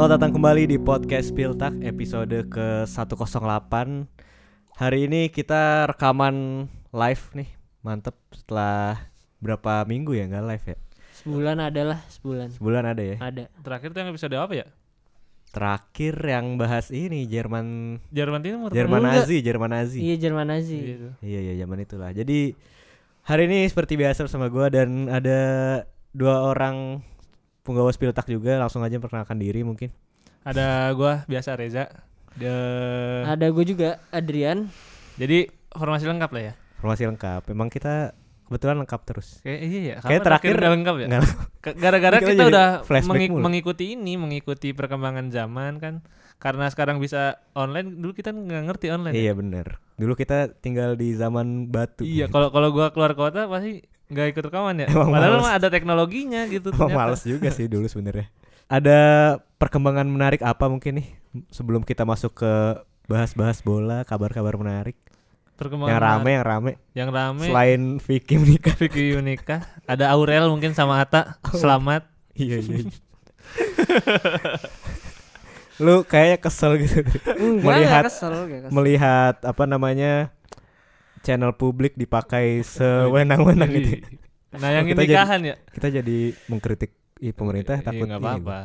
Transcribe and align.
Selamat 0.00 0.16
datang 0.16 0.32
kembali 0.32 0.64
di 0.64 0.80
podcast 0.80 1.28
Piltak 1.36 1.76
episode 1.84 2.48
ke-108 2.48 3.74
Hari 4.80 4.98
ini 5.04 5.28
kita 5.28 5.92
rekaman 5.92 6.64
live 6.88 7.24
nih 7.36 7.52
Mantep 7.84 8.16
setelah 8.32 8.96
berapa 9.44 9.84
minggu 9.84 10.16
ya 10.16 10.24
nggak 10.24 10.46
live 10.56 10.64
ya 10.72 10.78
Sebulan 11.20 11.60
adalah 11.60 12.00
sebulan. 12.08 12.48
Sebulan 12.48 12.84
ada 12.96 13.02
ya 13.04 13.16
Ada. 13.20 13.52
Terakhir 13.60 13.92
tuh 13.92 14.00
yang 14.00 14.08
episode 14.16 14.34
apa 14.40 14.54
ya? 14.56 14.66
Terakhir 15.52 16.14
yang 16.16 16.56
bahas 16.56 16.88
ini 16.88 17.28
Jerman 17.28 18.00
Jerman 18.08 18.40
Timur. 18.40 18.72
Jerman. 18.72 19.04
Nazi 19.04 19.44
Jerman 19.44 19.68
Nazi 19.68 20.00
Iya 20.00 20.16
Jerman 20.16 20.48
Nazi. 20.48 20.78
Gitu. 20.80 21.08
Iya 21.20 21.38
iya 21.44 21.54
zaman 21.60 21.76
itulah 21.76 22.08
Jadi 22.16 22.56
hari 23.28 23.52
ini 23.52 23.68
seperti 23.68 24.00
biasa 24.00 24.24
bersama 24.24 24.48
gua 24.48 24.72
Dan 24.72 25.12
ada 25.12 25.40
dua 26.16 26.48
orang 26.48 27.04
penggawa 27.70 27.90
Piltak 27.92 28.26
juga 28.26 28.58
Langsung 28.58 28.82
aja 28.82 28.96
perkenalkan 28.96 29.38
diri 29.38 29.62
mungkin 29.62 29.94
Ada 30.42 30.90
gua 30.92 31.22
biasa 31.24 31.54
Reza. 31.54 31.86
De- 32.32 33.24
Ada 33.24 33.46
gue 33.46 33.64
juga 33.64 33.98
Adrian. 34.08 34.66
Jadi 35.14 35.46
formasi 35.70 36.06
lengkap 36.06 36.30
lah 36.30 36.42
ya. 36.42 36.52
Informasi 36.76 37.02
lengkap 37.06 37.42
Memang 37.46 37.68
kita 37.68 38.14
kebetulan 38.44 38.78
lengkap 38.78 39.00
terus 39.04 39.38
Kayak 39.40 39.58
iya 39.60 39.80
ya. 39.80 39.94
Kayak 40.00 40.22
terakhir 40.24 40.54
nggak 40.56 40.72
lengkap 40.74 40.96
ya. 40.96 41.08
Gara-gara 41.76 42.16
Kita 42.18 42.30
kita 42.32 42.44
udah 42.46 42.68
mengi- 43.04 43.30
mulu. 43.30 43.42
mengikuti 43.42 43.84
ini, 43.92 44.16
mengikuti 44.16 44.72
perkembangan 44.72 45.28
zaman 45.28 45.76
kan. 45.76 45.94
Karena 46.38 46.66
sekarang 46.66 46.96
bisa 46.98 47.36
online, 47.52 48.00
dulu 48.00 48.10
kita 48.10 48.32
nggak 48.32 48.64
ngerti 48.64 48.86
online. 48.88 49.12
ya. 49.12 49.28
Iya 49.28 49.32
bener 49.36 49.66
Dulu 49.94 50.16
kita 50.16 50.48
tinggal 50.56 50.96
di 50.96 51.12
zaman 51.12 51.68
batu 51.68 52.00
Iya, 52.00 52.26
kalau 52.26 52.48
kalau 52.48 52.72
gua 52.72 52.88
keluar 52.88 53.12
kota 53.12 53.44
pasti 53.44 53.84
nggak 54.10 54.26
ikut 54.28 54.42
rekaman 54.44 54.74
ya. 54.76 54.86
Emang 54.86 55.08
Padahal 55.08 55.32
males. 55.32 55.44
mah 55.44 55.54
ada 55.54 55.68
teknologinya 55.68 56.42
gitu. 56.46 56.68
Emang 56.68 56.90
ternyata. 56.90 56.98
males 57.06 57.22
juga 57.22 57.48
sih 57.48 57.66
dulu 57.66 57.86
sebenarnya. 57.86 58.26
Ada 58.70 59.00
perkembangan 59.58 60.06
menarik 60.06 60.42
apa 60.42 60.66
mungkin 60.66 61.02
nih 61.02 61.08
sebelum 61.48 61.82
kita 61.82 62.06
masuk 62.06 62.34
ke 62.36 62.52
bahas-bahas 63.06 63.58
bola, 63.60 64.06
kabar-kabar 64.06 64.54
menarik 64.54 64.94
Perkembangan 65.54 65.90
yang 65.90 65.98
rame 66.00 66.14
menarik. 66.14 66.30
yang 66.30 66.46
rame. 66.46 66.72
yang 66.94 67.10
rame. 67.10 67.46
Selain 67.50 67.82
Vicky 67.98 68.34
menikah. 68.38 68.74
Vicky 68.74 69.12
Unika, 69.12 69.66
ada 69.84 70.14
Aurel 70.14 70.46
mungkin 70.46 70.70
sama 70.70 71.02
Ata. 71.02 71.42
Oh. 71.42 71.58
Selamat. 71.58 72.06
iya 72.38 72.58
iya. 72.58 72.76
iya. 72.80 72.94
Lu 75.80 76.04
kayaknya 76.04 76.38
kesel 76.38 76.76
gitu 76.76 77.00
Melihat- 77.64 78.04
kesel, 78.06 78.34
kesel. 78.46 78.68
melihat 78.70 79.34
apa 79.40 79.64
namanya 79.64 80.28
channel 81.20 81.52
publik 81.52 81.94
dipakai 81.94 82.60
sewenang-wenang 82.62 83.70
gitu. 83.72 84.00
Nah, 84.52 84.70
yang 84.72 84.84
Kita 84.84 85.00
jadi- 85.00 85.14
nikahan 85.14 85.40
ya. 85.42 85.54
Kita 85.68 85.88
jadi 85.92 86.18
mengkritik 86.46 86.90
ih, 87.18 87.30
pemerintah 87.30 87.76
Iya, 87.76 87.84
takut 87.84 88.06
nggak 88.06 88.18
apa-apa. 88.18 88.58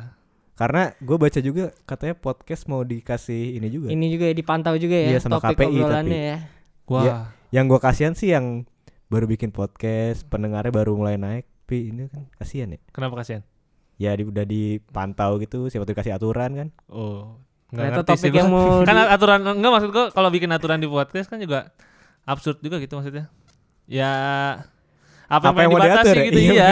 Karena 0.55 0.83
gue 0.95 1.17
baca 1.19 1.39
juga 1.39 1.65
katanya 1.83 2.15
podcast 2.15 2.63
mau 2.65 2.81
dikasih 2.81 3.59
ini 3.59 3.67
juga. 3.67 3.87
Ini 3.89 4.05
juga 4.07 4.25
ya 4.25 4.33
dipantau 4.33 4.73
juga 4.75 4.95
ya 4.95 5.09
Iya, 5.11 5.19
sama 5.19 5.37
topik 5.37 5.61
KPI 5.61 5.79
tapi. 5.83 6.11
ya. 6.11 6.37
Wah, 6.85 7.03
Ya. 7.03 7.15
Yang 7.51 7.65
gue 7.67 7.79
kasihan 7.81 8.13
sih 8.13 8.29
yang 8.29 8.63
baru 9.05 9.25
bikin 9.25 9.51
podcast, 9.51 10.23
pendengarnya 10.25 10.71
baru 10.71 10.95
mulai 10.95 11.15
naik. 11.15 11.45
Tapi 11.61 11.89
ini 11.89 12.05
kan 12.07 12.29
kasihan 12.35 12.69
ya. 12.69 12.79
kenapa 12.89 13.19
kasihan? 13.19 13.41
Ya 13.95 14.11
di, 14.11 14.23
udah 14.23 14.43
dipantau 14.43 15.37
gitu, 15.37 15.65
siapa 15.65 15.83
tuh 15.83 15.91
dikasih 15.91 16.13
aturan 16.13 16.51
kan. 16.53 16.67
Oh, 16.87 17.39
Ternyata 17.67 18.01
ngerti 18.01 18.11
sih 18.15 18.29
topik 18.29 18.37
yang 18.37 18.49
mau 18.49 18.81
kan 18.81 18.95
di- 18.95 19.11
aturan 19.11 19.39
enggak 19.41 19.71
maksud 19.71 19.89
gua 19.89 20.05
kalau 20.09 20.29
bikin 20.29 20.47
aturan 20.49 20.77
di 20.77 20.85
podcast 20.85 21.25
kan 21.25 21.37
juga 21.37 21.73
absurd 22.25 22.57
juga 22.59 22.77
gitu 22.81 22.97
maksudnya. 22.97 23.29
Ya 23.85 24.11
apa, 25.25 25.49
Apa 25.53 25.65
yang 25.65 25.73
yang, 25.73 25.73
mau 25.73 25.81
diatur 25.81 26.15
ya? 26.15 26.23
gitu 26.29 26.39
Iya, 26.39 26.53
iya. 26.53 26.71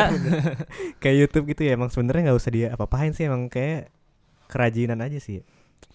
Kayak 1.02 1.16
YouTube 1.25 1.46
gitu 1.53 1.62
ya, 1.66 1.72
emang 1.74 1.90
sebenarnya 1.90 2.30
nggak 2.30 2.38
usah 2.38 2.52
dia 2.53 2.68
apa-apain 2.69 3.09
sih, 3.14 3.25
emang 3.25 3.50
kayak 3.50 3.90
kerajinan 4.46 5.02
aja 5.02 5.18
sih. 5.18 5.42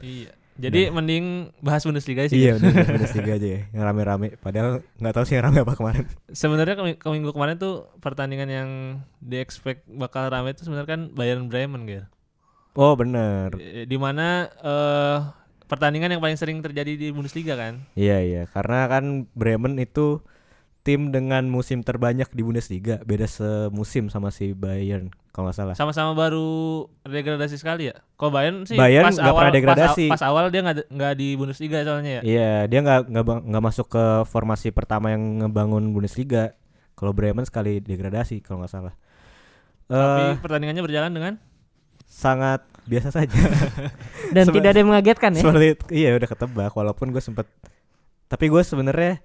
iya. 0.02 0.34
Jadi 0.58 0.90
mending 0.90 1.54
bahas 1.62 1.86
Bundesliga 1.86 2.26
sih. 2.26 2.34
Iya, 2.34 2.58
Bundesliga 2.58 3.38
aja 3.38 3.46
ya, 3.46 3.60
yang 3.70 3.82
rame-rame. 3.86 4.34
Padahal 4.42 4.82
nggak 4.98 5.14
tahu 5.14 5.22
sih 5.22 5.38
yang 5.38 5.46
rame 5.46 5.62
apa 5.62 5.78
kemarin. 5.78 6.02
Sebenarnya 6.34 6.74
ke, 6.74 6.98
ke 6.98 7.08
minggu 7.14 7.30
kemarin 7.30 7.62
tuh 7.62 7.86
pertandingan 8.02 8.50
yang 8.50 8.70
di 9.22 9.38
expect 9.38 9.86
bakal 9.86 10.26
rame 10.26 10.50
itu 10.50 10.66
sebenarnya 10.66 10.90
kan 10.90 11.00
Bayern 11.14 11.46
Bremen 11.46 11.86
gitu. 11.86 12.02
Oh 12.74 12.98
bener. 12.98 13.54
Eh, 13.54 13.86
Di 13.86 13.94
mana 14.02 14.50
eh 14.50 15.18
pertandingan 15.68 16.16
yang 16.16 16.22
paling 16.24 16.40
sering 16.40 16.64
terjadi 16.64 16.96
di 16.96 17.08
Bundesliga 17.12 17.54
kan. 17.54 17.84
Iya 17.94 18.18
iya, 18.24 18.42
karena 18.48 18.88
kan 18.88 19.28
Bremen 19.36 19.76
itu 19.76 20.24
tim 20.88 21.12
dengan 21.12 21.44
musim 21.52 21.84
terbanyak 21.84 22.32
di 22.32 22.40
Bundesliga, 22.40 23.04
beda 23.04 23.28
semusim 23.28 24.08
sama 24.08 24.32
si 24.32 24.56
Bayern 24.56 25.12
kalau 25.36 25.52
nggak 25.52 25.58
salah. 25.60 25.74
Sama-sama 25.76 26.16
baru 26.16 26.88
degradasi 27.04 27.60
sekali 27.60 27.92
ya. 27.92 28.00
Kalau 28.16 28.32
Bayern 28.32 28.64
sih 28.64 28.74
Bayern 28.74 29.12
pas 29.12 29.20
awal 29.20 29.36
pernah 29.36 29.54
degradasi. 29.54 30.06
Pas, 30.08 30.16
pas 30.16 30.24
awal 30.24 30.48
dia 30.48 30.64
nggak 30.64 30.88
nggak 30.88 31.12
di 31.20 31.28
Bundesliga 31.36 31.84
soalnya 31.84 32.18
ya. 32.18 32.22
Iya, 32.24 32.52
dia 32.72 32.80
nggak 32.80 33.12
nggak 33.44 33.64
masuk 33.68 33.92
ke 33.92 34.04
formasi 34.26 34.72
pertama 34.72 35.12
yang 35.12 35.44
ngebangun 35.44 35.92
Bundesliga. 35.92 36.56
Kalau 36.96 37.12
Bremen 37.12 37.44
sekali 37.44 37.84
degradasi 37.84 38.40
kalau 38.40 38.64
nggak 38.64 38.72
salah. 38.72 38.96
Tapi 39.86 40.22
Eh 40.34 40.40
pertandingannya 40.40 40.82
berjalan 40.82 41.12
dengan 41.12 41.34
sangat 42.08 42.64
biasa 42.88 43.08
saja. 43.12 43.36
dan 44.34 44.44
Sebe- 44.48 44.56
tidak 44.58 44.68
ada 44.72 44.78
yang 44.80 44.90
mengagetkan 44.90 45.30
ya. 45.36 45.42
Seperti 45.44 45.66
iya 45.92 46.16
udah 46.16 46.28
ketebak. 46.28 46.72
Walaupun 46.72 47.12
gue 47.12 47.22
sempet 47.22 47.46
tapi 48.28 48.48
gue 48.48 48.60
sebenarnya 48.64 49.20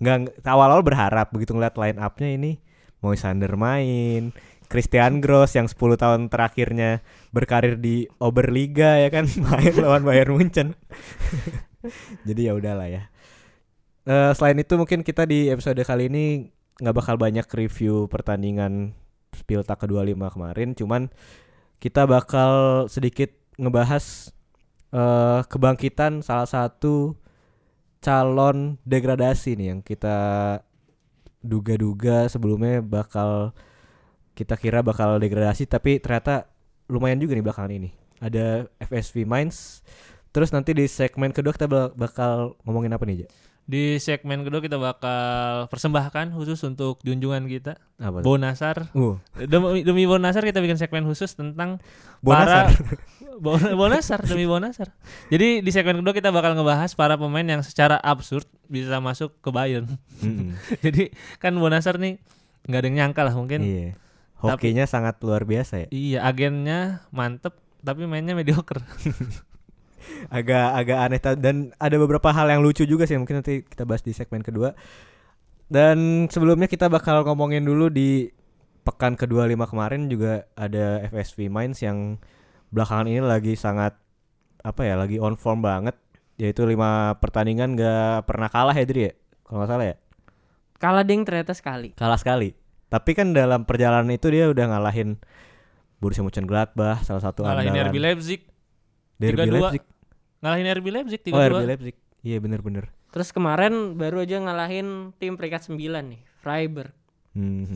nggak 0.00 0.46
awal-awal 0.48 0.82
berharap 0.82 1.30
begitu 1.30 1.52
ngeliat 1.52 1.76
line 1.76 2.00
up-nya 2.00 2.34
ini 2.34 2.58
Moisander 3.04 3.52
main 3.54 4.32
Christian 4.70 5.18
Gross 5.18 5.58
yang 5.58 5.66
10 5.66 5.98
tahun 5.98 6.20
terakhirnya 6.30 7.02
berkarir 7.34 7.74
di 7.82 8.06
Oberliga 8.22 9.02
ya 9.02 9.10
kan? 9.10 9.26
Main 9.50 9.74
lawan 9.74 10.06
Bayern 10.06 10.38
Munchen. 10.38 10.78
Jadi 12.28 12.46
ya 12.46 12.54
udahlah 12.54 12.86
ya. 12.86 13.10
Eh, 14.06 14.32
selain 14.38 14.62
itu 14.62 14.78
mungkin 14.78 15.02
kita 15.02 15.26
di 15.26 15.50
episode 15.50 15.82
kali 15.82 16.06
ini 16.06 16.54
nggak 16.78 16.96
bakal 16.96 17.18
banyak 17.18 17.44
review 17.50 18.06
pertandingan 18.06 18.94
Spilta 19.34 19.74
ke-25 19.74 20.22
kemarin. 20.38 20.68
Cuman 20.78 21.10
kita 21.80 22.04
bakal 22.04 22.84
sedikit 22.86 23.32
ngebahas 23.56 24.30
eh 24.90 25.40
kebangkitan 25.46 26.20
salah 26.20 26.46
satu 26.46 27.14
calon 28.04 28.80
degradasi 28.84 29.54
nih 29.54 29.66
yang 29.76 29.80
kita 29.84 30.18
duga-duga 31.40 32.28
sebelumnya 32.28 32.84
bakal 32.84 33.56
kita 34.36 34.56
kira 34.56 34.80
bakal 34.80 35.20
degradasi 35.20 35.68
tapi 35.68 36.00
ternyata 36.00 36.48
lumayan 36.90 37.22
juga 37.22 37.38
nih 37.38 37.44
belakangan 37.44 37.72
ini. 37.72 37.90
Ada 38.20 38.68
FSV 38.82 39.24
Mines. 39.24 39.80
Terus 40.34 40.50
nanti 40.50 40.74
di 40.74 40.86
segmen 40.86 41.30
kedua 41.30 41.54
kita 41.54 41.66
bak- 41.66 41.94
bakal 41.96 42.54
ngomongin 42.66 42.92
apa 42.94 43.04
nih, 43.06 43.24
Ja? 43.24 43.28
Di 43.70 44.02
segmen 44.02 44.42
kedua 44.42 44.58
kita 44.58 44.82
bakal 44.82 45.70
persembahkan 45.70 46.34
khusus 46.34 46.58
untuk 46.66 46.98
junjungan 47.06 47.46
kita 47.46 47.78
Apa? 48.02 48.18
Bonasar. 48.18 48.90
Uh, 48.90 49.14
Demi, 49.38 49.86
demi 49.86 50.10
Bonasar 50.10 50.42
kita 50.42 50.58
bikin 50.58 50.74
segmen 50.74 51.06
khusus 51.06 51.30
tentang 51.38 51.78
Bonasar. 52.18 52.74
Bon- 53.38 53.62
Bonasar 53.78 54.26
demi 54.26 54.50
Bonasar. 54.50 54.90
Jadi 55.30 55.62
di 55.62 55.70
segmen 55.70 56.02
kedua 56.02 56.10
kita 56.10 56.34
bakal 56.34 56.58
ngebahas 56.58 56.90
para 56.98 57.14
pemain 57.14 57.46
yang 57.46 57.62
secara 57.62 57.94
absurd 58.02 58.50
bisa 58.66 58.98
masuk 58.98 59.38
ke 59.38 59.54
Bayern. 59.54 59.86
Mm-mm. 60.18 60.58
Jadi 60.84 61.14
kan 61.38 61.54
Bonasar 61.54 62.02
nih 62.02 62.18
nggak 62.66 62.80
ada 62.82 62.86
yang 62.90 62.96
nyangka 63.06 63.22
lah 63.22 63.34
mungkin. 63.38 63.62
Iya. 63.62 63.94
Hokinya 64.42 64.88
sangat 64.90 65.22
luar 65.22 65.46
biasa 65.46 65.86
ya. 65.86 65.88
Iya, 65.94 66.18
agennya 66.26 67.06
mantep 67.14 67.54
tapi 67.86 68.10
mainnya 68.10 68.34
mediocre. 68.34 68.82
agak 70.28 70.66
agak 70.76 70.98
aneh 70.98 71.20
dan 71.38 71.56
ada 71.76 71.96
beberapa 71.96 72.30
hal 72.30 72.48
yang 72.50 72.60
lucu 72.60 72.84
juga 72.84 73.04
sih 73.08 73.16
mungkin 73.16 73.44
nanti 73.44 73.62
kita 73.64 73.84
bahas 73.84 74.02
di 74.04 74.12
segmen 74.14 74.44
kedua. 74.44 74.74
Dan 75.70 76.26
sebelumnya 76.26 76.66
kita 76.66 76.90
bakal 76.90 77.22
ngomongin 77.22 77.62
dulu 77.62 77.86
di 77.88 78.26
pekan 78.82 79.14
kedua 79.14 79.46
lima 79.46 79.70
kemarin 79.70 80.10
juga 80.10 80.50
ada 80.58 80.98
FSV 81.06 81.46
Mines 81.46 81.78
yang 81.78 82.18
belakangan 82.74 83.06
ini 83.06 83.22
lagi 83.22 83.54
sangat 83.54 83.94
apa 84.66 84.82
ya 84.82 84.98
lagi 84.98 85.22
on 85.22 85.38
form 85.38 85.62
banget. 85.62 85.94
Yaitu 86.40 86.64
lima 86.64 87.20
pertandingan 87.20 87.76
gak 87.76 88.24
pernah 88.24 88.48
kalah 88.48 88.72
ya 88.72 88.88
Dri 88.88 89.02
ya? 89.06 89.12
Kalau 89.44 89.60
nggak 89.60 89.70
salah 89.70 89.86
ya? 89.86 89.96
Kalah 90.80 91.04
ding 91.04 91.22
ternyata 91.22 91.52
sekali. 91.52 91.92
kalah 91.92 92.16
sekali. 92.16 92.56
Tapi 92.90 93.10
kan 93.14 93.30
dalam 93.30 93.62
perjalanan 93.62 94.10
itu 94.10 94.26
dia 94.32 94.50
udah 94.50 94.74
ngalahin 94.74 95.20
Borussia 96.02 96.24
Mönchengladbach 96.26 97.04
salah 97.06 97.22
satu 97.22 97.44
Ngalahin 97.44 97.70
andalan 97.70 97.92
RB 97.92 97.96
Leipzig, 98.00 98.40
Derby 99.20 99.46
3-2. 99.46 99.52
Leipzig 99.52 99.82
ngalahin 100.40 100.66
RB 100.72 100.86
Leipzig 100.88 101.20
3-2. 101.28 101.36
oh 101.36 101.40
RB 101.44 101.64
Leipzig 101.68 101.96
iya 102.24 102.36
bener-bener 102.40 102.88
Terus 103.10 103.34
kemarin 103.34 103.98
baru 103.98 104.22
aja 104.22 104.38
ngalahin 104.38 105.10
tim 105.18 105.34
peringkat 105.34 105.66
9 105.66 105.74
nih, 106.14 106.22
Freiburg. 106.40 106.94
Hmm. 107.34 107.66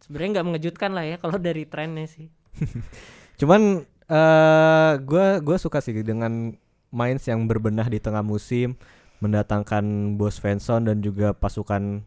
Sebenarnya 0.00 0.40
nggak 0.40 0.46
mengejutkan 0.48 0.90
lah 0.96 1.04
ya 1.04 1.16
kalau 1.20 1.36
dari 1.36 1.68
trennya 1.68 2.08
sih. 2.08 2.32
Cuman 3.40 3.84
eh 4.08 4.92
gua 5.04 5.44
gua 5.44 5.56
suka 5.60 5.84
sih 5.84 6.00
dengan 6.00 6.56
Mainz 6.88 7.28
yang 7.28 7.44
berbenah 7.44 7.84
di 7.92 8.00
tengah 8.00 8.24
musim, 8.24 8.80
mendatangkan 9.20 10.16
Bos 10.16 10.40
Svensson 10.40 10.88
dan 10.88 11.04
juga 11.04 11.36
pasukan 11.36 12.00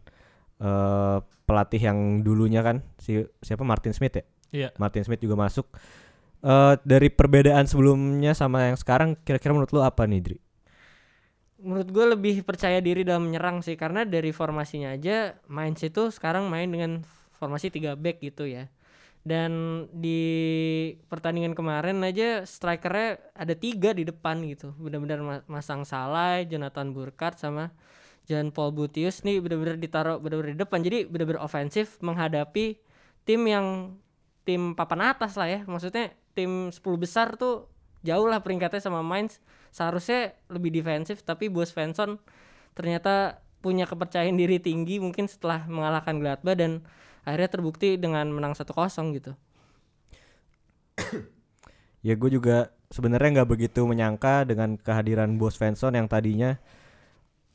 eh 0.58 1.18
pelatih 1.46 1.82
yang 1.82 1.98
dulunya 2.26 2.62
kan 2.66 2.82
si 2.98 3.22
siapa 3.42 3.62
Martin 3.62 3.94
Smith 3.94 4.18
ya? 4.18 4.24
Iya. 4.52 4.68
Martin 4.74 5.06
Smith 5.06 5.22
juga 5.22 5.38
masuk. 5.38 5.70
Eh, 6.42 6.74
dari 6.82 7.06
perbedaan 7.06 7.70
sebelumnya 7.70 8.34
sama 8.34 8.66
yang 8.66 8.74
sekarang 8.74 9.14
kira-kira 9.22 9.54
menurut 9.54 9.70
lu 9.70 9.80
apa 9.86 10.02
nih 10.10 10.20
Dri? 10.26 10.38
Menurut 11.62 11.88
gue 11.94 12.06
lebih 12.18 12.36
percaya 12.42 12.82
diri 12.82 13.06
dalam 13.06 13.30
menyerang 13.30 13.62
sih 13.62 13.78
karena 13.78 14.02
dari 14.02 14.34
formasinya 14.34 14.98
aja 14.98 15.38
Mainz 15.46 15.86
itu 15.86 16.10
sekarang 16.10 16.50
main 16.50 16.66
dengan 16.66 17.06
formasi 17.38 17.70
3 17.70 17.94
back 17.94 18.18
gitu 18.18 18.50
ya. 18.50 18.66
Dan 19.22 19.86
di 19.94 20.22
pertandingan 21.06 21.54
kemarin 21.54 22.02
aja 22.02 22.42
strikernya 22.42 23.22
ada 23.38 23.54
tiga 23.54 23.94
di 23.94 24.02
depan 24.02 24.42
gitu. 24.50 24.74
Benar-benar 24.82 25.20
ma- 25.22 25.46
masang 25.46 25.86
Salai, 25.86 26.50
Jonathan 26.50 26.90
Burkhardt 26.90 27.38
sama 27.38 27.70
Jean 28.26 28.50
Paul 28.50 28.74
Butius 28.74 29.22
nih 29.22 29.38
benar-benar 29.38 29.78
ditaruh 29.78 30.18
benar-benar 30.18 30.58
di 30.58 30.60
depan. 30.66 30.82
Jadi 30.82 31.06
benar-benar 31.06 31.46
ofensif 31.46 32.02
menghadapi 32.02 32.82
tim 33.22 33.40
yang 33.46 33.94
tim 34.42 34.74
papan 34.74 35.14
atas 35.14 35.38
lah 35.38 35.46
ya. 35.46 35.60
Maksudnya 35.66 36.10
tim 36.32 36.72
10 36.72 36.80
besar 36.98 37.36
tuh 37.38 37.68
jauh 38.02 38.26
lah 38.26 38.42
peringkatnya 38.42 38.82
sama 38.82 39.00
Mainz 39.00 39.38
seharusnya 39.72 40.36
lebih 40.52 40.74
defensif 40.74 41.22
tapi 41.24 41.48
Bos 41.48 41.72
Svensson 41.72 42.18
ternyata 42.76 43.40
punya 43.62 43.86
kepercayaan 43.86 44.34
diri 44.34 44.58
tinggi 44.58 44.98
mungkin 44.98 45.30
setelah 45.30 45.64
mengalahkan 45.70 46.18
Gladbach 46.18 46.58
dan 46.58 46.82
akhirnya 47.22 47.50
terbukti 47.50 47.94
dengan 47.94 48.26
menang 48.34 48.58
1-0 48.58 48.68
gitu. 49.16 49.32
Ya 52.02 52.18
gue 52.18 52.34
juga 52.34 52.74
sebenarnya 52.90 53.40
nggak 53.40 53.50
begitu 53.54 53.86
menyangka 53.86 54.42
dengan 54.42 54.74
kehadiran 54.74 55.38
Bos 55.38 55.54
Svensson 55.54 55.94
yang 55.94 56.10
tadinya 56.10 56.58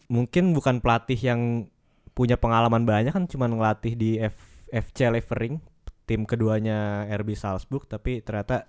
mungkin 0.08 0.56
bukan 0.56 0.80
pelatih 0.80 1.20
yang 1.20 1.68
punya 2.16 2.40
pengalaman 2.40 2.88
banyak 2.88 3.12
kan 3.12 3.28
cuma 3.28 3.52
ngelatih 3.52 4.00
di 4.00 4.24
F 4.24 4.40
FC 4.72 5.12
Levering 5.12 5.60
tim 6.08 6.24
keduanya 6.24 7.06
RB 7.12 7.36
Salzburg 7.36 7.84
tapi 7.86 8.24
ternyata 8.24 8.66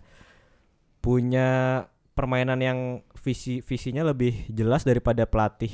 punya 0.98 1.86
permainan 2.12 2.58
yang 2.58 2.78
visi 3.22 3.62
visinya 3.62 4.02
lebih 4.02 4.50
jelas 4.50 4.82
daripada 4.82 5.22
pelatih 5.22 5.70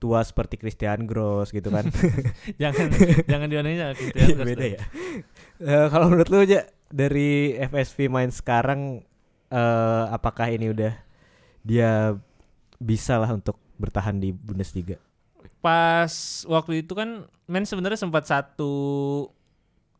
tua 0.00 0.22
seperti 0.24 0.56
Christian 0.56 1.04
Gross 1.04 1.52
gitu 1.52 1.68
kan. 1.68 1.84
jangan 2.62 2.88
jangan 3.30 3.48
sama 3.50 3.94
Christian 3.98 4.26
Gross 4.32 4.48
beda 4.48 4.66
ya. 4.78 4.82
Eh, 5.60 5.86
kalau 5.92 6.06
menurut 6.08 6.30
lu 6.32 6.38
aja 6.40 6.64
dari 6.88 7.58
FSV 7.58 8.08
main 8.08 8.30
sekarang 8.32 9.04
eh 9.50 10.04
apakah 10.14 10.48
ini 10.54 10.70
udah 10.70 10.94
dia 11.66 12.14
bisa 12.78 13.18
lah 13.18 13.34
untuk 13.34 13.58
bertahan 13.76 14.16
di 14.22 14.32
Bundesliga? 14.32 14.96
Pas 15.60 16.08
waktu 16.48 16.86
itu 16.86 16.96
kan 16.96 17.28
Men 17.50 17.66
sebenarnya 17.66 17.98
sempat 17.98 18.30
satu 18.30 18.72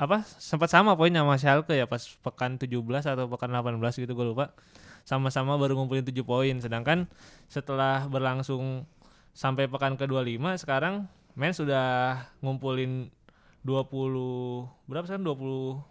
apa 0.01 0.25
sempat 0.41 0.73
sama 0.73 0.97
poinnya 0.97 1.21
sama 1.21 1.37
Schalke 1.37 1.77
ya 1.77 1.85
pas 1.85 2.01
pekan 2.25 2.57
17 2.57 2.73
atau 3.05 3.29
pekan 3.29 3.53
18 3.53 3.77
gitu 4.01 4.13
gue 4.17 4.27
lupa. 4.33 4.57
Sama-sama 5.05 5.61
baru 5.61 5.77
ngumpulin 5.77 6.05
7 6.09 6.17
poin 6.25 6.57
sedangkan 6.57 7.05
setelah 7.53 8.09
berlangsung 8.09 8.89
sampai 9.37 9.69
pekan 9.69 10.01
ke-25 10.01 10.65
sekarang 10.65 11.05
Men 11.37 11.53
sudah 11.55 12.17
ngumpulin 12.41 13.13
20 13.63 14.89
berapa 14.89 15.05
sekarang 15.05 15.25
21 15.29 15.85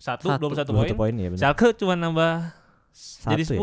Satu. 0.00 0.26
21 0.40 0.40
Dua 0.40 0.84
poin. 0.88 0.96
poin 0.96 1.14
ya. 1.14 1.28
Schalke 1.36 1.76
cuma 1.76 1.94
nambah 2.00 2.56
jadi 3.28 3.44
Satu 3.44 3.54
ya? 3.54 3.60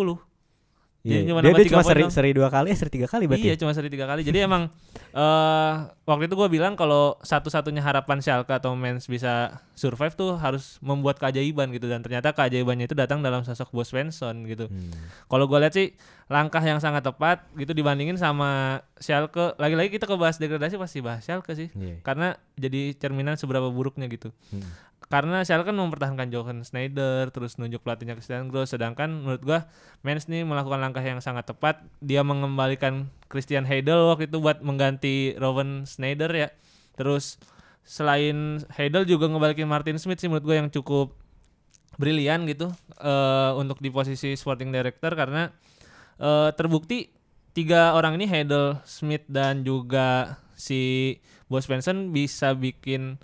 10. 1.08 1.16
Iya. 1.16 1.20
Dia, 1.24 1.34
dia 1.40 1.54
tiga 1.64 1.72
cuma 1.80 1.84
seri, 1.88 2.02
doang. 2.04 2.12
seri 2.12 2.30
dua 2.36 2.50
kali, 2.52 2.68
eh, 2.68 2.78
seri 2.78 2.92
tiga 2.92 3.08
kali 3.08 3.24
berarti. 3.32 3.48
Iya 3.48 3.56
cuma 3.56 3.72
seri 3.72 3.88
tiga 3.88 4.04
kali. 4.04 4.22
Jadi 4.28 4.40
emang 4.44 4.68
eh 5.16 5.74
waktu 6.04 6.28
itu 6.28 6.36
gue 6.36 6.50
bilang 6.52 6.76
kalau 6.76 7.16
satu-satunya 7.24 7.80
harapan 7.80 8.20
Schalke 8.20 8.52
atau 8.52 8.76
Mainz 8.76 9.08
bisa 9.08 9.64
survive 9.74 10.14
tuh 10.20 10.36
harus 10.36 10.78
membuat 10.84 11.18
keajaiban 11.18 11.72
gitu 11.72 11.88
dan 11.88 12.04
ternyata 12.04 12.36
keajaibannya 12.36 12.86
itu 12.92 12.96
datang 12.96 13.24
dalam 13.24 13.48
sosok 13.48 13.72
Bos 13.72 13.90
Svensson 13.90 14.44
gitu. 14.46 14.68
Hmm. 14.68 14.92
Kalau 15.32 15.48
gue 15.48 15.58
lihat 15.64 15.74
sih 15.74 15.96
langkah 16.28 16.60
yang 16.60 16.84
sangat 16.84 17.08
tepat 17.08 17.48
gitu 17.56 17.72
dibandingin 17.72 18.20
sama 18.20 18.84
Schalke. 19.00 19.56
Lagi-lagi 19.56 19.96
kita 19.96 20.06
ke 20.06 20.16
bahas 20.20 20.36
degradasi 20.36 20.76
pasti 20.76 21.00
bahas 21.00 21.24
Schalke 21.24 21.56
sih. 21.56 21.72
Iya. 21.72 22.04
Karena 22.04 22.36
jadi 22.60 22.92
cerminan 23.00 23.40
seberapa 23.40 23.72
buruknya 23.72 24.12
gitu. 24.12 24.36
Hmm. 24.52 24.68
Karena 25.08 25.40
Schalke 25.48 25.72
kan 25.72 25.80
mempertahankan 25.80 26.28
Jochen 26.36 26.68
Schneider 26.68 27.32
terus 27.32 27.56
nunjuk 27.56 27.80
pelatihnya 27.80 28.20
Christian 28.20 28.52
Gross. 28.52 28.76
Sedangkan 28.76 29.24
menurut 29.24 29.40
gua 29.40 29.60
Mainz 30.04 30.28
nih 30.28 30.44
melakukan 30.44 30.84
langkah 30.84 31.00
yang 31.00 31.24
sangat 31.24 31.48
tepat. 31.48 31.80
Dia 32.04 32.28
mengembalikan 32.28 33.08
Christian 33.32 33.64
Heidel 33.64 34.12
waktu 34.12 34.28
itu 34.28 34.44
buat 34.44 34.60
mengganti 34.60 35.32
Rowan 35.40 35.88
Schneider 35.88 36.28
ya. 36.36 36.52
Terus 37.00 37.40
selain 37.88 38.60
Heidel 38.76 39.08
juga 39.08 39.32
ngebalikin 39.32 39.64
Martin 39.64 39.96
Smith 39.96 40.20
sih 40.20 40.28
menurut 40.28 40.44
gua 40.44 40.60
yang 40.60 40.68
cukup 40.68 41.16
brilian 41.96 42.44
gitu 42.44 42.68
eh 43.00 43.52
untuk 43.56 43.80
di 43.80 43.88
posisi 43.88 44.36
sporting 44.36 44.76
director. 44.76 45.16
Karena 45.16 45.48
eh 46.20 46.52
terbukti 46.52 47.16
tiga 47.56 47.96
orang 47.96 48.20
ini 48.20 48.28
Heidel, 48.28 48.84
Smith 48.84 49.24
dan 49.32 49.64
juga 49.64 50.36
si 50.52 51.16
Bos 51.48 51.64
Svensson 51.64 52.12
bisa 52.12 52.52
bikin 52.52 53.24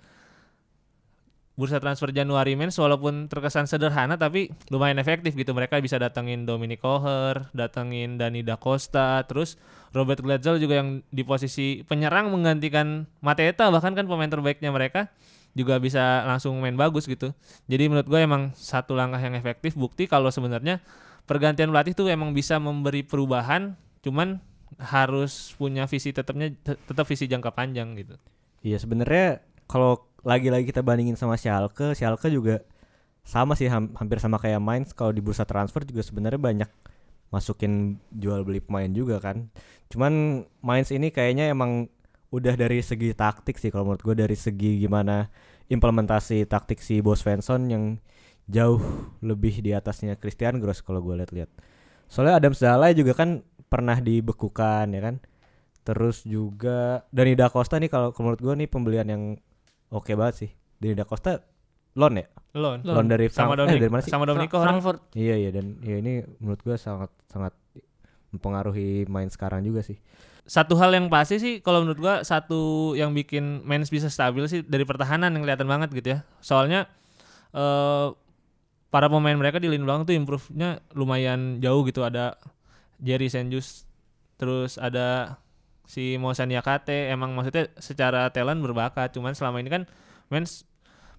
bursa 1.54 1.78
transfer 1.78 2.10
Januari 2.10 2.58
Mens 2.58 2.74
walaupun 2.74 3.30
terkesan 3.30 3.70
sederhana 3.70 4.18
tapi 4.18 4.50
lumayan 4.74 4.98
efektif 4.98 5.38
gitu 5.38 5.54
mereka 5.54 5.78
bisa 5.78 6.02
datengin 6.02 6.42
Dominic 6.42 6.82
Koher, 6.82 7.46
datengin 7.54 8.18
Dani 8.18 8.42
Da 8.42 8.58
Costa, 8.58 9.22
terus 9.22 9.54
Robert 9.94 10.18
Glatzel 10.18 10.58
juga 10.58 10.82
yang 10.82 11.06
di 11.14 11.22
posisi 11.22 11.86
penyerang 11.86 12.34
menggantikan 12.34 13.06
Mateta 13.22 13.70
bahkan 13.70 13.94
kan 13.94 14.10
pemain 14.10 14.26
terbaiknya 14.26 14.74
mereka 14.74 15.14
juga 15.54 15.78
bisa 15.78 16.26
langsung 16.26 16.58
main 16.58 16.74
bagus 16.74 17.06
gitu. 17.06 17.30
Jadi 17.70 17.86
menurut 17.86 18.10
gue 18.10 18.18
emang 18.18 18.50
satu 18.58 18.98
langkah 18.98 19.22
yang 19.22 19.38
efektif 19.38 19.78
bukti 19.78 20.10
kalau 20.10 20.34
sebenarnya 20.34 20.82
pergantian 21.30 21.70
pelatih 21.70 21.94
tuh 21.94 22.10
emang 22.10 22.34
bisa 22.34 22.58
memberi 22.58 23.06
perubahan 23.06 23.78
cuman 24.02 24.42
harus 24.82 25.54
punya 25.54 25.86
visi 25.86 26.10
tetapnya 26.10 26.50
tetap 26.66 27.06
visi 27.06 27.30
jangka 27.30 27.54
panjang 27.54 27.94
gitu. 27.94 28.18
Iya 28.66 28.82
sebenarnya 28.82 29.46
kalau 29.70 30.02
lagi-lagi 30.24 30.64
kita 30.68 30.80
bandingin 30.80 31.14
sama 31.14 31.36
Schalke, 31.36 31.92
Schalke 31.92 32.32
juga 32.32 32.64
sama 33.24 33.56
sih 33.56 33.68
ham- 33.68 33.92
hampir 33.96 34.20
sama 34.20 34.36
kayak 34.36 34.60
Mainz 34.60 34.92
kalau 34.92 35.12
di 35.12 35.24
bursa 35.24 35.48
transfer 35.48 35.84
juga 35.84 36.04
sebenarnya 36.04 36.40
banyak 36.40 36.70
masukin 37.32 37.98
jual 38.12 38.44
beli 38.44 38.60
pemain 38.60 38.88
juga 38.92 39.20
kan. 39.20 39.48
Cuman 39.88 40.44
Mainz 40.60 40.92
ini 40.92 41.08
kayaknya 41.12 41.52
emang 41.52 41.88
udah 42.34 42.54
dari 42.58 42.82
segi 42.82 43.14
taktik 43.14 43.56
sih 43.56 43.70
kalau 43.70 43.88
menurut 43.92 44.02
gue 44.02 44.16
dari 44.26 44.34
segi 44.34 44.82
gimana 44.82 45.30
implementasi 45.70 46.44
taktik 46.50 46.82
si 46.82 46.98
Bos 46.98 47.22
Svensson 47.22 47.70
yang 47.70 47.84
jauh 48.50 48.82
lebih 49.24 49.64
di 49.64 49.72
atasnya 49.72 50.20
Christian 50.20 50.60
Gross 50.60 50.84
kalau 50.84 51.00
gue 51.00 51.16
lihat-lihat. 51.16 51.48
Soalnya 52.10 52.36
Adam 52.42 52.52
Zalai 52.52 52.92
juga 52.92 53.16
kan 53.16 53.40
pernah 53.72 53.96
dibekukan 53.98 54.86
ya 54.92 55.00
kan. 55.00 55.16
Terus 55.84 56.24
juga 56.24 57.04
Dani 57.12 57.36
Da 57.36 57.48
Costa 57.48 57.76
nih 57.80 57.88
kalau 57.92 58.12
menurut 58.16 58.40
gue 58.40 58.54
nih 58.64 58.68
pembelian 58.68 59.08
yang 59.08 59.22
oke 59.88 60.12
banget 60.14 60.34
sih. 60.38 60.50
Dani 60.76 60.94
Da 60.94 61.04
Costa 61.04 61.40
loan 61.94 62.18
ya? 62.18 62.26
Loan. 62.54 62.82
Loan, 62.82 63.06
dari 63.06 63.26
sama 63.28 63.52
Frank- 63.52 63.52
eh, 63.52 63.58
Dominic 63.60 63.80
dari 63.80 63.90
mana 63.90 64.02
sih? 64.02 64.10
sama 64.10 64.24
Dominic 64.24 64.48
Fra- 64.48 64.58
Koher. 64.58 64.66
Frankfurt 64.70 65.00
Iya 65.12 65.34
iya 65.36 65.50
dan 65.50 65.78
ya 65.80 65.96
ini 65.98 66.12
menurut 66.38 66.60
gue 66.60 66.76
sangat 66.76 67.10
sangat 67.26 67.54
mempengaruhi 68.30 69.06
main 69.06 69.28
sekarang 69.28 69.62
juga 69.62 69.80
sih. 69.80 69.98
Satu 70.44 70.76
hal 70.76 70.92
yang 70.92 71.08
pasti 71.08 71.38
sih 71.38 71.54
kalau 71.58 71.80
menurut 71.80 71.96
gua 71.96 72.14
satu 72.20 72.92
yang 72.92 73.14
bikin 73.14 73.64
Mainz 73.64 73.88
bisa 73.88 74.12
stabil 74.12 74.44
sih 74.44 74.60
dari 74.60 74.84
pertahanan 74.84 75.32
yang 75.32 75.40
kelihatan 75.40 75.64
banget 75.64 75.88
gitu 75.94 76.08
ya. 76.10 76.26
Soalnya 76.38 76.84
eh 77.50 78.08
para 78.90 79.06
pemain 79.08 79.34
mereka 79.34 79.56
di 79.56 79.66
lini 79.66 79.82
belakang 79.82 80.04
tuh 80.04 80.14
improve-nya 80.14 80.84
lumayan 80.92 81.58
jauh 81.58 81.82
gitu 81.82 82.02
ada 82.02 82.36
Jerry 82.98 83.26
Senjus 83.26 83.86
terus 84.36 84.76
ada 84.76 85.38
si 85.84 86.16
Mosan 86.16 86.50
Yakate 86.50 87.12
emang 87.12 87.32
maksudnya 87.36 87.68
secara 87.78 88.28
talent 88.32 88.60
berbakat. 88.64 89.12
Cuman 89.14 89.36
selama 89.36 89.60
ini 89.60 89.70
kan 89.70 89.82
Mainz 90.32 90.64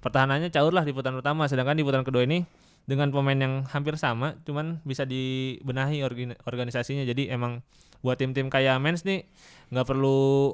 pertahanannya 0.02 0.50
caur 0.54 0.74
lah 0.74 0.84
di 0.86 0.92
putaran 0.94 1.18
pertama. 1.22 1.46
Sedangkan 1.46 1.78
di 1.78 1.86
putaran 1.86 2.06
kedua 2.06 2.26
ini 2.26 2.46
dengan 2.86 3.10
pemain 3.10 3.38
yang 3.38 3.66
hampir 3.70 3.98
sama 3.98 4.38
cuman 4.46 4.78
bisa 4.86 5.06
dibenahi 5.06 6.02
organ- 6.06 6.38
organisasinya. 6.46 7.06
Jadi 7.06 7.30
emang 7.30 7.66
buat 8.06 8.18
tim-tim 8.18 8.50
kayak 8.50 8.78
Mainz 8.82 9.02
nih 9.06 9.26
nggak 9.74 9.86
perlu 9.86 10.54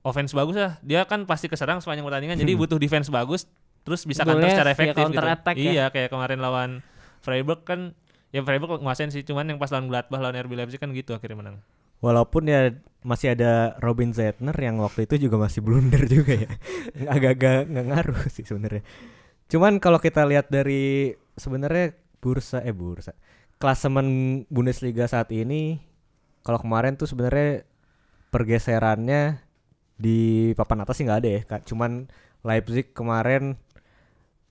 offense 0.00 0.32
bagus 0.32 0.56
lah. 0.56 0.72
Dia 0.80 1.04
kan 1.04 1.24
pasti 1.28 1.48
keserang 1.48 1.80
sepanjang 1.84 2.04
pertandingan 2.08 2.36
jadi 2.40 2.52
butuh 2.56 2.80
defense 2.80 3.12
bagus 3.12 3.44
terus 3.84 4.04
bisa 4.04 4.22
counter 4.24 4.44
Golnya 4.44 4.52
secara 4.52 4.70
efektif 4.76 5.02
counter 5.08 5.24
gitu. 5.24 5.34
attack 5.34 5.56
ya. 5.56 5.70
iya 5.72 5.84
kayak 5.88 6.08
kemarin 6.12 6.38
lawan 6.40 6.70
Freiburg 7.24 7.64
kan 7.64 7.96
ya 8.28 8.44
Freiburg 8.44 8.80
nguasain 8.80 9.08
sih 9.08 9.24
cuman 9.24 9.48
yang 9.48 9.58
pas 9.58 9.72
lawan 9.72 9.88
Gladbach 9.88 10.20
lawan 10.20 10.36
RB 10.36 10.52
Leipzig 10.52 10.80
kan 10.80 10.92
gitu 10.92 11.16
akhirnya 11.16 11.40
menang 11.40 11.56
Walaupun 12.00 12.48
ya 12.48 12.74
masih 13.00 13.32
ada 13.32 13.76
Robin 13.80 14.12
Zettner 14.12 14.56
yang 14.56 14.76
waktu 14.80 15.08
itu 15.08 15.28
juga 15.28 15.40
masih 15.40 15.64
blunder 15.64 16.04
juga 16.20 16.36
ya. 16.36 16.50
Agak-agak 17.08 17.68
nggak 17.68 17.86
ngaruh 17.92 18.20
sih 18.32 18.44
sebenarnya. 18.44 18.84
Cuman 19.48 19.80
kalau 19.80 20.00
kita 20.00 20.24
lihat 20.28 20.48
dari 20.52 21.16
sebenarnya 21.36 21.96
bursa 22.20 22.60
eh 22.60 22.76
bursa 22.76 23.16
klasemen 23.60 24.08
Bundesliga 24.48 25.04
saat 25.04 25.28
ini 25.32 25.80
kalau 26.40 26.56
kemarin 26.56 26.96
tuh 26.96 27.04
sebenarnya 27.04 27.68
pergeserannya 28.32 29.44
di 30.00 30.50
papan 30.56 30.80
atas 30.84 30.96
sih 30.96 31.04
nggak 31.04 31.20
ada 31.20 31.30
ya. 31.30 31.40
Cuman 31.68 32.08
Leipzig 32.40 32.96
kemarin 32.96 33.60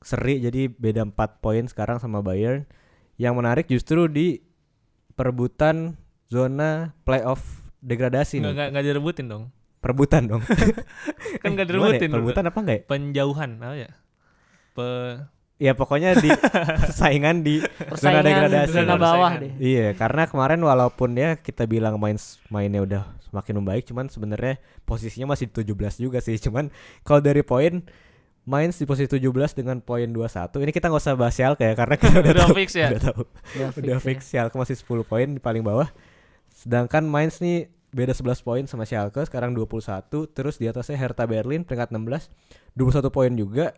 seri 0.06 0.39
jadi 0.39 0.70
beda 0.70 1.10
4 1.10 1.41
poin 1.41 1.65
sekarang 1.65 1.98
sama 1.98 2.22
Bayern. 2.22 2.70
Yang 3.18 3.34
menarik 3.36 3.65
justru 3.68 4.06
di 4.08 4.46
perebutan 5.18 5.98
zona 6.30 6.94
playoff 7.02 7.42
degradasi 7.82 8.38
Nggak, 8.38 8.46
nih. 8.46 8.56
nggak, 8.56 8.68
nggak 8.72 8.86
direbutin 8.86 9.26
dong. 9.28 9.44
Perebutan 9.80 10.24
dong. 10.28 10.42
Kan 11.42 11.50
nggak 11.56 11.68
gimana 11.68 11.96
ya? 11.96 12.00
direbutin. 12.00 12.10
Perebutan 12.12 12.44
apa 12.46 12.58
enggak 12.60 12.78
ya? 12.78 12.84
Penjauhan, 12.86 13.50
apa 13.58 13.76
ya? 13.76 13.90
Pe 14.72 14.88
Ya 15.60 15.76
pokoknya 15.76 16.16
di 16.16 16.32
saingan 17.00 17.44
di 17.44 17.60
zona 17.60 17.92
Persaingan 17.92 18.24
degradasi. 18.24 18.72
zona 18.72 18.84
Zona 18.86 18.96
bawah 18.96 19.32
persaingan. 19.36 19.60
deh. 19.60 19.68
Iya, 19.76 19.88
karena 19.92 20.24
kemarin 20.24 20.62
walaupun 20.64 21.10
ya 21.14 21.36
kita 21.36 21.68
bilang 21.68 22.00
main 22.00 22.16
mainnya 22.48 22.80
udah 22.80 23.04
semakin 23.28 23.60
membaik, 23.60 23.84
cuman 23.84 24.08
sebenarnya 24.08 24.56
posisinya 24.88 25.36
masih 25.36 25.52
di 25.52 25.60
17 25.60 26.00
juga 26.00 26.24
sih. 26.24 26.40
Cuman 26.40 26.72
kalau 27.04 27.20
dari 27.20 27.44
poin 27.44 27.84
Mainz 28.48 28.80
di 28.80 28.88
posisi 28.88 29.06
17 29.06 29.30
dengan 29.54 29.78
poin 29.78 30.08
21. 30.08 30.58
Ini 30.58 30.72
kita 30.72 30.88
nggak 30.90 31.04
usah 31.04 31.14
bahas 31.14 31.36
Schalke 31.36 31.62
ya 31.62 31.76
karena 31.76 31.96
kita 32.00 32.18
udah, 32.24 32.32
Udah 32.34 32.46
tahu, 32.48 32.56
fix 32.56 32.70
ya? 32.74 32.88
Udah 32.90 33.02
tahu. 33.04 33.22
Udah 33.28 33.68
udah 33.78 33.98
fix 34.00 34.06
fix 34.08 34.20
Schalke 34.32 34.56
masih 34.56 34.76
10 34.80 35.04
poin 35.06 35.28
di 35.28 35.42
paling 35.44 35.62
bawah. 35.62 35.92
Sedangkan 36.60 37.08
Mainz 37.08 37.39
nih 37.39 37.72
beda 37.96 38.12
11 38.12 38.44
poin 38.44 38.63
sama 38.68 38.84
Schalke 38.84 39.24
sekarang 39.24 39.56
21 39.56 40.12
terus 40.36 40.60
di 40.60 40.68
atasnya 40.68 41.00
Hertha 41.00 41.24
Berlin 41.24 41.63
peringkat 41.63 41.96
16 41.96 42.28
21 42.75 43.16
poin 43.16 43.32
juga. 43.32 43.72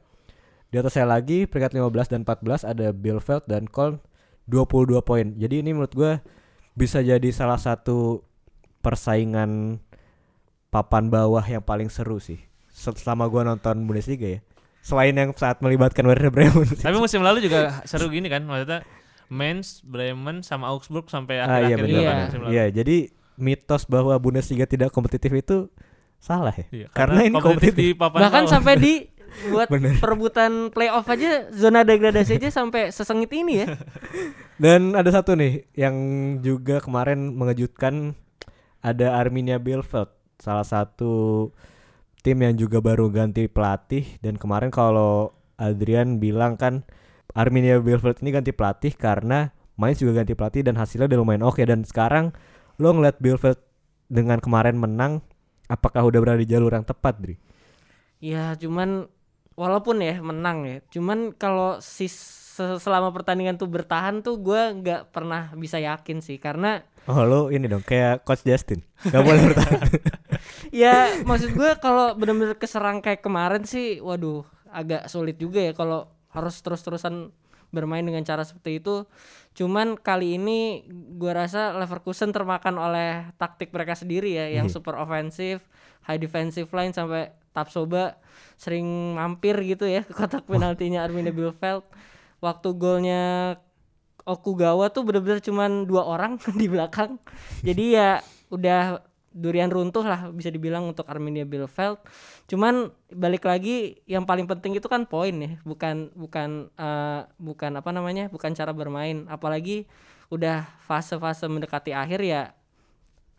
Di 0.74 0.82
atasnya 0.82 1.06
lagi 1.06 1.46
peringkat 1.46 1.78
15 1.78 2.10
dan 2.10 2.20
14 2.26 2.66
ada 2.66 2.90
Bielefeld 2.90 3.46
dan 3.46 3.70
Köln 3.70 4.02
22 4.50 4.98
poin. 5.06 5.28
Jadi 5.38 5.62
ini 5.62 5.78
menurut 5.78 5.94
gue 5.94 6.18
bisa 6.74 7.06
jadi 7.06 7.30
salah 7.30 7.62
satu 7.62 8.26
persaingan 8.82 9.78
papan 10.74 11.14
bawah 11.14 11.44
yang 11.46 11.62
paling 11.62 11.92
seru 11.94 12.18
sih 12.18 12.42
se- 12.72 12.98
selama 12.98 13.30
gue 13.30 13.42
nonton 13.46 13.86
Bundesliga 13.86 14.26
ya. 14.26 14.40
Selain 14.82 15.14
yang 15.14 15.30
saat 15.38 15.62
melibatkan 15.62 16.02
Werder 16.02 16.34
Bremen. 16.34 16.66
Tapi 16.66 16.98
musim 16.98 17.22
lalu 17.22 17.46
juga 17.46 17.86
seru 17.86 18.10
gini 18.10 18.26
kan 18.26 18.42
maksudnya 18.42 18.82
Mainz, 19.32 19.80
Bremen 19.82 20.44
sama 20.44 20.68
Augsburg 20.68 21.08
sampai 21.08 21.40
ah, 21.40 21.48
iya 21.64 21.74
akhir-akhir 21.74 21.88
kan 21.88 21.96
Iya. 22.04 22.14
musim 22.22 22.40
lalu. 22.42 22.52
iya 22.52 22.66
jadi 22.70 22.98
mitos 23.36 23.84
bahwa 23.86 24.14
Bundesliga 24.16 24.66
tidak 24.66 24.92
kompetitif 24.92 25.32
itu 25.32 25.72
salah 26.18 26.52
ya 26.52 26.66
Iya, 26.70 26.88
karena, 26.92 27.24
ini 27.24 27.34
kompetitif, 27.34 27.74
di 27.74 27.88
papan 27.94 28.20
Bahkan 28.22 28.44
bawah. 28.44 28.54
sampai 28.54 28.74
di 28.76 28.94
buat 29.48 29.72
Bener. 29.74 29.96
perebutan 29.98 30.52
playoff 30.70 31.08
aja 31.08 31.48
zona 31.50 31.82
degradasi 31.82 32.36
aja 32.36 32.52
sampai 32.52 32.92
sesengit 32.92 33.32
ini 33.32 33.64
ya. 33.64 33.68
Dan 34.62 34.94
ada 34.94 35.08
satu 35.08 35.34
nih 35.34 35.66
yang 35.74 35.96
juga 36.38 36.78
kemarin 36.78 37.32
mengejutkan 37.32 38.14
ada 38.78 39.16
Arminia 39.16 39.58
Bielefeld, 39.58 40.12
salah 40.36 40.62
satu 40.62 41.50
tim 42.20 42.38
yang 42.38 42.54
juga 42.54 42.78
baru 42.78 43.08
ganti 43.08 43.48
pelatih 43.48 44.06
dan 44.20 44.36
kemarin 44.36 44.70
kalau 44.70 45.32
Adrian 45.56 46.18
bilang 46.18 46.54
kan 46.54 46.86
Arminia 47.34 47.80
Bielefeld 47.80 48.20
ini 48.22 48.30
ganti 48.36 48.52
pelatih 48.52 48.94
karena 48.96 49.52
Mainz 49.80 50.04
juga 50.04 50.22
ganti 50.22 50.36
pelatih 50.36 50.62
dan 50.68 50.76
hasilnya 50.78 51.08
udah 51.10 51.20
lumayan 51.20 51.44
oke. 51.48 51.62
Dan 51.64 51.88
sekarang 51.88 52.36
lo 52.78 52.92
ngeliat 52.92 53.18
Bielefeld 53.18 53.60
dengan 54.12 54.38
kemarin 54.44 54.76
menang 54.76 55.24
apakah 55.72 56.04
udah 56.04 56.20
berada 56.20 56.40
di 56.44 56.50
jalur 56.50 56.76
yang 56.76 56.84
tepat, 56.84 57.16
Dri? 57.18 57.36
Ya 58.22 58.54
cuman 58.60 59.10
walaupun 59.58 60.04
ya 60.04 60.20
menang 60.22 60.68
ya, 60.68 60.78
cuman 60.94 61.34
kalau 61.34 61.82
si 61.82 62.06
se- 62.06 62.78
selama 62.78 63.10
pertandingan 63.10 63.58
tuh 63.58 63.66
bertahan 63.72 64.22
tuh 64.22 64.38
gua 64.38 64.70
nggak 64.76 65.10
pernah 65.16 65.50
bisa 65.58 65.82
yakin 65.82 66.22
sih 66.22 66.38
karena 66.38 66.84
Oh 67.10 67.26
lo 67.26 67.50
ini 67.50 67.66
dong 67.66 67.82
kayak 67.82 68.22
coach 68.22 68.46
Justin. 68.46 68.86
Gak 69.10 69.26
boleh 69.26 69.42
bertahan. 69.50 69.80
Ya 70.72 71.20
maksud 71.28 71.52
gue 71.52 71.72
kalau 71.84 72.16
bener-bener 72.16 72.56
keserang 72.56 73.04
kayak 73.04 73.20
kemarin 73.20 73.68
sih 73.68 74.00
waduh 74.00 74.48
agak 74.72 75.12
sulit 75.12 75.36
juga 75.36 75.60
ya 75.60 75.76
kalau 75.76 76.08
harus 76.32 76.60
terus-terusan 76.60 77.32
bermain 77.72 78.04
dengan 78.04 78.20
cara 78.28 78.44
seperti 78.44 78.84
itu. 78.84 79.08
Cuman 79.56 79.96
kali 79.96 80.36
ini 80.36 80.84
gua 81.16 81.48
rasa 81.48 81.72
Leverkusen 81.76 82.36
termakan 82.36 82.76
oleh 82.76 83.32
taktik 83.40 83.72
mereka 83.72 83.96
sendiri 83.96 84.36
ya 84.36 84.52
yang 84.52 84.68
Iya. 84.68 84.76
super 84.76 85.00
ofensif 85.00 85.64
high 86.04 86.20
defensive 86.20 86.68
line 86.76 86.92
sampai 86.92 87.32
Tapsoba 87.52 88.16
sering 88.56 89.16
mampir 89.16 89.60
gitu 89.64 89.84
ya 89.84 90.08
ke 90.08 90.16
kotak 90.16 90.48
penaltinya 90.48 91.04
Arminia 91.04 91.36
Bielefeld. 91.36 91.84
Waktu 92.40 92.70
golnya 92.76 93.56
Okugawa 94.22 94.94
tuh 94.94 95.02
bener-bener 95.02 95.42
cuman 95.42 95.90
dua 95.90 96.06
orang 96.06 96.38
di 96.60 96.68
belakang. 96.70 97.18
Jadi 97.66 97.98
ya 97.98 98.22
udah 98.54 99.02
durian 99.32 99.72
runtuh 99.72 100.04
lah 100.04 100.28
bisa 100.30 100.52
dibilang 100.52 100.88
untuk 100.92 101.08
Arminia 101.08 101.48
Bielefeld. 101.48 102.04
Cuman 102.52 102.92
balik 103.12 103.48
lagi 103.48 104.00
yang 104.06 104.28
paling 104.28 104.46
penting 104.46 104.76
itu 104.76 104.88
kan 104.92 105.08
poin 105.08 105.32
ya, 105.32 105.56
bukan 105.64 106.12
bukan 106.14 106.68
eh, 106.76 107.22
bukan 107.40 107.72
apa 107.80 107.90
namanya, 107.96 108.28
bukan 108.28 108.52
cara 108.52 108.76
bermain. 108.76 109.26
Apalagi 109.32 109.88
udah 110.32 110.68
fase-fase 110.88 111.48
mendekati 111.48 111.92
akhir 111.92 112.20
ya 112.24 112.56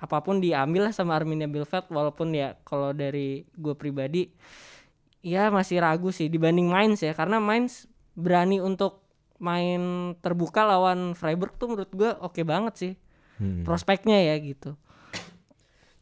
apa 0.02 0.18
pun 0.18 0.42
diambil 0.42 0.90
lah 0.90 0.94
sama 0.96 1.14
Arminia 1.14 1.46
Bielefeld 1.46 1.88
walaupun 1.88 2.34
ya 2.34 2.58
kalau 2.66 2.90
dari 2.90 3.46
gue 3.54 3.72
pribadi 3.78 4.34
ya 5.22 5.49
masih 5.49 5.78
ragu 5.78 6.11
sih 6.11 6.26
dibanding 6.26 6.66
Mainz 6.66 7.06
ya 7.06 7.14
karena 7.14 7.38
Mainz 7.38 7.87
berani 8.18 8.58
untuk 8.58 8.99
main 9.38 10.12
terbuka 10.18 10.66
lawan 10.66 11.14
Freiburg 11.14 11.54
tuh 11.54 11.70
menurut 11.70 11.92
gue 11.94 12.11
oke 12.18 12.42
banget 12.42 12.75
sih 12.76 12.92
Hmm. 13.42 13.66
prospeknya 13.66 14.22
ya 14.22 14.38
gitu. 14.38 14.78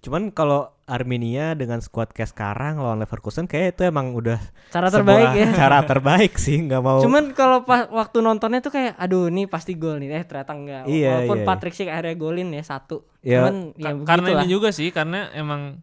Cuman 0.00 0.33
kalau 0.33 0.73
Arminia 0.88 1.52
dengan 1.52 1.78
squad 1.85 2.11
kayak 2.16 2.33
sekarang 2.33 2.80
lawan 2.80 3.04
Leverkusen 3.04 3.45
kayak 3.45 3.76
itu 3.76 3.87
emang 3.87 4.16
udah 4.16 4.40
Cara 4.73 4.88
terbaik 4.88 5.37
ya. 5.37 5.49
Cara 5.61 5.85
terbaik 5.85 6.35
sih 6.40 6.57
nggak 6.57 6.80
mau. 6.80 7.04
Cuman 7.04 7.37
kalau 7.37 7.69
pas 7.69 7.85
waktu 7.92 8.19
nontonnya 8.25 8.64
tuh 8.64 8.73
kayak 8.73 8.97
aduh 8.97 9.28
ini 9.28 9.45
pasti 9.45 9.76
gol 9.76 10.00
nih. 10.00 10.09
Eh 10.16 10.25
ternyata 10.25 10.57
enggak. 10.57 10.83
Iya, 10.88 11.28
Walaupun 11.28 11.38
iya, 11.38 11.47
Patrick 11.47 11.75
sih 11.76 11.87
akhirnya 11.87 12.16
golin 12.16 12.49
ya 12.50 12.64
satu. 12.64 13.04
Ya, 13.21 13.45
Cuman 13.45 13.76
ya 13.76 13.92
Ka- 13.92 14.16
karena 14.16 14.26
begitulah. 14.33 14.42
ini 14.42 14.47
juga 14.49 14.69
sih 14.73 14.88
karena 14.90 15.28
emang 15.37 15.78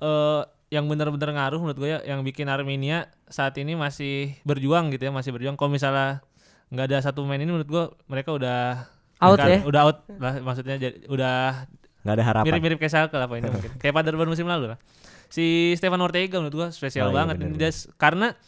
eh 0.00 0.42
yang 0.66 0.90
benar-benar 0.90 1.30
ngaruh 1.30 1.60
menurut 1.62 1.78
gue 1.78 1.88
ya 1.94 1.98
yang 2.02 2.26
bikin 2.26 2.50
Armenia 2.50 3.06
saat 3.30 3.54
ini 3.54 3.78
masih 3.78 4.34
berjuang 4.42 4.90
gitu 4.90 5.06
ya 5.06 5.12
masih 5.14 5.30
berjuang 5.30 5.54
kalau 5.54 5.70
misalnya 5.70 6.26
nggak 6.74 6.86
ada 6.90 6.98
satu 7.06 7.22
pemain 7.22 7.38
ini 7.38 7.54
menurut 7.54 7.70
gue 7.70 7.84
mereka 8.10 8.34
udah 8.34 8.90
Out 9.22 9.38
ya? 9.40 9.62
udah 9.62 9.80
out 9.86 9.98
lah 10.18 10.34
maksudnya 10.42 10.76
jadi, 10.76 11.06
udah 11.06 11.64
nggak 12.06 12.14
ada 12.14 12.24
harapan. 12.24 12.46
mirip-mirip 12.48 12.78
kayak 12.78 12.92
Schalke 12.92 13.16
lah 13.16 13.26
poinnya 13.26 13.50
mungkin. 13.50 13.74
Kayak 13.76 13.94
Paderborn 13.94 14.30
musim 14.30 14.46
lalu 14.46 14.70
lah. 14.70 14.78
Si 15.26 15.74
Stefan 15.74 15.98
Ortega 15.98 16.38
menurut 16.38 16.54
gua 16.54 16.68
spesial 16.70 17.08
Oh 17.08 17.12
iya, 17.12 17.18
banget. 17.18 17.36
benar, 17.36 17.50
ini 17.50 17.58
dia 17.58 17.68
s- 17.68 17.90
karena 17.98 18.38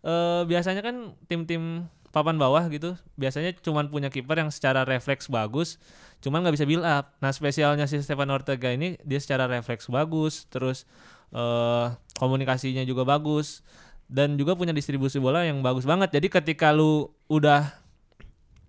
eh, 0.00 0.42
biasanya 0.44 0.80
kan 0.80 0.96
tim-tim 1.26 1.90
papan 2.08 2.38
bawah 2.38 2.62
gitu 2.68 2.94
biasanya 3.18 3.50
cuman 3.58 3.90
punya 3.90 4.06
kiper 4.06 4.38
yang 4.38 4.46
secara 4.46 4.86
refleks 4.86 5.26
bagus 5.26 5.82
cuman 6.22 6.40
nggak 6.40 6.54
bisa 6.54 6.62
build 6.62 6.86
up. 6.86 7.10
Nah 7.18 7.30
spesialnya 7.30 7.84
si 7.84 7.98
Stefan 7.98 8.30
Ortega 8.30 8.70
ini 8.70 8.94
dia 9.02 9.18
secara 9.18 9.44
refleks 9.44 9.90
bagus 9.90 10.46
terus 10.46 10.86
eh 11.34 11.86
komunikasinya 12.14 12.86
juga 12.86 13.02
bagus 13.02 13.66
dan 14.06 14.38
juga 14.38 14.54
punya 14.54 14.70
distribusi 14.70 15.18
bola 15.18 15.42
yang 15.42 15.58
bagus 15.60 15.82
banget. 15.82 16.14
Jadi 16.14 16.30
ketika 16.30 16.70
lu 16.70 17.10
udah 17.26 17.66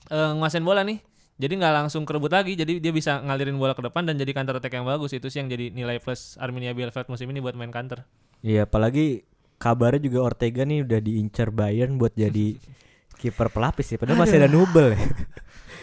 eh 0.08 0.32
nguasain 0.34 0.62
bola 0.62 0.82
nih 0.82 0.98
jadi 1.36 1.54
nggak 1.54 1.74
langsung 1.75 2.04
kerebut 2.04 2.32
lagi 2.32 2.56
jadi 2.56 2.80
dia 2.80 2.89
bisa 2.89 3.20
ngalirin 3.20 3.56
bola 3.56 3.72
ke 3.72 3.82
depan 3.82 4.04
dan 4.04 4.15
jadi 4.15 4.32
counter 4.32 4.56
attack 4.56 4.72
yang 4.74 4.84
bagus 4.84 5.12
itu 5.12 5.27
sih 5.27 5.39
yang 5.39 5.48
jadi 5.48 5.68
nilai 5.70 6.00
plus 6.00 6.36
Arminia 6.38 6.72
Bielefeld 6.72 7.08
musim 7.08 7.27
ini 7.27 7.39
buat 7.39 7.54
main 7.54 7.70
counter 7.70 8.08
Iya, 8.39 8.63
apalagi 8.63 9.25
kabarnya 9.58 9.98
juga 10.00 10.22
Ortega 10.24 10.62
nih 10.63 10.82
udah 10.82 11.00
diincar 11.00 11.50
Bayern 11.50 11.98
buat 11.98 12.13
jadi 12.13 12.54
kiper 13.20 13.50
pelapis 13.50 13.89
ya. 13.89 13.98
Padahal 13.98 14.22
masih 14.22 14.38
ada 14.38 14.46
Nubel 14.46 14.94
ya. 14.94 15.01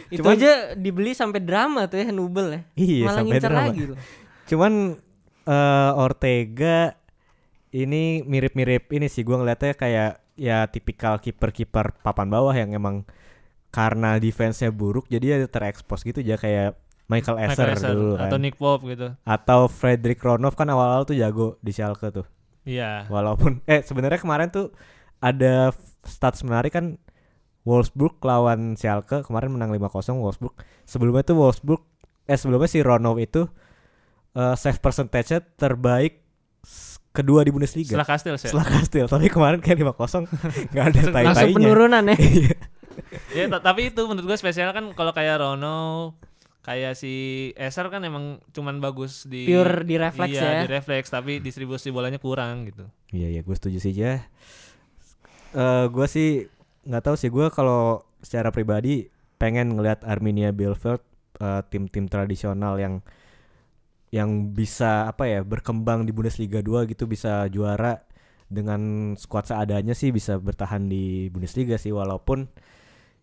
Itu 0.06 0.22
Cuman- 0.22 0.36
aja 0.36 0.52
dibeli 0.72 1.10
sampai 1.10 1.42
drama 1.42 1.90
tuh 1.90 1.98
ya 1.98 2.14
Nubel 2.14 2.46
ya. 2.48 2.60
Iya, 2.76 3.02
Malah 3.02 3.16
sampai 3.18 3.26
ngincer 3.34 3.50
drama. 3.50 3.62
lagi 3.66 3.82
loh. 3.82 3.98
Cuman 4.46 4.72
eh, 5.42 5.90
Ortega 5.96 6.94
ini 7.72 8.22
mirip-mirip 8.22 8.86
ini 8.92 9.08
sih 9.08 9.24
gua 9.24 9.40
ngeliatnya 9.40 9.74
kayak 9.74 10.10
ya 10.36 10.68
tipikal 10.68 11.18
kiper-kiper 11.18 11.98
papan 11.98 12.28
bawah 12.28 12.52
yang 12.52 12.70
emang 12.70 13.02
karena 13.72 14.20
defense-nya 14.20 14.68
buruk 14.68 15.08
jadi 15.08 15.40
ya 15.40 15.48
terekspos 15.48 16.04
gitu 16.04 16.20
aja 16.20 16.36
kayak 16.36 16.76
Michael 17.08 17.40
Esser, 17.40 17.66
Michael 17.66 17.72
Esser 17.74 17.92
dulu 17.92 18.14
kan. 18.14 18.24
atau 18.24 18.36
Nick 18.36 18.56
Pope 18.56 18.82
gitu 18.86 19.08
Atau 19.22 19.60
Frederick 19.66 20.20
Ronov 20.20 20.52
kan 20.52 20.68
awal-awal 20.68 21.02
tuh 21.02 21.12
jago 21.12 21.56
di 21.58 21.72
Schalke 21.72 22.08
tuh. 22.08 22.24
iya 22.62 23.04
Walaupun 23.08 23.60
eh 23.66 23.80
sebenarnya 23.80 24.16
kemarin 24.16 24.48
tuh 24.48 24.70
ada 25.18 25.72
stats 26.02 26.40
menarik 26.42 26.70
kan 26.70 26.96
Wolfsburg 27.62 28.16
lawan 28.20 28.74
Schalke 28.74 29.22
kemarin 29.22 29.50
menang 29.50 29.70
5-0 29.70 30.18
Wolfsburg. 30.18 30.54
Sebelumnya 30.82 31.22
tuh 31.22 31.36
Wolfsburg 31.36 31.82
eh 32.24 32.38
sebelumnya 32.38 32.66
si 32.66 32.80
Ronov 32.80 33.18
itu 33.18 33.44
eh, 34.32 34.54
save 34.54 34.78
percentage-nya 34.78 35.42
terbaik 35.54 36.22
kedua 37.12 37.44
di 37.44 37.52
Bundesliga. 37.52 37.92
setelah 37.92 38.08
ya 38.08 38.36
Setelah 38.40 38.66
Kastil, 38.66 39.04
tapi 39.04 39.28
kemarin 39.28 39.60
kayak 39.60 39.84
5-0 39.84 40.26
nggak 40.72 40.84
ada 40.86 41.00
Langsung 41.02 41.12
tai-tainya. 41.12 41.56
penurunan 41.60 42.02
ya. 42.08 42.16
Iya. 43.32 43.48
ya 43.48 43.58
ta- 43.58 43.64
tapi 43.64 43.90
itu 43.90 44.02
menurut 44.04 44.26
gue 44.26 44.38
spesial 44.38 44.70
kan 44.70 44.92
kalau 44.92 45.10
kayak 45.10 45.40
Rono 45.40 46.12
kayak 46.62 46.94
si 46.94 47.12
Esser 47.58 47.90
kan 47.90 48.04
emang 48.04 48.38
cuman 48.52 48.78
bagus 48.78 49.26
di 49.26 49.50
Pure 49.50 49.82
di 49.82 49.98
refleks 49.98 50.36
iya, 50.36 50.62
ya. 50.62 50.62
di 50.62 50.70
refleks 50.70 51.10
tapi 51.10 51.42
distribusi 51.42 51.90
bolanya 51.90 52.22
kurang 52.22 52.70
gitu 52.70 52.86
Iya 53.10 53.28
iya 53.28 53.40
gue 53.42 53.52
setuju 53.52 53.76
sih 53.76 53.92
ya. 53.92 54.24
Eh 55.52 55.84
gue 55.88 56.06
sih 56.08 56.48
nggak 56.82 57.02
tahu 57.02 57.16
sih 57.18 57.28
gue 57.28 57.46
kalau 57.52 58.00
secara 58.20 58.48
pribadi 58.48 59.10
pengen 59.36 59.76
ngelihat 59.76 60.00
Arminia 60.02 60.48
Bielefeld 60.50 61.02
eh, 61.38 61.60
tim-tim 61.68 62.08
tradisional 62.08 62.78
yang 62.78 63.04
yang 64.12 64.52
bisa 64.52 65.08
apa 65.08 65.24
ya 65.24 65.40
berkembang 65.40 66.04
di 66.04 66.12
Bundesliga 66.12 66.60
2 66.60 66.84
gitu 66.88 67.08
bisa 67.08 67.48
juara 67.48 68.04
dengan 68.46 69.12
skuad 69.16 69.48
seadanya 69.48 69.96
sih 69.96 70.12
bisa 70.12 70.36
bertahan 70.36 70.84
di 70.84 71.32
Bundesliga 71.32 71.80
sih 71.80 71.92
walaupun 71.92 72.44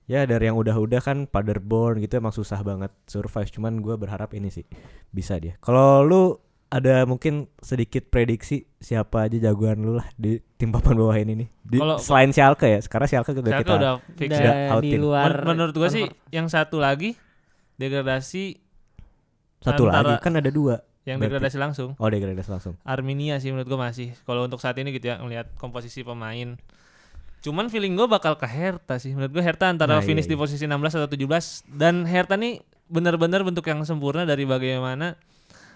ya 0.10 0.25
dari 0.25 0.50
yang 0.50 0.58
udah-udah 0.58 1.00
kan 1.00 1.30
Paderborn 1.30 2.01
gitu 2.01 2.18
emang 2.18 2.34
susah 2.34 2.60
banget 2.60 2.89
survive. 3.06 3.48
Cuman 3.54 3.78
gue 3.78 3.94
berharap 3.94 4.34
ini 4.34 4.50
sih 4.50 4.66
bisa 5.08 5.38
dia. 5.38 5.54
Kalau 5.62 6.01
lu 6.01 6.24
ada 6.70 7.01
mungkin 7.06 7.50
sedikit 7.62 8.10
prediksi 8.10 8.62
siapa 8.78 9.25
aja 9.25 9.38
jagoan 9.39 9.82
lu 9.82 9.98
lah 9.98 10.06
di 10.13 10.38
tim 10.54 10.70
papan 10.70 10.98
bawah 10.98 11.18
ini 11.18 11.34
nih? 11.34 11.50
Di, 11.62 11.78
Kalau- 11.78 11.98
selain 11.98 12.30
Schalke 12.30 12.66
ya 12.68 12.80
sekarang 12.82 13.06
Schalke 13.06 13.34
udah 13.34 13.42
Schalke 13.54 13.66
kita 13.66 13.74
udah 13.78 13.94
fix 14.13 14.30
Udah 14.34 14.42
ya. 14.42 14.54
ya, 14.70 14.82
di 14.82 14.98
luar 14.98 15.30
Men- 15.42 15.46
menurut 15.54 15.74
gua 15.74 15.89
sih 15.89 16.06
yang 16.30 16.46
satu 16.46 16.78
lagi 16.78 17.13
degradasi 17.78 18.58
satu 19.60 19.89
lagi 19.89 20.13
kan 20.22 20.34
ada 20.36 20.50
dua. 20.50 20.82
Yang 21.08 21.25
Berarti- 21.25 21.32
degradasi 21.34 21.58
langsung. 21.58 21.89
Oh 21.98 22.06
degradasi 22.06 22.50
langsung. 22.50 22.74
Arminia 22.86 23.42
sih 23.42 23.50
menurut 23.50 23.66
gua 23.66 23.89
masih. 23.89 24.13
Kalau 24.24 24.46
untuk 24.46 24.62
saat 24.62 24.78
ini 24.78 24.94
gitu 24.94 25.10
ya 25.10 25.18
ngelihat 25.18 25.58
komposisi 25.58 26.06
pemain 26.06 26.54
cuman 27.39 27.67
feeling 27.67 27.93
gua 27.93 28.08
bakal 28.08 28.36
ke 28.36 28.46
Hertha 28.46 28.98
sih. 28.98 29.12
Menurut 29.12 29.31
gua 29.31 29.43
Hertha 29.43 29.67
antara 29.67 29.98
Nah, 29.98 30.01
iya, 30.01 30.08
finish 30.08 30.27
di 30.27 30.36
iya. 30.36 30.41
posisi 30.41 30.63
16 30.63 31.00
atau 31.00 31.10
17 31.10 31.63
dan 31.69 32.03
Hertha 32.03 32.36
nih 32.36 32.60
benar-benar 32.88 33.41
bentuk 33.41 33.63
yang 33.63 33.81
sempurna 33.84 34.24
dari 34.24 34.43
bagaimana 34.43 35.13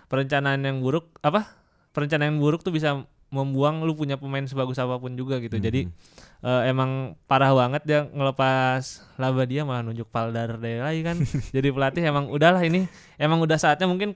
perencanaan 0.07 0.61
yang 0.61 0.81
buruk 0.81 1.09
apa? 1.21 1.47
Perencanaan 1.93 2.35
yang 2.35 2.41
buruk 2.41 2.61
tuh 2.61 2.73
bisa 2.73 3.05
membuang 3.29 3.81
lu 3.81 3.97
punya 3.97 4.13
pemain 4.13 4.45
sebagus 4.45 4.77
apa 4.77 4.97
pun 4.97 5.13
juga 5.13 5.41
gitu. 5.41 5.57
Jadi 5.57 5.89
Mhm. 5.89 5.93
eh, 6.43 6.61
emang 6.69 7.17
parah 7.25 7.49
banget 7.51 7.81
dia 7.81 7.99
ngelepas 8.05 8.83
laba 9.17 9.43
dia 9.45 9.65
malah 9.65 9.81
nunjuk 9.81 10.05
Paldar 10.09 10.61
lagi 10.61 11.01
kan. 11.01 11.17
Jadi 11.55 11.67
pelatih 11.69 12.03
emang 12.05 12.29
udahlah 12.29 12.61
ini. 12.61 12.85
Emang 13.17 13.41
udah 13.41 13.57
saatnya 13.57 13.89
mungkin 13.89 14.13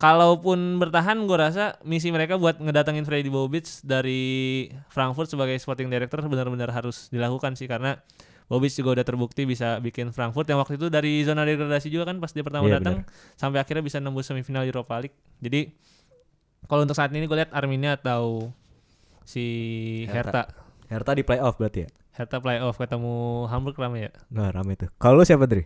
kalaupun 0.00 0.80
bertahan 0.80 1.28
gue 1.28 1.36
rasa 1.36 1.76
misi 1.84 2.08
mereka 2.08 2.40
buat 2.40 2.56
ngedatengin 2.56 3.04
Freddy 3.04 3.28
Bobic 3.28 3.68
dari 3.84 4.64
Frankfurt 4.88 5.28
sebagai 5.28 5.60
sporting 5.60 5.92
director 5.92 6.24
benar-benar 6.24 6.72
harus 6.72 7.12
dilakukan 7.12 7.52
sih. 7.52 7.68
Karena 7.68 8.00
Bobic 8.48 8.72
juga 8.72 8.96
udah 8.96 9.04
terbukti 9.04 9.44
bisa 9.44 9.76
bikin 9.78 10.08
Frankfurt. 10.10 10.48
Yang 10.48 10.58
waktu 10.64 10.74
itu 10.80 10.86
dari 10.88 11.20
zona 11.22 11.44
degradasi 11.44 11.92
juga 11.92 12.08
kan 12.08 12.16
pas 12.16 12.32
dia 12.32 12.40
pertama 12.40 12.66
Iya, 12.66 12.80
datang 12.80 13.04
sampai 13.36 13.60
akhirnya 13.60 13.84
bisa 13.84 14.00
nembus 14.00 14.24
semifinal 14.26 14.64
Europa 14.64 14.96
League. 15.04 15.14
Jadi 15.38 15.76
kalau 16.64 16.88
untuk 16.88 16.96
saat 16.96 17.12
ini 17.12 17.28
gue 17.28 17.36
lihat 17.36 17.52
Arminia 17.52 18.00
atau 18.00 18.48
si 19.28 19.44
Hertha. 20.08 20.48
Hertha. 20.48 20.88
Hertha 20.90 21.12
di 21.12 21.22
playoff 21.22 21.60
berarti 21.60 21.84
ya? 21.84 21.88
Hertha 22.16 22.40
playoff 22.40 22.74
ketemu 22.80 23.46
Hamburg 23.52 23.76
rame 23.76 24.08
ya. 24.08 24.12
nah 24.32 24.48
rame 24.48 24.80
tuh. 24.80 24.88
Kalau 24.96 25.20
lu 25.20 25.28
siapa 25.28 25.44
Dri 25.44 25.62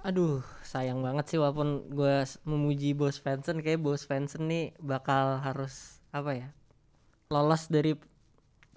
Aduh, 0.00 0.40
sayang 0.70 1.02
banget 1.02 1.34
sih 1.34 1.38
walaupun 1.42 1.90
gue 1.90 2.22
memuji 2.46 2.94
Bos 2.94 3.18
Svensson 3.18 3.58
kayak 3.58 3.82
Bos 3.82 4.06
Svensson 4.06 4.46
nih 4.46 4.70
bakal 4.78 5.42
harus 5.42 5.98
apa 6.14 6.30
ya? 6.38 6.48
lolos 7.30 7.66
dari 7.70 7.94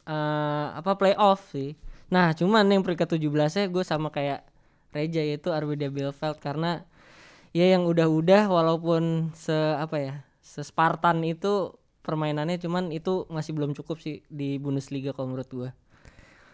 eh, 0.05 0.67
apa 0.73 0.97
playoff 0.97 1.53
sih. 1.53 1.77
Nah, 2.13 2.33
cuman 2.37 2.69
yang 2.69 2.85
peringkat 2.85 3.17
17-nya 3.17 3.69
gue 3.69 3.83
sama 3.85 4.13
kayak 4.13 4.45
Reja 4.93 5.21
yaitu 5.25 5.49
Arminia 5.49 5.89
Bielefeld 5.89 6.37
karena 6.37 6.85
ya 7.49 7.65
yang 7.73 7.89
udah-udah 7.89 8.49
walaupun 8.49 9.33
se 9.37 9.53
apa 9.53 9.97
ya? 9.97 10.15
se 10.43 10.61
Spartan 10.61 11.25
itu 11.25 11.77
permainannya 12.05 12.59
cuman 12.61 12.91
itu 12.93 13.25
masih 13.31 13.55
belum 13.57 13.73
cukup 13.73 13.97
sih 13.97 14.21
di 14.29 14.61
Bundesliga 14.61 15.13
kalau 15.17 15.33
menurut 15.33 15.49
gue. 15.49 15.69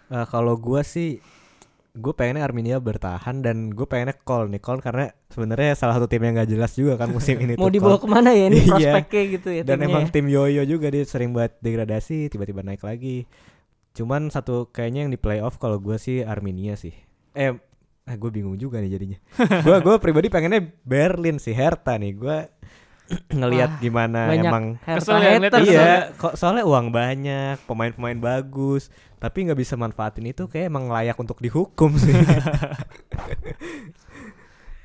Eh, 0.10 0.26
kalau 0.32 0.56
gua 0.56 0.82
sih 0.82 1.22
gue 1.90 2.14
pengennya 2.14 2.46
Arminia 2.46 2.78
bertahan 2.78 3.42
dan 3.42 3.74
gue 3.74 3.84
pengennya 3.84 4.14
call 4.22 4.46
nih 4.48 4.62
call 4.62 4.78
karena 4.78 5.10
sebenarnya 5.28 5.74
salah 5.74 5.98
satu 5.98 6.06
tim 6.06 6.22
yang 6.22 6.38
gak 6.38 6.48
jelas 6.48 6.72
juga 6.74 6.96
kan 6.96 7.10
musim 7.10 7.42
ini 7.42 7.58
Mau 7.58 7.68
dibawa 7.68 7.98
Call. 7.98 8.06
ke 8.06 8.08
mana 8.08 8.30
ya 8.32 8.46
ini 8.48 8.62
Iya. 8.62 8.70
prospeknya 9.02 9.24
gitu 9.34 9.50
ya 9.50 9.62
dan 9.66 9.78
timnya 9.78 9.90
emang 9.90 10.06
ya. 10.06 10.12
tim 10.14 10.26
yoyo 10.28 10.64
juga 10.64 10.88
dia 10.88 11.04
sering 11.04 11.34
buat 11.34 11.58
degradasi 11.60 12.30
tiba-tiba 12.30 12.62
naik 12.62 12.82
lagi 12.82 13.26
cuman 13.92 14.30
satu 14.30 14.70
kayaknya 14.70 15.10
yang 15.10 15.12
di 15.12 15.20
playoff 15.20 15.58
kalau 15.58 15.82
gue 15.82 15.98
sih 15.98 16.22
Arminia 16.22 16.78
sih 16.78 16.94
eh 17.34 17.58
eh 18.06 18.16
gue 18.16 18.30
bingung 18.30 18.56
juga 18.56 18.78
nih 18.80 18.90
jadinya 18.90 19.18
gue 19.66 19.78
gue 19.82 19.96
pribadi 19.98 20.30
pengennya 20.30 20.62
Berlin 20.82 21.38
sih 21.38 21.54
Hertha 21.54 21.98
nih 21.98 22.14
gue 22.14 22.38
ngelihat 23.40 23.70
Wah, 23.76 23.82
gimana 23.82 24.20
banyak 24.30 24.52
emang 24.52 24.66
Kesel 24.86 25.18
ya 25.18 25.32
iya 25.62 25.90
kok 26.14 26.38
soalnya 26.38 26.66
uang 26.66 26.94
banyak 26.94 27.58
pemain-pemain 27.66 28.18
bagus 28.18 28.88
tapi 29.18 29.50
nggak 29.50 29.60
bisa 29.60 29.74
manfaatin 29.76 30.30
itu 30.30 30.46
kayak 30.46 30.70
emang 30.70 30.88
layak 30.88 31.18
untuk 31.18 31.42
dihukum 31.42 31.98
sih 31.98 32.14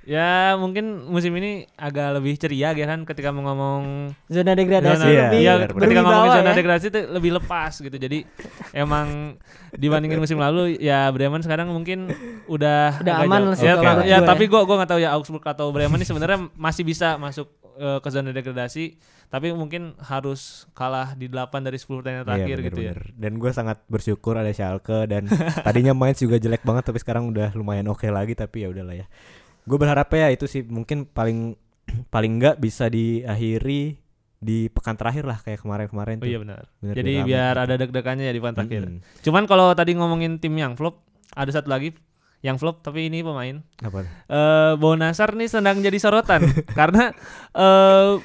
Ya 0.05 0.53
mungkin 0.61 1.09
musim 1.09 1.33
ini 1.41 1.65
agak 1.81 2.21
lebih 2.21 2.37
ceria 2.37 2.77
ya 2.77 2.85
kan 2.85 3.09
ketika 3.09 3.33
mau 3.33 3.41
ngomong 3.49 4.13
zona 4.29 4.53
degradasi 4.53 5.01
zona, 5.01 5.09
Iya, 5.09 5.23
lebih 5.33 5.41
iya, 5.41 5.53
benar. 5.57 5.69
ketika 5.73 6.01
ngomongin 6.05 6.05
berwibawa 6.05 6.37
zona 6.37 6.45
ya. 6.45 6.57
degradasi 6.61 6.87
itu 6.93 7.01
lebih 7.09 7.31
lepas 7.41 7.73
gitu. 7.81 7.97
Jadi 7.97 8.19
emang 8.77 9.41
dibandingin 9.73 10.21
musim 10.21 10.37
lalu 10.37 10.77
ya 10.77 11.09
Bremen 11.09 11.41
sekarang 11.41 11.73
mungkin 11.73 12.13
udah 12.45 13.01
Udah 13.01 13.15
aman 13.25 13.33
jauh. 13.33 13.49
lah 13.49 13.57
sih 13.57 13.65
ya, 13.65 13.75
menurut 13.81 14.05
ya 14.05 14.19
gue 14.21 14.29
tapi 14.29 14.45
ya. 14.45 14.51
gua 14.53 14.61
gua 14.69 14.77
nggak 14.85 14.91
tahu 14.93 15.01
ya 15.01 15.11
Augsburg 15.17 15.45
atau 15.49 15.67
Bremen 15.73 15.97
ini 15.97 16.05
sebenarnya 16.05 16.39
masih 16.53 16.85
bisa 16.85 17.17
masuk 17.17 17.49
eh, 17.77 17.99
ke 17.99 18.09
zona 18.09 18.31
degradasi 18.31 18.97
tapi 19.27 19.51
mungkin 19.51 19.99
harus 19.99 20.65
kalah 20.73 21.13
di 21.13 21.27
8 21.27 21.51
dari 21.61 21.75
10 21.75 21.91
pertandingan 21.97 22.23
terakhir 22.25 22.57
Iya, 22.57 22.65
gitu 22.65 22.81
ya. 22.81 22.93
bener-bener. 22.93 23.19
Dan 23.19 23.33
gue 23.37 23.51
sangat 23.51 23.79
bersyukur 23.87 24.35
ada 24.35 24.49
Schalke 24.49 25.07
dan 25.07 25.27
tadinya 25.67 25.91
Mainz 25.91 26.19
juga 26.19 26.37
jelek 26.37 26.63
banget 26.63 26.87
tapi 26.87 26.99
sekarang 26.99 27.29
udah 27.29 27.51
lumayan 27.53 27.87
oke 27.87 28.07
lagi 28.07 28.33
tapi 28.33 28.63
ya 28.63 28.71
udahlah 28.71 28.95
ya. 28.95 29.07
Gue 29.65 29.75
berharap 29.75 30.07
ya 30.09 30.29
itu 30.29 30.45
sih 30.45 30.63
mungkin 30.63 31.05
paling 31.05 31.59
paling 32.15 32.33
enggak 32.33 32.57
bisa 32.57 32.87
diakhiri 32.87 33.99
di 34.39 34.69
pekan 34.69 34.93
terakhir 34.93 35.25
lah 35.25 35.41
kayak 35.41 35.59
kemarin-kemarin 35.59 36.17
Oh 36.17 36.23
tuh. 36.23 36.29
iya 36.29 36.39
benar. 36.39 36.63
Bener, 36.79 36.95
Jadi 36.95 37.13
rame 37.17 37.27
biar 37.27 37.55
gitu. 37.55 37.65
ada 37.65 37.75
deg-degannya 37.77 38.25
ya 38.25 38.33
di 38.33 38.41
pekan 38.41 38.55
terakhir. 38.55 38.83
Mm-mm. 38.87 39.01
Cuman 39.21 39.43
kalau 39.45 39.73
tadi 39.73 39.93
ngomongin 39.95 40.37
tim 40.37 40.53
yang 40.53 40.77
flop, 40.77 41.01
ada 41.33 41.49
satu 41.49 41.67
lagi 41.67 41.97
yang 42.45 42.55
flop 42.55 42.79
tapi 42.79 43.09
ini 43.09 43.21
pemain. 43.21 43.65
Apa? 43.81 44.05
Eh 44.05 44.73
Bonasar 44.77 45.33
nih 45.33 45.49
sedang 45.49 45.81
jadi 45.81 45.97
sorotan 45.97 46.45
karena 46.79 47.17
eh 47.51 48.21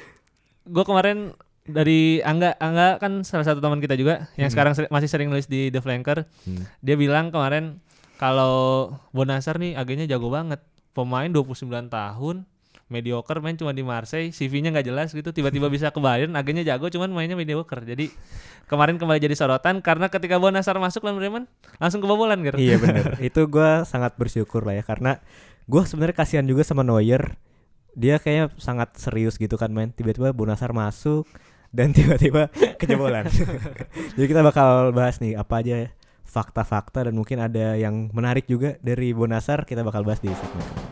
gue 0.62 0.84
kemarin 0.84 1.32
dari 1.62 2.20
Angga 2.20 2.52
Angga 2.56 2.98
kan 2.98 3.22
salah 3.22 3.42
satu 3.42 3.58
teman 3.58 3.78
kita 3.78 3.94
juga 3.94 4.28
yang 4.34 4.46
Hmm. 4.46 4.52
sekarang 4.52 4.72
seri- 4.74 4.90
masih 4.90 5.08
sering 5.08 5.28
nulis 5.28 5.46
di 5.46 5.68
The 5.68 5.78
Flanker. 5.78 6.28
Hmm. 6.44 6.68
Dia 6.78 6.94
bilang 6.94 7.30
kemarin 7.30 7.80
kalau 8.16 8.90
Bonasar 9.10 9.56
nih 9.56 9.72
agennya 9.74 10.04
jago 10.06 10.28
banget. 10.28 10.60
Pemain 10.90 11.26
29 11.26 11.64
tahun, 11.86 12.44
mediocre 12.90 13.38
main 13.38 13.54
cuma 13.54 13.70
di 13.70 13.86
Marseille, 13.86 14.34
CV-nya 14.34 14.74
nggak 14.74 14.86
jelas 14.90 15.08
gitu, 15.14 15.30
tiba-tiba 15.30 15.70
bisa 15.70 15.94
ke 15.94 16.02
Bayern, 16.02 16.34
agennya 16.34 16.66
jago 16.66 16.90
cuman 16.90 17.14
mainnya 17.14 17.38
mediocre. 17.38 17.80
Jadi 17.86 18.10
kemarin 18.66 18.98
kembali 18.98 19.22
jadi 19.22 19.34
sorotan 19.38 19.78
karena 19.78 20.10
ketika 20.10 20.36
Bonasar 20.42 20.78
masuk 20.82 21.06
lawan 21.06 21.22
Bremen 21.22 21.44
langsung 21.78 22.02
kebobolan 22.02 22.42
gitu. 22.42 22.58
Iya 22.58 22.76
bener 22.82 23.18
Itu 23.30 23.46
gue 23.46 23.86
sangat 23.86 24.18
bersyukur 24.18 24.66
lah 24.66 24.78
ya 24.78 24.84
karena 24.86 25.22
gue 25.70 25.82
sebenarnya 25.86 26.16
kasihan 26.18 26.46
juga 26.46 26.66
sama 26.66 26.82
Neuer. 26.82 27.38
Dia 27.94 28.22
kayaknya 28.22 28.54
sangat 28.58 28.94
serius 28.98 29.38
gitu 29.38 29.54
kan 29.58 29.70
main. 29.70 29.94
Tiba-tiba 29.94 30.34
Bonasar 30.34 30.74
masuk 30.74 31.30
dan 31.70 31.90
tiba-tiba 31.96 32.50
kejebolan. 32.78 33.30
Jadi 34.18 34.26
kita 34.26 34.42
bakal 34.42 34.90
bahas 34.90 35.22
nih 35.22 35.38
apa 35.38 35.62
aja 35.62 35.90
fakta-fakta 36.26 37.10
dan 37.10 37.14
mungkin 37.18 37.42
ada 37.42 37.74
yang 37.74 38.10
menarik 38.14 38.46
juga 38.46 38.78
dari 38.82 39.10
Bonasar 39.10 39.66
kita 39.66 39.82
bakal 39.82 40.06
bahas 40.06 40.22
di 40.22 40.30
segmen. 40.30 40.89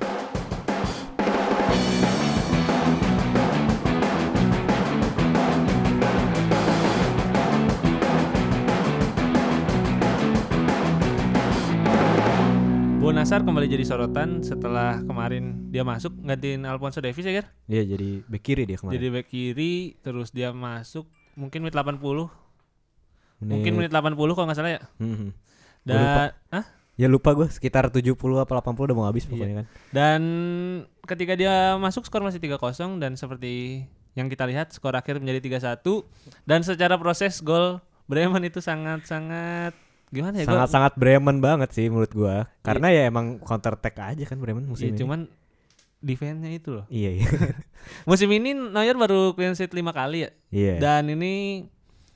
Bonasar 13.28 13.44
kembali 13.44 13.68
jadi 13.68 13.84
sorotan 13.84 14.40
setelah 14.40 15.04
kemarin 15.04 15.68
dia 15.68 15.84
masuk 15.84 16.16
gantiin 16.18 16.64
Alfonso 16.64 16.96
Davies 16.96 17.28
ya 17.28 17.36
Ger? 17.36 17.46
Iya 17.68 17.84
jadi 17.86 18.24
back 18.24 18.40
kiri 18.40 18.64
dia 18.64 18.80
kemarin. 18.80 18.96
Jadi 18.96 19.06
back 19.12 19.26
kiri 19.28 19.72
terus 20.00 20.32
dia 20.32 20.48
masuk 20.48 21.04
mungkin 21.36 21.60
menit 21.60 21.76
80 21.76 22.00
Menit- 22.00 22.32
mungkin 23.52 23.72
menit 23.76 23.92
80 23.92 24.16
kalau 24.32 24.48
nggak 24.48 24.56
salah 24.56 24.72
ya 24.72 24.82
Hmm. 24.96 25.36
Lupa. 25.84 25.84
dan 25.84 26.32
ah 26.48 26.64
Ya 26.96 27.04
lupa 27.04 27.36
gue 27.36 27.44
sekitar 27.46 27.92
70 27.92 28.16
apa 28.40 28.48
80 28.56 28.88
udah 28.88 28.96
mau 28.96 29.04
habis 29.04 29.22
Iya. 29.22 29.30
pokoknya 29.30 29.54
kan. 29.60 29.66
dan 29.92 30.20
ketika 31.04 31.36
dia 31.36 31.76
masuk 31.76 32.08
skor 32.08 32.24
masih 32.24 32.40
3-0 32.40 32.56
dan 32.96 33.12
seperti 33.12 33.84
yang 34.16 34.32
kita 34.32 34.48
lihat 34.48 34.72
skor 34.72 34.96
akhir 34.96 35.20
menjadi 35.20 35.52
3-1 35.52 36.00
dan 36.44 36.64
secara 36.64 36.96
proses 36.96 37.44
gol 37.44 37.84
Bremen 38.08 38.40
itu 38.42 38.64
sangat-sangat 38.64 39.76
gimana 40.08 40.34
ya 40.36 40.44
gua- 40.44 40.64
Sangat-sangat 40.64 40.92
Bremen 40.94 41.38
banget 41.38 41.70
sih 41.70 41.86
menurut 41.86 42.10
gua. 42.10 42.48
Karena 42.60 42.88
ya 42.88 43.06
emang 43.06 43.38
counter 43.38 43.74
attack 43.74 43.96
aja 43.98 44.24
kan 44.24 44.36
Bremen 44.36 44.64
musim 44.64 44.88
Iya, 44.88 44.92
ini. 44.92 44.98
cuman 44.98 45.20
defense-nya 45.98 46.50
itu 46.52 46.70
loh. 46.72 46.86
Iya 46.86 47.10
iya. 47.12 47.26
Musim 48.08 48.30
ini 48.30 48.54
Neuer 48.54 48.94
baru 48.94 49.32
clean 49.32 49.52
sheet 49.52 49.70
5 49.70 49.82
kali 49.90 50.24
ya. 50.24 50.30
Iya. 50.48 50.74
Dan 50.78 51.10
ini 51.10 51.66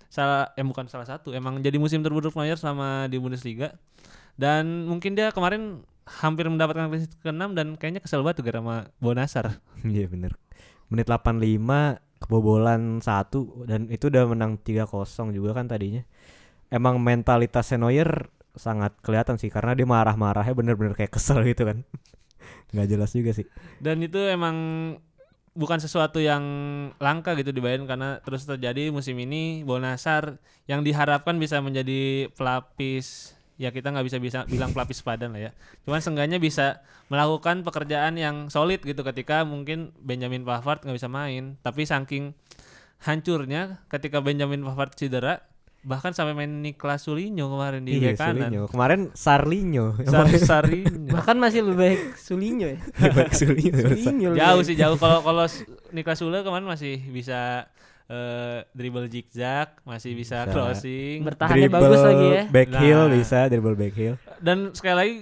salah 0.07 0.53
eh 0.53 0.63
bukan 0.63 0.87
salah 0.87 1.03
satu, 1.03 1.33
emang 1.33 1.59
jadi 1.59 1.77
musim 1.77 1.99
terburuk 1.99 2.31
Neuer 2.33 2.55
selama 2.55 3.07
di 3.07 3.17
Bundesliga. 3.17 3.75
Dan 4.33 4.87
mungkin 4.87 5.13
dia 5.13 5.29
kemarin 5.29 5.83
hampir 6.05 6.47
mendapatkan 6.47 6.87
clean 6.87 7.03
sheet 7.03 7.15
ke-6 7.19 7.43
dan 7.53 7.67
kayaknya 7.75 8.01
kesel 8.01 8.23
banget 8.23 8.41
juga 8.41 8.51
sama 8.55 8.77
Bonasar. 8.99 9.59
Iya 9.85 10.07
bener. 10.07 10.39
Menit 10.87 11.07
85 11.07 11.43
kebobolan 12.19 13.03
satu 13.03 13.67
dan 13.67 13.91
itu 13.91 14.07
udah 14.07 14.25
menang 14.25 14.55
3-0 14.57 14.87
juga 15.33 15.51
kan 15.53 15.67
tadinya. 15.67 16.07
Emang 16.73 16.97
mentalitas 17.05 17.69
Neuer 17.77 18.33
sangat 18.57 18.97
kelihatan 19.05 19.37
sih 19.37 19.53
karena 19.53 19.77
dia 19.77 19.85
marah-marahnya 19.85 20.57
bener-bener 20.57 20.97
kayak 20.97 21.13
kesel 21.13 21.45
gitu 21.45 21.69
kan. 21.69 21.85
nggak 22.73 22.89
jelas 22.89 23.13
juga 23.13 23.37
sih. 23.37 23.45
Dan 23.77 24.01
itu 24.01 24.17
emang 24.17 24.57
bukan 25.53 25.77
sesuatu 25.77 26.17
yang 26.17 26.43
langka 26.97 27.37
gitu 27.37 27.53
di 27.53 27.61
Bayern 27.61 27.85
karena 27.85 28.25
terus 28.25 28.49
terjadi 28.49 28.89
musim 28.89 29.21
ini 29.21 29.61
Bonasar 29.69 30.41
yang 30.65 30.81
diharapkan 30.81 31.37
bisa 31.37 31.61
menjadi 31.61 32.33
pelapis 32.33 33.37
ya 33.61 33.69
kita 33.69 33.93
nggak 33.93 34.07
bisa 34.09 34.19
bisa 34.19 34.39
bilang 34.49 34.73
pelapis 34.75 35.05
padan 35.05 35.37
lah 35.37 35.49
ya 35.49 35.51
cuman 35.85 36.01
seenggaknya 36.01 36.41
bisa 36.41 36.81
melakukan 37.13 37.69
pekerjaan 37.69 38.17
yang 38.17 38.49
solid 38.49 38.81
gitu 38.81 39.05
ketika 39.05 39.45
mungkin 39.45 39.93
Benjamin 40.01 40.49
Pavard 40.49 40.89
nggak 40.89 40.97
bisa 40.97 41.13
main 41.13 41.61
tapi 41.61 41.85
saking 41.85 42.33
hancurnya 43.05 43.85
ketika 43.93 44.25
Benjamin 44.25 44.65
Pavard 44.65 44.97
cedera 44.97 45.45
bahkan 45.83 46.11
sampai 46.11 46.31
main 46.33 46.62
Niklas 46.62 47.03
Sulinho 47.03 47.47
kemarin 47.49 47.83
di 47.83 47.97
Iya, 47.97 48.14
bek 48.14 48.16
kanan 48.16 48.38
Sulinho. 48.47 48.62
Kemarin 48.66 49.01
Sarlinho. 49.12 49.87
Sar 50.05 50.27
Sarinho. 50.55 51.11
Bahkan 51.11 51.37
masih 51.37 51.61
lebih 51.61 51.77
baik 51.77 52.01
Sulinho 52.16 52.66
ya. 52.68 52.79
Baik 53.11 53.33
Sulinho. 53.33 53.83
Sulinho 53.88 54.29
lebih 54.31 54.38
jauh 54.38 54.59
baik. 54.59 54.68
sih 54.68 54.77
jauh 54.77 54.97
kalau 54.97 55.18
kalau 55.21 55.45
Niklas 55.90 56.16
Sule 56.16 56.38
kemarin 56.40 56.64
masih 56.64 57.03
bisa 57.05 57.66
eh, 58.07 58.62
dribble 58.71 59.07
zigzag 59.07 59.75
masih 59.83 60.12
bisa, 60.12 60.45
Bisa. 60.45 60.53
crossing 60.53 61.18
Bertahannya 61.23 61.66
bagus 61.68 62.01
lagi 62.01 62.27
ya. 62.31 62.42
Back 62.47 62.68
heel 62.77 63.03
Nah. 63.03 63.12
bisa, 63.12 63.38
dribble 63.47 63.75
back 63.75 63.95
heel. 63.95 64.14
dan 64.38 64.71
sekali 64.71 64.95
lagi 64.95 65.14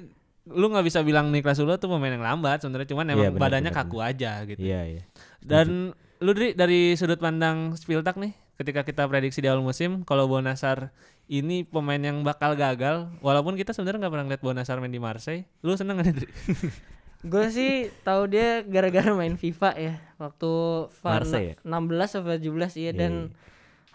lu 0.46 0.66
nggak 0.66 0.82
bisa 0.82 1.00
bilang 1.00 1.28
Niklas 1.28 1.56
Sule 1.56 1.76
tuh 1.76 1.86
pemain 1.86 2.10
yang 2.10 2.20
lambat 2.20 2.58
sebenarnya 2.58 2.88
cuman 2.88 3.04
Iya, 3.06 3.12
emang 3.14 3.26
benar, 3.30 3.40
badannya 3.40 3.70
benar, 3.70 3.84
kaku 3.84 3.98
aja 4.00 4.32
gitu 4.44 4.58
Iya, 4.58 4.80
iya. 4.90 5.02
dan 5.40 5.92
lu 6.18 6.30
dari 6.32 6.52
dari 6.52 6.80
sudut 6.94 7.16
pandang 7.16 7.72
Spiltak 7.74 8.16
nih 8.16 8.36
ketika 8.60 8.84
kita 8.84 9.08
prediksi 9.08 9.40
di 9.40 9.48
awal 9.48 9.64
musim 9.64 10.04
kalau 10.04 10.28
Bonasar 10.28 10.92
ini 11.32 11.64
pemain 11.64 11.96
yang 11.96 12.20
bakal 12.20 12.52
gagal 12.52 13.08
walaupun 13.24 13.56
kita 13.56 13.72
sebenarnya 13.72 14.04
nggak 14.04 14.12
pernah 14.12 14.26
lihat 14.28 14.42
Bonasar 14.44 14.76
main 14.84 14.92
di 14.92 15.00
Marseille 15.00 15.48
lu 15.64 15.72
seneng 15.72 15.96
gak 15.96 16.12
Dri? 16.12 16.28
Gue 17.32 17.52
sih 17.52 17.92
tahu 18.04 18.32
dia 18.32 18.60
gara-gara 18.64 19.12
main 19.16 19.36
FIFA 19.40 19.70
ya 19.80 19.94
waktu 20.20 20.52
Marseille 21.00 21.56
ya? 21.56 21.56
16 21.64 22.20
atau 22.20 22.36
17 22.36 22.44
iya 22.44 22.60
Iya, 22.76 22.92
dan 22.92 23.12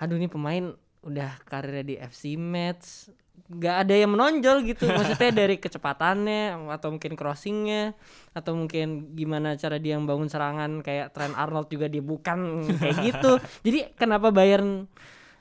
aduh 0.01 0.17
nih 0.17 0.30
pemain 0.34 0.73
udah 1.06 1.38
karirnya 1.45 1.86
di 1.86 1.95
FC 2.01 2.34
Metz 2.34 3.13
gak 3.45 3.86
ada 3.86 3.93
yang 3.93 4.10
menonjol 4.17 4.65
gitu 4.65 4.89
maksudnya 4.89 5.29
dari 5.29 5.62
kecepatannya 5.62 6.65
atau 6.65 6.89
mungkin 6.89 7.13
crossingnya 7.13 7.93
atau 8.34 8.58
mungkin 8.58 9.13
gimana 9.13 9.53
cara 9.53 9.77
dia 9.77 10.01
bangun 10.01 10.25
serangan 10.25 10.81
kayak 10.81 11.13
Trent 11.13 11.38
Arnold 11.38 11.69
juga 11.69 11.86
dia 11.86 12.01
bukan 12.01 12.65
kayak 12.81 12.97
gitu 13.05 13.38
jadi 13.62 13.93
kenapa 13.93 14.34
Bayern 14.34 14.89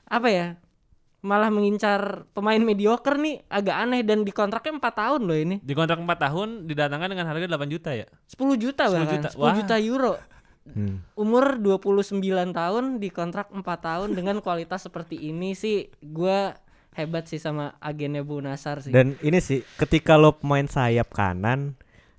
apa 0.05 0.29
ya 0.29 0.47
malah 1.25 1.49
mengincar 1.49 2.29
pemain 2.37 2.61
mediocre 2.61 3.17
nih 3.17 3.41
agak 3.49 3.73
aneh 3.73 4.05
dan 4.05 4.21
dikontraknya 4.21 4.77
4 4.77 5.01
tahun 5.01 5.21
loh 5.25 5.37
ini 5.41 5.55
di 5.65 5.73
kontrak 5.73 5.97
4 5.97 6.05
tahun 6.05 6.49
didatangkan 6.69 7.09
dengan 7.09 7.25
harga 7.25 7.49
8 7.49 7.73
juta 7.73 7.89
ya 7.97 8.05
10 8.29 8.61
juta 8.61 8.83
10 8.85 8.93
bahkan 8.93 9.09
juta. 9.17 9.29
10 9.33 9.41
Wah. 9.41 9.55
juta 9.57 9.75
euro 9.81 10.15
Hmm. 10.65 11.05
umur 11.13 11.61
29 11.61 12.25
tahun 12.49 12.97
di 12.97 13.13
kontrak 13.13 13.53
4 13.53 13.61
tahun 13.61 14.17
dengan 14.17 14.41
kualitas 14.41 14.81
seperti 14.89 15.13
ini 15.13 15.53
sih 15.53 15.93
gua 16.01 16.57
hebat 16.95 17.23
sih 17.25 17.37
sama 17.37 17.75
agennya 17.77 18.21
Bu 18.21 18.39
Nasar 18.39 18.79
sih. 18.79 18.89
Dan 18.89 19.19
ini 19.19 19.37
sih 19.37 19.61
ketika 19.75 20.15
lo 20.15 20.33
pemain 20.33 20.65
sayap 20.65 21.11
kanan 21.11 21.75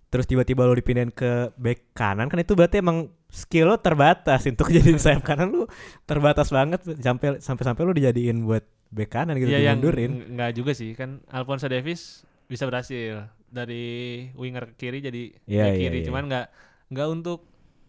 terus 0.07 0.25
tiba-tiba 0.25 0.63
lo 0.63 0.73
dipindahin 0.73 1.11
ke 1.11 1.51
back 1.55 1.93
kanan 1.93 2.29
kan 2.29 2.39
itu 2.39 2.53
berarti 2.53 2.79
emang 2.79 3.09
skill 3.27 3.67
lo 3.67 3.77
terbatas. 3.77 4.45
Untuk 4.47 4.69
jadi 4.69 4.93
sayap 4.95 5.23
kanan 5.23 5.51
lo 5.51 5.65
terbatas 6.05 6.49
banget. 6.49 6.85
Sampai 6.97 7.37
sampai 7.39 7.65
sampai 7.65 7.83
lo 7.83 7.93
dijadiin 7.93 8.45
buat 8.45 8.63
back 8.89 9.11
kanan 9.11 9.35
gitu 9.35 9.51
Iya 9.51 9.67
yang 9.67 9.81
dimundurin. 9.81 10.11
ng- 10.13 10.25
nggak 10.35 10.51
juga 10.55 10.73
sih. 10.73 10.93
Kan 10.93 11.25
Alphonso 11.27 11.67
Davis 11.67 12.23
bisa 12.45 12.65
berhasil. 12.65 13.27
Dari 13.47 13.87
winger 14.33 14.71
ke 14.71 14.85
kiri 14.85 14.99
jadi 15.01 15.23
Iya, 15.43 15.63
back 15.65 15.73
iya, 15.73 15.83
kiri. 15.83 15.99
iya. 15.99 16.07
cuman 16.07 16.23
nggak 16.27 16.47
nggak 16.89 17.09
untuk 17.11 17.41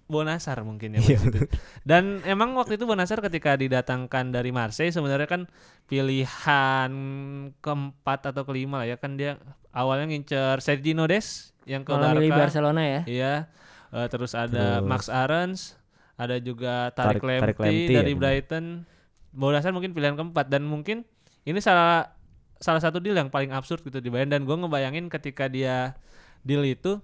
Bonasar 0.08 0.64
mungkin 0.64 0.96
ya 0.96 1.04
Iya. 1.04 1.20
Dan 1.84 2.24
emang 2.24 2.56
waktu 2.56 2.76
itu 2.76 2.84
Bonasar 2.84 3.20
ketika 3.20 3.54
didatangkan 3.54 4.32
dari 4.32 4.50
Marseille 4.50 4.90
sebenarnya 4.90 5.28
kan 5.28 5.42
pilihan 5.86 6.92
keempat 7.58 8.20
atau 8.26 8.44
kelima 8.44 8.80
lah 8.80 8.88
ya 8.88 8.96
kan 8.96 9.16
dia 9.16 9.36
awalnya 9.70 10.08
ngincer 10.08 10.58
Sergio 10.60 11.06
Des 11.06 11.52
yang 11.64 11.84
ke 11.84 11.92
malah 11.92 12.16
milih 12.16 12.32
Barca. 12.32 12.42
Barcelona 12.48 12.82
ya 12.82 13.02
Iya. 13.04 13.34
Eh, 13.90 14.08
terus 14.08 14.32
ada 14.32 14.80
Terus- 14.80 14.84
Max 14.84 15.08
Aarons, 15.08 15.76
ada 16.16 16.36
juga 16.38 16.92
Tarik, 16.92 17.20
Tarik- 17.20 17.56
Lamptey 17.56 17.78
ya, 17.86 18.00
dari 18.00 18.12
benar. 18.14 18.22
Brighton. 18.22 18.66
Bonasar 19.30 19.72
mungkin 19.72 19.92
pilihan 19.92 20.16
keempat 20.16 20.48
dan 20.48 20.64
mungkin 20.64 21.04
ini 21.44 21.60
salah 21.60 22.12
salah 22.58 22.80
satu 22.80 22.98
deal 22.98 23.14
yang 23.14 23.28
paling 23.28 23.52
absurd 23.52 23.80
gitu 23.82 24.00
di 24.00 24.08
Bayern 24.08 24.28
dan 24.28 24.42
gue 24.42 24.52
ngebayangin 24.52 25.08
ketika 25.08 25.46
dia 25.46 25.94
deal 26.42 26.64
itu 26.64 26.98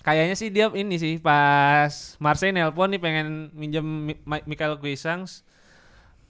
kayaknya 0.00 0.36
sih 0.36 0.48
dia 0.48 0.72
ini 0.72 0.96
sih 0.96 1.20
pas 1.20 2.16
Marseille 2.16 2.56
nelpon 2.56 2.88
nih 2.92 3.00
pengen 3.00 3.52
minjem 3.52 4.16
Michael 4.24 4.80
Cuisangs 4.80 5.44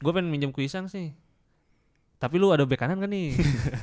gue 0.01 0.13
pengen 0.13 0.33
minjem 0.33 0.51
Cuisangs 0.51 0.97
nih. 0.97 1.13
Tapi 2.21 2.37
lu 2.37 2.53
ada 2.53 2.69
bek 2.69 2.77
kanan 2.77 3.01
kan 3.01 3.09
nih? 3.09 3.33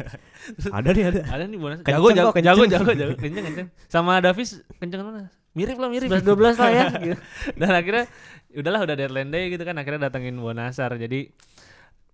Ada 0.77 0.89
nih 0.93 1.03
ada. 1.09 1.21
ada 1.27 1.43
nih 1.49 1.59
bonus 1.59 1.81
jago 1.83 2.13
jago 2.13 2.31
kenceng. 2.31 2.53
jago 2.53 2.63
jago 2.69 2.91
jago. 2.93 3.13
Kenceng 3.17 3.43
kenceng. 3.49 3.67
Sama 3.89 4.21
Davis 4.21 4.61
kenceng 4.77 5.01
mana? 5.03 5.33
Mirip 5.57 5.75
lah 5.81 5.89
mirip. 5.89 6.07
11 6.07 6.21
12 6.23 6.61
lah 6.61 6.69
ya 6.69 6.85
gitu. 7.01 7.17
dan 7.59 7.73
akhirnya 7.73 8.05
udahlah 8.53 8.81
udah 8.85 8.95
deadline 8.95 9.33
day 9.33 9.49
gitu 9.49 9.65
kan. 9.65 9.75
Akhirnya 9.81 10.07
datengin 10.07 10.37
Bonasar. 10.37 10.93
Jadi 11.01 11.33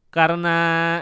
karena 0.10 0.58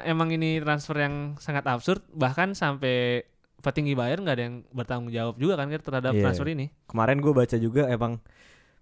emang 0.10 0.34
ini 0.34 0.58
transfer 0.58 0.98
yang 0.98 1.38
sangat 1.38 1.70
absurd 1.70 2.02
bahkan 2.18 2.58
sampai 2.58 3.30
petinggi 3.62 3.94
Bayern 3.94 4.26
nggak 4.26 4.36
ada 4.36 4.44
yang 4.44 4.56
bertanggung 4.70 5.10
jawab 5.10 5.38
juga 5.38 5.54
kan 5.56 5.70
terhadap 5.70 6.14
Iya. 6.14 6.22
transfer 6.24 6.48
ini 6.50 6.74
Kemarin 6.86 7.18
gue 7.18 7.32
baca 7.32 7.56
juga 7.56 7.88
emang 7.88 8.18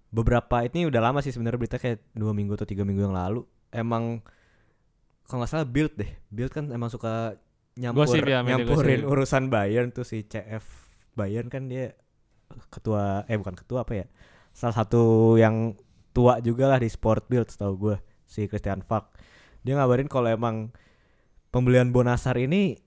beberapa 0.09 0.65
ini 0.65 0.87
udah 0.87 1.01
lama 1.03 1.19
sih 1.19 1.29
sebenarnya 1.29 1.59
berita 1.59 1.77
kayak 1.77 2.01
dua 2.11 2.33
minggu 2.33 2.55
atau 2.55 2.65
tiga 2.65 2.81
minggu 2.81 3.03
yang 3.03 3.13
lalu 3.13 3.45
emang 3.69 4.23
kalau 5.23 5.43
nggak 5.43 5.51
salah 5.51 5.67
build 5.67 5.93
deh 5.93 6.09
build 6.27 6.49
kan 6.49 6.73
emang 6.73 6.89
suka 6.89 7.37
nyampur 7.77 8.09
Gosip 8.09 8.25
ya, 8.25 8.41
nyampurin 8.41 9.05
gosip. 9.05 9.11
urusan 9.13 9.43
Bayern 9.47 9.93
tuh 9.93 10.01
si 10.01 10.25
CF 10.25 10.65
Bayern 11.13 11.47
kan 11.47 11.69
dia 11.69 11.93
ketua 12.73 13.21
eh 13.29 13.37
bukan 13.37 13.53
ketua 13.53 13.85
apa 13.85 13.93
ya 13.93 14.05
salah 14.49 14.73
satu 14.73 15.37
yang 15.37 15.77
tua 16.09 16.41
juga 16.41 16.65
lah 16.65 16.81
di 16.81 16.89
sport 16.89 17.29
build 17.29 17.45
setahu 17.45 17.73
gue 17.77 17.95
si 18.25 18.49
Christian 18.49 18.81
Falk 18.81 19.13
dia 19.61 19.77
ngabarin 19.77 20.09
kalau 20.09 20.25
emang 20.25 20.73
pembelian 21.49 21.93
Bonasar 21.93 22.33
ini 22.41 22.81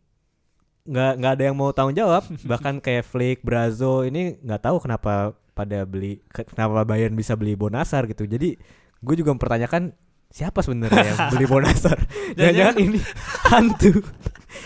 nggak 0.82 1.12
nggak 1.18 1.32
ada 1.32 1.44
yang 1.44 1.56
mau 1.56 1.70
tanggung 1.70 1.94
jawab. 1.94 2.22
Bahkan 2.50 2.78
kayak 2.78 3.04
Flick, 3.04 3.38
Brazo 3.40 4.02
ini 4.02 4.38
nggak 4.38 4.62
tahu 4.62 4.76
kenapa 4.78 5.32
pada 5.52 5.84
beli 5.84 6.18
ke- 6.26 6.48
kenapa 6.48 6.82
Bayern 6.82 7.12
bisa 7.12 7.34
beli 7.34 7.54
Bonasar 7.54 8.06
gitu. 8.06 8.24
Jadi 8.24 8.56
gue 8.98 9.14
juga 9.14 9.30
mempertanyakan 9.30 9.92
siapa 10.28 10.64
sebenarnya 10.64 11.04
yang 11.04 11.18
beli 11.30 11.46
Bonasar? 11.52 11.98
Jangan-jangan 12.34 12.76
ini 12.78 12.98
hantu 13.52 13.92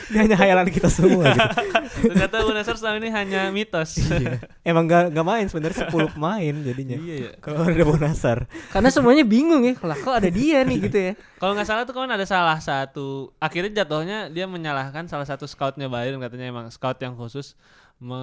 ini 0.06 0.16
hanya 0.16 0.36
hayalan 0.36 0.68
kita 0.68 0.86
semua 0.86 1.30
gitu. 1.30 1.50
Ternyata 2.12 2.36
Bonasar 2.42 2.74
selama 2.76 2.96
ini 2.98 3.10
hanya 3.10 3.48
mitos. 3.50 3.96
Iya. 3.98 4.38
emang 4.62 4.84
nggak 4.86 5.14
nggak 5.14 5.26
main 5.26 5.46
sebenarnya 5.46 5.88
10 5.88 6.14
pemain 6.14 6.54
jadinya. 6.62 6.96
Iya 6.96 7.14
ya 7.16 7.30
kalau 7.38 7.64
ada 7.64 7.84
Bonasar. 7.84 8.38
Karena 8.70 8.88
semuanya 8.88 9.24
bingung 9.24 9.62
ya 9.62 9.74
lah 9.82 9.96
kok 9.96 10.14
ada 10.14 10.28
dia 10.28 10.62
nih 10.62 10.78
gitu 10.86 10.98
ya. 10.98 11.12
Kalau 11.36 11.52
nggak 11.54 11.68
salah 11.68 11.82
tuh 11.82 11.94
kan 11.94 12.10
ada 12.10 12.26
salah 12.26 12.58
satu 12.58 13.32
akhirnya 13.36 13.82
jatuhnya 13.82 14.18
dia 14.28 14.44
menyalahkan 14.46 15.06
salah 15.06 15.24
satu 15.24 15.44
scoutnya 15.44 15.86
Bayern 15.86 16.18
katanya 16.18 16.48
emang 16.48 16.66
scout 16.68 16.96
yang 16.98 17.14
khusus 17.14 17.54
me 17.96 18.20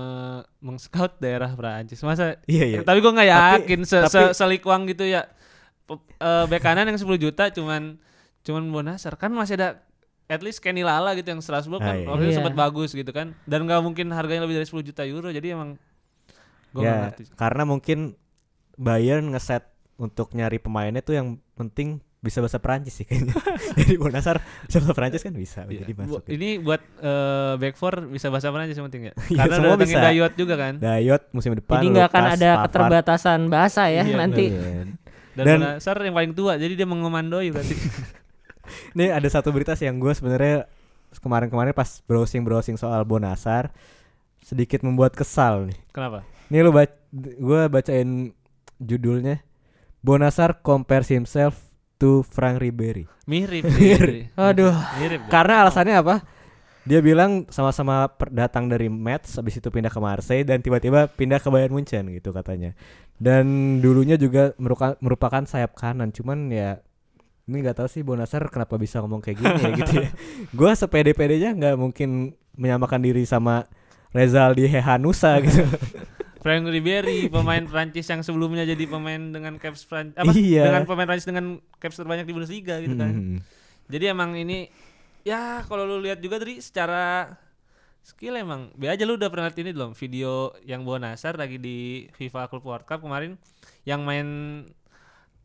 meng-scout 0.62 1.18
daerah 1.18 1.50
Prancis. 1.58 1.98
Masa? 2.06 2.38
Iya 2.46 2.66
iya. 2.70 2.80
Tapi 2.86 3.02
gue 3.02 3.10
nggak 3.10 3.30
Tapi- 3.30 3.54
yakin 3.66 3.80
se, 3.84 3.98
se 4.06 4.06
tapi- 4.06 4.34
selikwang 4.38 4.86
gitu 4.86 5.04
ya. 5.04 5.26
Eh, 5.90 6.46
bek 6.48 6.62
kanan 6.64 6.88
yang 6.88 6.98
10 6.98 7.10
juta 7.18 7.50
cuman 7.50 7.98
cuman 8.46 8.64
Bonasar. 8.70 9.18
Kan 9.18 9.34
masih 9.34 9.58
ada 9.58 9.82
at 10.26 10.40
least 10.40 10.60
Kenny 10.60 10.82
Lala 10.82 11.14
gitu 11.14 11.28
yang 11.28 11.40
Strasbourg 11.40 11.80
Ah, 11.80 11.92
kan 11.92 11.96
iya. 11.96 12.08
waktu 12.08 12.24
itu 12.24 12.32
Iya. 12.32 12.38
sempat 12.38 12.56
bagus 12.56 12.90
gitu 12.92 13.10
kan 13.10 13.36
dan 13.44 13.60
nggak 13.62 13.80
mungkin 13.80 14.08
harganya 14.10 14.42
lebih 14.42 14.56
dari 14.56 14.66
10 14.66 14.82
juta 14.84 15.04
euro 15.04 15.28
jadi 15.28 15.54
emang 15.54 15.76
gue 16.72 16.82
ya 16.82 17.08
ngerti. 17.08 17.24
karena 17.34 17.64
mungkin 17.64 18.00
Bayern 18.74 19.30
ngeset 19.30 19.68
untuk 19.96 20.32
nyari 20.32 20.58
pemainnya 20.58 21.00
tuh 21.00 21.14
yang 21.14 21.28
penting 21.54 22.02
bisa 22.18 22.40
bahasa 22.40 22.56
Perancis 22.56 22.96
sih 22.96 23.04
kayaknya 23.04 23.36
jadi 23.78 23.94
Bonasar 23.96 24.40
bisa 24.64 24.80
bahasa 24.80 24.94
Perancis 24.94 25.22
kan 25.22 25.34
bisa 25.34 25.62
Iya. 25.64 25.84
jadi 25.84 25.92
Bu- 25.94 26.02
masuk 26.02 26.24
ini 26.28 26.50
buat 26.58 26.82
eh, 26.98 27.54
back 27.58 27.76
four 27.76 27.94
bisa 28.08 28.28
bahasa 28.28 28.48
Prancis 28.50 28.74
yang 28.74 28.88
penting 28.88 29.04
ya. 29.04 29.14
Iya, 29.28 29.38
Karena 29.38 29.56
semua 29.60 29.76
bisa. 29.76 30.00
Dayot 30.00 30.34
juga 30.34 30.56
kan. 30.56 30.74
Dayot 30.78 31.24
musim 31.30 31.52
depan 31.52 31.78
jadi 31.78 31.88
nggak 31.92 32.08
akan 32.10 32.24
ada 32.26 32.50
Pavard. 32.50 32.64
keterbatasan 32.66 33.40
bahasa 33.48 33.82
ya 33.88 34.02
Iya, 34.02 34.16
nanti 34.16 34.46
Iya. 34.50 34.62
Dan, 35.34 35.44
Dan- 35.44 35.60
Bonasar 35.60 35.96
yang 36.00 36.16
paling 36.16 36.32
tua, 36.32 36.54
jadi 36.56 36.74
dia 36.74 36.86
mengomandoi 36.86 37.50
berarti. 37.50 37.76
Nih 38.94 39.10
ada 39.10 39.26
satu 39.30 39.50
berita 39.50 39.74
sih 39.74 39.90
yang 39.90 39.98
gue 39.98 40.14
sebenarnya 40.14 40.70
kemarin-kemarin 41.22 41.74
pas 41.76 42.02
browsing-browsing 42.10 42.78
soal 42.80 43.06
Bonasar 43.06 43.70
sedikit 44.42 44.82
membuat 44.82 45.14
kesal 45.14 45.70
nih. 45.70 45.78
Kenapa? 45.94 46.26
Nih 46.50 46.62
lu 46.66 46.72
baca 46.74 46.94
gua 47.40 47.70
bacain 47.70 48.34
judulnya 48.82 49.40
Bonasar 50.04 50.60
compares 50.60 51.08
himself 51.08 51.64
to 51.96 52.26
Frank 52.28 52.60
Ribery. 52.60 53.08
Mirip 53.24 53.64
sih. 53.80 54.28
Aduh. 54.36 54.76
Mirip. 55.00 55.32
Karena 55.32 55.64
alasannya 55.64 55.96
apa? 55.96 56.16
Dia 56.84 57.00
bilang 57.00 57.48
sama-sama 57.48 58.12
datang 58.28 58.68
dari 58.68 58.92
Metz 58.92 59.40
habis 59.40 59.56
itu 59.56 59.72
pindah 59.72 59.88
ke 59.88 60.04
Marseille 60.04 60.44
dan 60.44 60.60
tiba-tiba 60.60 61.08
pindah 61.08 61.40
ke 61.40 61.48
Bayern 61.48 61.72
Munchen 61.72 62.12
gitu 62.12 62.36
katanya. 62.36 62.76
Dan 63.16 63.80
dulunya 63.80 64.20
juga 64.20 64.52
merupakan 65.00 65.48
sayap 65.48 65.80
kanan, 65.80 66.12
cuman 66.12 66.52
ya 66.52 66.84
ini 67.44 67.58
nggak 67.60 67.84
tahu 67.84 67.88
sih 67.92 68.02
Bonasar 68.08 68.48
kenapa 68.48 68.80
bisa 68.80 69.04
ngomong 69.04 69.20
kayak 69.20 69.38
gini 69.40 69.60
ya 69.60 69.70
gitu 69.76 69.94
ya. 70.00 70.10
Gua 70.58 70.72
sepede-pedenya 70.72 71.52
nggak 71.52 71.76
mungkin 71.76 72.40
menyamakan 72.56 73.04
diri 73.04 73.28
sama 73.28 73.68
Rezaldi 74.16 74.70
Hehanusa 74.70 75.44
gitu. 75.44 75.66
Frank 76.44 76.68
Ribery, 76.68 77.32
pemain 77.32 77.64
Prancis 77.64 78.04
yang 78.12 78.20
sebelumnya 78.20 78.68
jadi 78.68 78.84
pemain 78.84 79.32
dengan 79.32 79.56
caps 79.56 79.88
Prancis 79.88 80.20
apa? 80.20 80.32
Iya. 80.36 80.68
Dengan 80.68 80.84
pemain 80.84 81.08
Prancis 81.08 81.28
dengan 81.28 81.64
caps 81.80 81.96
terbanyak 81.96 82.28
di 82.28 82.34
Bundesliga 82.36 82.84
gitu 82.84 83.00
kan. 83.00 83.12
Hmm. 83.16 83.40
Jadi 83.88 84.12
emang 84.12 84.36
ini 84.36 84.68
ya 85.24 85.64
kalau 85.68 85.88
lu 85.88 86.04
lihat 86.04 86.20
juga 86.20 86.44
tadi 86.44 86.60
secara 86.60 87.32
skill 88.04 88.36
emang 88.36 88.76
be 88.76 88.92
aja 88.92 89.08
lu 89.08 89.16
udah 89.16 89.32
pernah 89.32 89.48
lihat 89.48 89.60
ini 89.64 89.72
belum 89.72 89.96
video 89.96 90.52
yang 90.68 90.84
Bonasar 90.84 91.40
lagi 91.40 91.56
di 91.56 92.12
FIFA 92.12 92.52
Club 92.52 92.68
World 92.68 92.84
Cup 92.84 93.00
kemarin 93.00 93.40
yang 93.88 94.04
main 94.04 94.28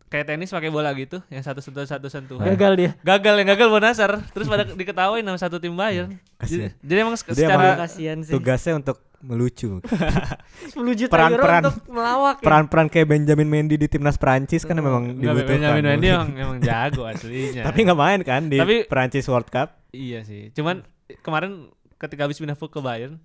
kayak 0.09 0.25
tenis 0.27 0.49
pakai 0.49 0.69
bola 0.69 0.89
gitu 0.93 1.21
yang 1.29 1.41
satu 1.41 1.61
sentuh 1.61 1.85
satu 1.85 2.09
sentuhan 2.09 2.49
Gagal 2.49 2.73
dia. 2.75 2.91
gagal 2.99 3.35
yang 3.37 3.49
gagal 3.49 3.69
Bonasar 3.69 4.11
terus 4.27 4.45
pada 4.45 4.65
diketawain 4.65 5.21
sama 5.21 5.37
satu 5.37 5.57
tim 5.57 5.73
Bayern 5.73 6.17
jadi, 6.39 6.45
Kasian. 6.65 6.71
jadi 6.81 6.99
emang 6.99 7.15
Jadi 7.15 7.37
secara 7.37 7.55
emang- 7.69 7.79
Kasihan 7.79 8.19
sih. 8.21 8.33
Tugasnya 8.33 8.75
untuk 8.77 8.97
melucu. 9.19 9.83
10 10.73 10.79
juta 10.95 11.11
peran-peran- 11.11 11.61
euro 11.61 11.71
untuk 11.71 11.87
melawak 11.89 12.37
ya. 12.39 12.45
Peran-peran 12.45 12.87
kayak 12.87 13.07
Benjamin 13.09 13.49
Mendy 13.49 13.75
di 13.75 13.87
timnas 13.87 14.15
Prancis 14.15 14.63
kan 14.63 14.75
memang 14.75 15.13
Enggak, 15.13 15.43
dibutuhkan. 15.43 15.51
Benjamin 15.51 15.85
Mendy 15.85 16.07
emang, 16.15 16.31
emang 16.37 16.59
jago 16.61 17.03
aslinya 17.03 17.63
Tapi 17.65 17.79
nggak 17.83 17.99
main 17.99 18.21
kan 18.23 18.43
di 18.47 18.57
Tapi- 18.57 18.87
Prancis 18.87 19.27
World 19.27 19.49
Cup. 19.49 19.75
Iya 19.91 20.23
sih. 20.23 20.49
Cuman 20.53 20.87
kemarin 21.21 21.67
ketika 21.97 22.25
habis 22.25 22.39
pindah 22.39 22.55
ke 22.55 22.79
Bayern, 22.79 23.19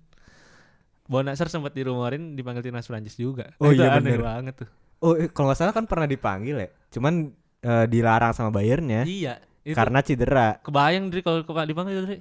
Bonasar 1.04 1.46
sempat 1.46 1.70
dirumorin 1.70 2.32
dipanggil 2.32 2.60
timnas 2.62 2.84
Prancis 2.84 3.14
juga. 3.14 3.52
Oh 3.58 3.68
Itu 3.68 3.78
iya, 3.78 3.94
aneh 3.94 4.16
bener. 4.16 4.20
banget 4.20 4.54
tuh. 4.64 4.70
Oh, 5.00 5.14
eh, 5.14 5.26
kalau 5.28 5.48
nggak 5.48 5.58
salah 5.58 5.74
kan 5.74 5.84
pernah 5.84 6.04
dipanggil 6.04 6.56
ya. 6.58 6.68
Cuman 6.90 7.32
eh, 7.60 7.86
dilarang 7.86 8.30
sama 8.30 8.50
Bayernnya 8.50 9.02
Iya. 9.02 9.40
Itu 9.64 9.72
karena 9.72 10.04
cedera. 10.04 10.60
kebayang 10.60 11.08
dari 11.08 11.24
kalau 11.24 11.40
dipanggil 11.64 12.04
dari 12.04 12.18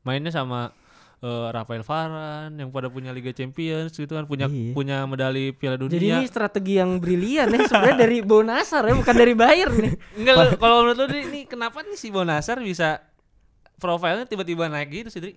mainnya 0.00 0.30
sama 0.30 0.70
eh, 1.18 1.46
Rafael 1.50 1.82
Varane 1.82 2.54
yang 2.54 2.70
pada 2.70 2.86
punya 2.86 3.10
Liga 3.10 3.34
Champions 3.34 3.90
gitu 3.90 4.14
kan 4.14 4.22
punya 4.24 4.46
Iya. 4.46 4.70
punya 4.70 5.02
medali 5.04 5.50
Piala 5.50 5.74
Dunia. 5.74 5.98
Jadi 5.98 6.06
ini 6.08 6.24
strategi 6.24 6.78
yang 6.78 7.02
brilian 7.02 7.50
ya 7.50 7.66
sebenarnya 7.66 7.98
dari 7.98 8.18
Bonasar 8.22 8.86
ya 8.86 8.94
bukan 8.94 9.14
dari 9.14 9.34
Bayern 9.34 9.74
nih. 9.74 9.94
Enggak 10.14 10.34
kalau 10.56 10.86
menurut 10.86 10.98
lu 11.02 11.06
Dri, 11.08 11.20
ini 11.26 11.40
kenapa 11.44 11.82
nih 11.82 11.98
si 11.98 12.08
Bonasar 12.08 12.62
bisa 12.62 13.02
profilnya 13.76 14.24
tiba-tiba 14.24 14.70
naik 14.70 14.88
gitu 14.88 15.10
sih 15.10 15.20
Dri? 15.20 15.34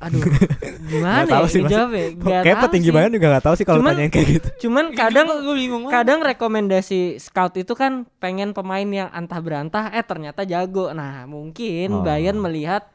Aduh, 0.00 0.24
gimana 0.90 1.22
tahu 1.24 1.44
ya 1.44 1.52
sih, 1.52 1.60
Mas. 1.60 1.68
ngejawab 1.68 1.90
ya? 1.90 2.06
Nggak 2.10 2.40
Kayak 2.40 2.56
tahu 2.56 2.64
petinggi 2.64 2.88
sih. 2.88 2.94
banget 2.94 3.10
juga 3.12 3.26
nggak 3.28 3.44
tahu 3.44 3.54
sih 3.54 3.64
kalau 3.64 3.78
Cuman- 3.78 3.92
tanyain 3.92 4.10
kayak 4.10 4.28
gitu. 4.30 4.48
Cuman 4.62 4.84
kadang 4.92 5.26
gue 5.28 5.54
bingung 5.54 5.82
kadang 5.86 6.18
rekomendasi 6.20 7.00
scout 7.16 7.54
itu 7.54 7.72
kan 7.72 7.92
pengen 8.16 8.50
pemain 8.50 8.84
yang 8.84 9.08
antah 9.10 9.38
berantah 9.38 9.88
eh 9.90 10.00
ternyata 10.00 10.42
jago. 10.42 10.88
Nah, 10.90 11.24
mungkin 11.24 11.88
Oh. 11.92 12.00
Bayern 12.00 12.36
melihat 12.36 12.88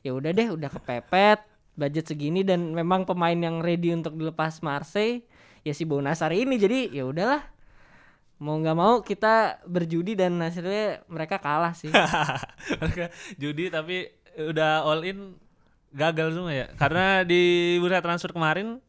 ya 0.00 0.12
udah 0.12 0.30
deh 0.30 0.48
udah 0.48 0.70
kepepet 0.70 1.42
budget 1.72 2.04
segini 2.06 2.40
dan 2.40 2.70
memang 2.70 3.02
pemain 3.02 3.34
yang 3.34 3.58
ready 3.58 3.90
untuk 3.90 4.12
dilepas 4.12 4.60
Marseille 4.60 5.24
ya 5.60 5.70
si 5.70 5.82
Bonasar 5.82 6.30
ini 6.30 6.54
jadi 6.56 6.90
ya 6.90 7.02
udahlah 7.02 7.42
mau 8.36 8.54
nggak 8.56 8.74
mau 8.74 8.98
kita 9.00 9.62
berjudi 9.64 10.12
dan 10.12 10.34
hasilnya 10.36 11.06
mereka 11.06 11.38
kalah 11.38 11.72
sih. 11.72 11.90
Mereka 12.80 13.06
judi 13.36 13.66
tapi 13.66 14.06
udah 14.34 14.82
all 14.82 15.02
in 15.02 15.38
gagal 15.92 16.28
semua 16.32 16.52
ya. 16.52 16.66
Karena 16.74 17.22
di 17.22 17.42
bursa 17.78 18.00
transfer 18.00 18.32
kemarin 18.32 18.80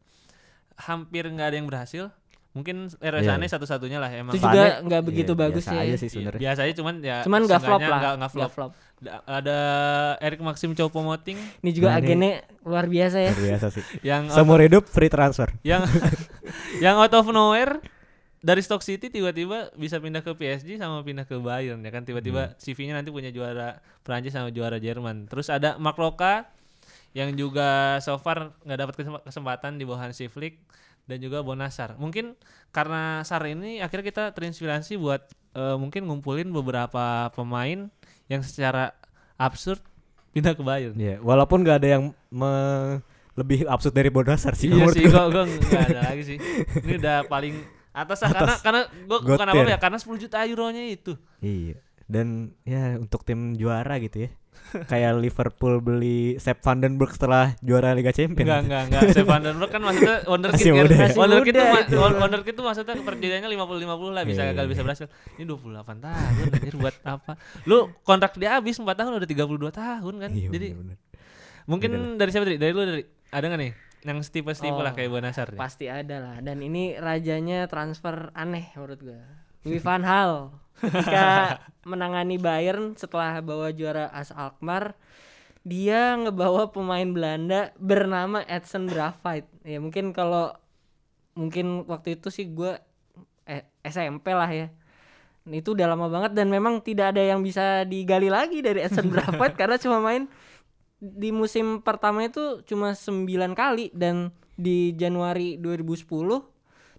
hampir 0.76 1.24
nggak 1.24 1.48
ada 1.52 1.56
yang 1.56 1.68
berhasil. 1.68 2.10
Mungkin 2.54 2.86
Leroy 3.02 3.26
Iya, 3.26 3.34
Sané 3.34 3.50
iya. 3.50 3.58
satunya 3.66 3.98
lah 3.98 4.06
emang. 4.14 4.30
Itu 4.30 4.38
juga 4.38 4.78
nggak 4.78 5.02
begitu 5.02 5.32
iya, 5.34 5.40
bagus 5.42 5.64
biasa 5.66 5.74
ya. 5.74 5.82
aja 5.82 5.96
sih 5.98 6.06
Iya, 6.06 6.12
sebenarnya. 6.14 6.40
biasa 6.40 6.60
aja 6.62 6.74
cuman 6.78 6.94
ya 7.02 7.16
Cuman 7.26 7.40
nggak 7.44 7.62
flop 7.66 7.80
lah. 7.82 7.98
nggak- 7.98 8.14
nggak 8.14 8.30
flop. 8.30 8.38
Nggak 8.38 8.52
flop. 8.54 8.72
Da- 9.02 9.22
Ada 9.26 9.58
Erik 10.22 10.40
Maxim 10.40 10.70
Choupo-Moting 10.70 11.38
Ini 11.60 11.70
juga 11.74 11.86
Nah, 11.90 11.98
ini- 11.98 12.06
agennya 12.06 12.32
luar 12.62 12.86
biasa 12.86 13.18
ya. 13.18 13.30
Luar 13.34 13.42
biasa 13.50 13.66
sih. 13.74 13.84
yang 14.08 14.22
Seumur 14.30 14.62
hidup 14.62 14.86
free 14.86 15.10
transfer. 15.10 15.50
yang 15.66 15.82
yang 16.84 16.94
out 16.94 17.10
of 17.12 17.26
nowhere 17.28 17.82
dari 18.38 18.62
Stock 18.62 18.86
City 18.86 19.10
tiba-tiba 19.10 19.74
bisa 19.74 19.98
pindah 19.98 20.20
ke 20.20 20.30
PSG 20.30 20.76
sama 20.76 21.02
pindah 21.02 21.26
ke 21.26 21.34
Bayern 21.34 21.80
ya 21.80 21.90
kan 21.90 22.06
tiba-tiba 22.06 22.54
CV-nya 22.60 22.94
nanti 22.94 23.08
punya 23.08 23.32
juara 23.32 23.82
Prancis 24.00 24.30
sama 24.30 24.54
juara 24.54 24.78
Jerman. 24.78 25.26
Terus 25.26 25.48
ada 25.48 25.74
Mark 25.74 25.98
Roca 25.98 26.53
yang 27.14 27.30
juga 27.32 27.96
so 27.98 28.18
far 28.18 28.52
nggak 28.60 28.78
dapat 28.78 28.94
kesem- 28.96 29.22
kesempatan 29.22 29.78
di 29.78 29.86
bawah 29.86 30.02
Hansi 30.02 30.26
Flick 30.26 30.58
dan 31.06 31.18
juga 31.18 31.40
Bonasar. 31.40 31.94
Mungkin 31.94 32.34
karena 32.68 33.22
Sar 33.22 33.44
ini 33.44 33.78
akhirnya 33.78 34.04
kita 34.04 34.24
terinspirasi 34.30 34.98
buat 34.98 35.22
eh, 35.54 35.76
mungkin 35.76 36.04
ngumpulin 36.04 36.50
beberapa 36.50 37.30
pemain 37.30 37.86
yang 38.26 38.42
secara 38.42 38.90
absurd 39.34 39.78
pindah 40.30 40.52
ke 40.52 40.62
Bayern. 40.62 40.98
Iya, 40.98 41.22
walaupun 41.22 41.62
nggak 41.62 41.78
ada 41.78 41.88
yang 41.88 42.04
me- 42.28 42.98
lebih 43.34 43.66
absurd 43.66 43.94
dari 43.94 44.10
Bodasar 44.10 44.54
sih. 44.54 44.66
Iya 44.66 44.90
sih, 44.90 45.06
gua. 45.06 45.30
gua 45.30 45.42
gua 45.42 45.44
nggak 45.46 45.86
ada 45.90 46.00
lagi 46.10 46.22
sih. 46.24 46.38
Ini 46.82 46.98
udah 46.98 47.26
paling 47.26 47.54
atas, 47.94 48.18
lah, 48.22 48.30
karena 48.30 48.54
Atas. 48.54 48.62
karena 48.62 48.80
gua 49.06 49.18
bukan 49.22 49.46
apa 49.46 49.54
Gotir. 49.54 49.70
ya, 49.70 49.78
karena 49.78 49.98
10 50.02 50.18
juta 50.18 50.36
euronya 50.42 50.82
itu. 50.82 51.12
Iya. 51.38 51.78
Dan 52.04 52.26
ya 52.62 52.96
untuk 52.96 53.22
tim 53.22 53.54
juara 53.54 53.96
gitu 53.96 54.26
ya. 54.26 54.30
Kayak 54.86 55.16
Liverpool 55.22 55.78
beli 55.78 56.36
Sepp 56.36 56.60
Vandenberg 56.60 57.10
setelah 57.10 57.56
juara 57.58 57.90
Liga 57.90 58.10
Champions. 58.10 58.44
Enggak, 58.44 58.60
enggak, 58.62 58.82
enggak. 58.86 59.02
Stefan 59.10 59.40
Vandenberg 59.40 59.70
kan 59.70 59.80
maksudnya 59.80 60.16
wonderkid 60.30 60.56
Masih 60.56 60.70
kan. 60.70 60.78
muda 60.78 60.94
ya? 60.94 61.00
Masih 61.00 61.18
Wonderkid 61.18 61.52
tuh 61.52 61.66
ma- 61.66 61.80
itu. 61.80 61.96
won- 61.96 62.18
wonderkid 62.18 62.54
tuh 62.54 62.64
maksudnya 62.64 62.94
perjanjiannya 62.96 63.48
50 63.50 63.84
50 63.84 64.10
lah 64.10 64.22
bisa 64.22 64.40
Iya, 64.40 64.48
gagal 64.50 64.64
iya. 64.64 64.70
bisa 64.70 64.80
berhasil. 64.82 65.06
Ini 65.34 65.44
28 65.44 65.64
tahun 65.98 66.46
anjir 66.50 66.74
buat 66.76 66.96
apa? 67.02 67.32
Lu 67.64 67.78
kontrak 68.00 68.32
dia 68.34 68.50
habis 68.52 68.76
4 68.76 68.86
tahun 68.86 69.12
udah 69.16 69.28
32 69.28 69.42
tahun 69.70 70.14
kan. 70.18 70.30
Iya, 70.30 70.48
Jadi 70.50 70.66
bener-bener. 70.70 70.98
mungkin 71.64 71.90
Beda 71.90 72.16
dari 72.16 72.30
siapa 72.30 72.44
dari? 72.44 72.56
Dari 72.56 72.70
lu 72.70 72.82
dari 72.82 73.02
ada 73.30 73.44
nggak 73.44 73.60
nih? 73.60 73.72
Yang 74.04 74.18
tipe-tipe 74.28 74.68
Oh, 74.70 74.84
lah 74.84 74.92
kayak 74.92 75.08
Bonasar. 75.08 75.48
Pasti 75.54 75.88
ada 75.88 76.16
lah 76.20 76.36
dan 76.38 76.60
ini 76.60 76.92
rajanya 76.94 77.64
transfer 77.66 78.28
aneh 78.32 78.68
menurut 78.74 79.00
gua. 79.00 79.24
Louis 79.62 79.80
van 79.80 80.04
Gaal 80.04 80.52
ketika 80.80 81.60
menangani 81.90 82.40
Bayern 82.40 82.96
setelah 82.98 83.38
bawa 83.44 83.70
juara 83.70 84.10
AS 84.10 84.32
Alkmaar 84.34 84.96
dia 85.64 86.12
ngebawa 86.20 86.68
pemain 86.68 87.08
Belanda 87.08 87.72
bernama 87.80 88.44
Edson 88.44 88.84
Bravait. 88.84 89.48
Ya 89.64 89.80
mungkin 89.80 90.12
kalau 90.12 90.52
mungkin 91.32 91.88
waktu 91.88 92.20
itu 92.20 92.28
sih 92.28 92.52
gua 92.52 92.84
eh, 93.48 93.64
SMP 93.80 94.36
lah 94.36 94.52
ya. 94.52 94.68
Itu 95.48 95.72
udah 95.72 95.88
lama 95.88 96.12
banget 96.12 96.36
dan 96.36 96.52
memang 96.52 96.84
tidak 96.84 97.16
ada 97.16 97.24
yang 97.24 97.40
bisa 97.40 97.88
digali 97.88 98.28
lagi 98.28 98.60
dari 98.60 98.84
Edson 98.84 99.08
Bravait 99.08 99.56
karena 99.60 99.80
cuma 99.80 100.04
main 100.04 100.28
di 101.00 101.32
musim 101.32 101.80
pertama 101.80 102.24
itu 102.24 102.60
cuma 102.68 102.92
9 102.96 103.28
kali 103.52 103.92
dan 103.92 104.32
di 104.56 104.92
Januari 104.96 105.60
2010 105.60 106.08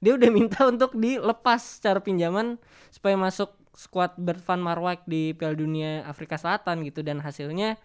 dia 0.04 0.14
udah 0.14 0.30
minta 0.30 0.68
untuk 0.70 0.94
dilepas 0.94 1.82
secara 1.82 1.98
pinjaman 2.04 2.62
supaya 2.94 3.18
masuk 3.18 3.50
skuad 3.76 4.16
Bert 4.18 4.42
van 4.44 4.64
Marwijk 4.64 5.04
di 5.06 5.36
Piala 5.36 5.56
Dunia 5.56 6.08
Afrika 6.08 6.40
Selatan 6.40 6.82
gitu. 6.88 7.04
Dan 7.04 7.20
hasilnya 7.22 7.76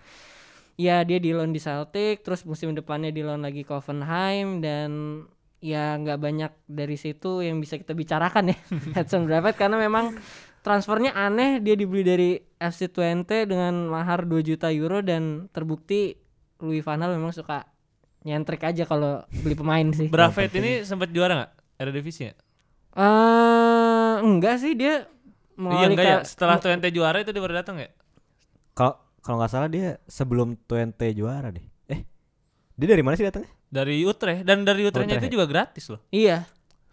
ya 0.81 1.05
dia 1.05 1.21
di 1.21 1.37
loan 1.37 1.53
di 1.53 1.61
Celtic 1.61 2.25
terus 2.25 2.47
musim 2.49 2.73
depannya 2.73 3.13
di 3.13 3.21
loan 3.21 3.45
lagi 3.45 3.69
ke 3.69 3.73
Hoffenheim 3.77 4.65
dan 4.65 5.23
ya 5.61 6.01
nggak 6.01 6.17
banyak 6.17 6.53
dari 6.65 6.97
situ 6.97 7.45
yang 7.45 7.61
bisa 7.61 7.77
kita 7.77 7.93
bicarakan 7.93 8.55
ya. 8.55 8.57
Edson 9.05 9.29
Bravait 9.29 9.55
karena 9.55 9.77
memang 9.77 10.17
transfernya 10.65 11.13
aneh. 11.17 11.61
Dia 11.61 11.77
dibeli 11.77 12.03
dari 12.05 12.31
FC 12.57 12.89
Twente 12.89 13.45
dengan 13.45 13.89
mahar 13.89 14.25
2 14.25 14.41
juta 14.45 14.73
euro. 14.73 15.05
Dan 15.05 15.49
terbukti 15.53 16.17
Louis 16.61 16.85
van 16.85 17.01
Gaal 17.01 17.17
memang 17.17 17.33
suka 17.33 17.69
nyentrik 18.25 18.61
aja 18.65 18.85
kalau 18.85 19.25
beli 19.45 19.57
pemain 19.57 19.89
sih. 19.93 20.09
Bravet 20.13 20.53
ini 20.57 20.85
sempat 20.85 21.09
juara 21.13 21.45
nggak? 21.45 21.53
Eredivisie 21.81 22.33
ya? 22.33 22.35
Eh 23.01 24.15
enggak 24.21 24.61
sih. 24.61 24.77
Dia 24.77 25.09
mau 25.61 25.77
Iya 25.77 25.87
enggak 25.93 26.07
ya? 26.09 26.19
Setelah 26.25 26.57
Twente 26.57 26.89
juara 26.89 27.21
itu 27.21 27.31
dia 27.31 27.43
baru 27.45 27.55
datang 27.61 27.77
ya? 27.77 27.93
Kalau 28.73 28.97
kalau 29.21 29.37
nggak 29.37 29.53
salah 29.53 29.69
dia 29.69 30.01
sebelum 30.09 30.57
Twente 30.65 31.13
juara 31.13 31.53
deh. 31.53 31.63
Eh, 31.93 32.01
dia 32.81 32.89
dari 32.89 33.05
mana 33.05 33.21
sih 33.21 33.29
datangnya? 33.29 33.53
Dari 33.69 34.03
Utrecht 34.09 34.43
dan 34.49 34.65
dari 34.65 34.89
Utrechtnya 34.89 35.21
Utrecht 35.21 35.29
itu 35.31 35.37
juga 35.37 35.47
gratis 35.47 35.85
loh. 35.93 36.01
Iya, 36.11 36.49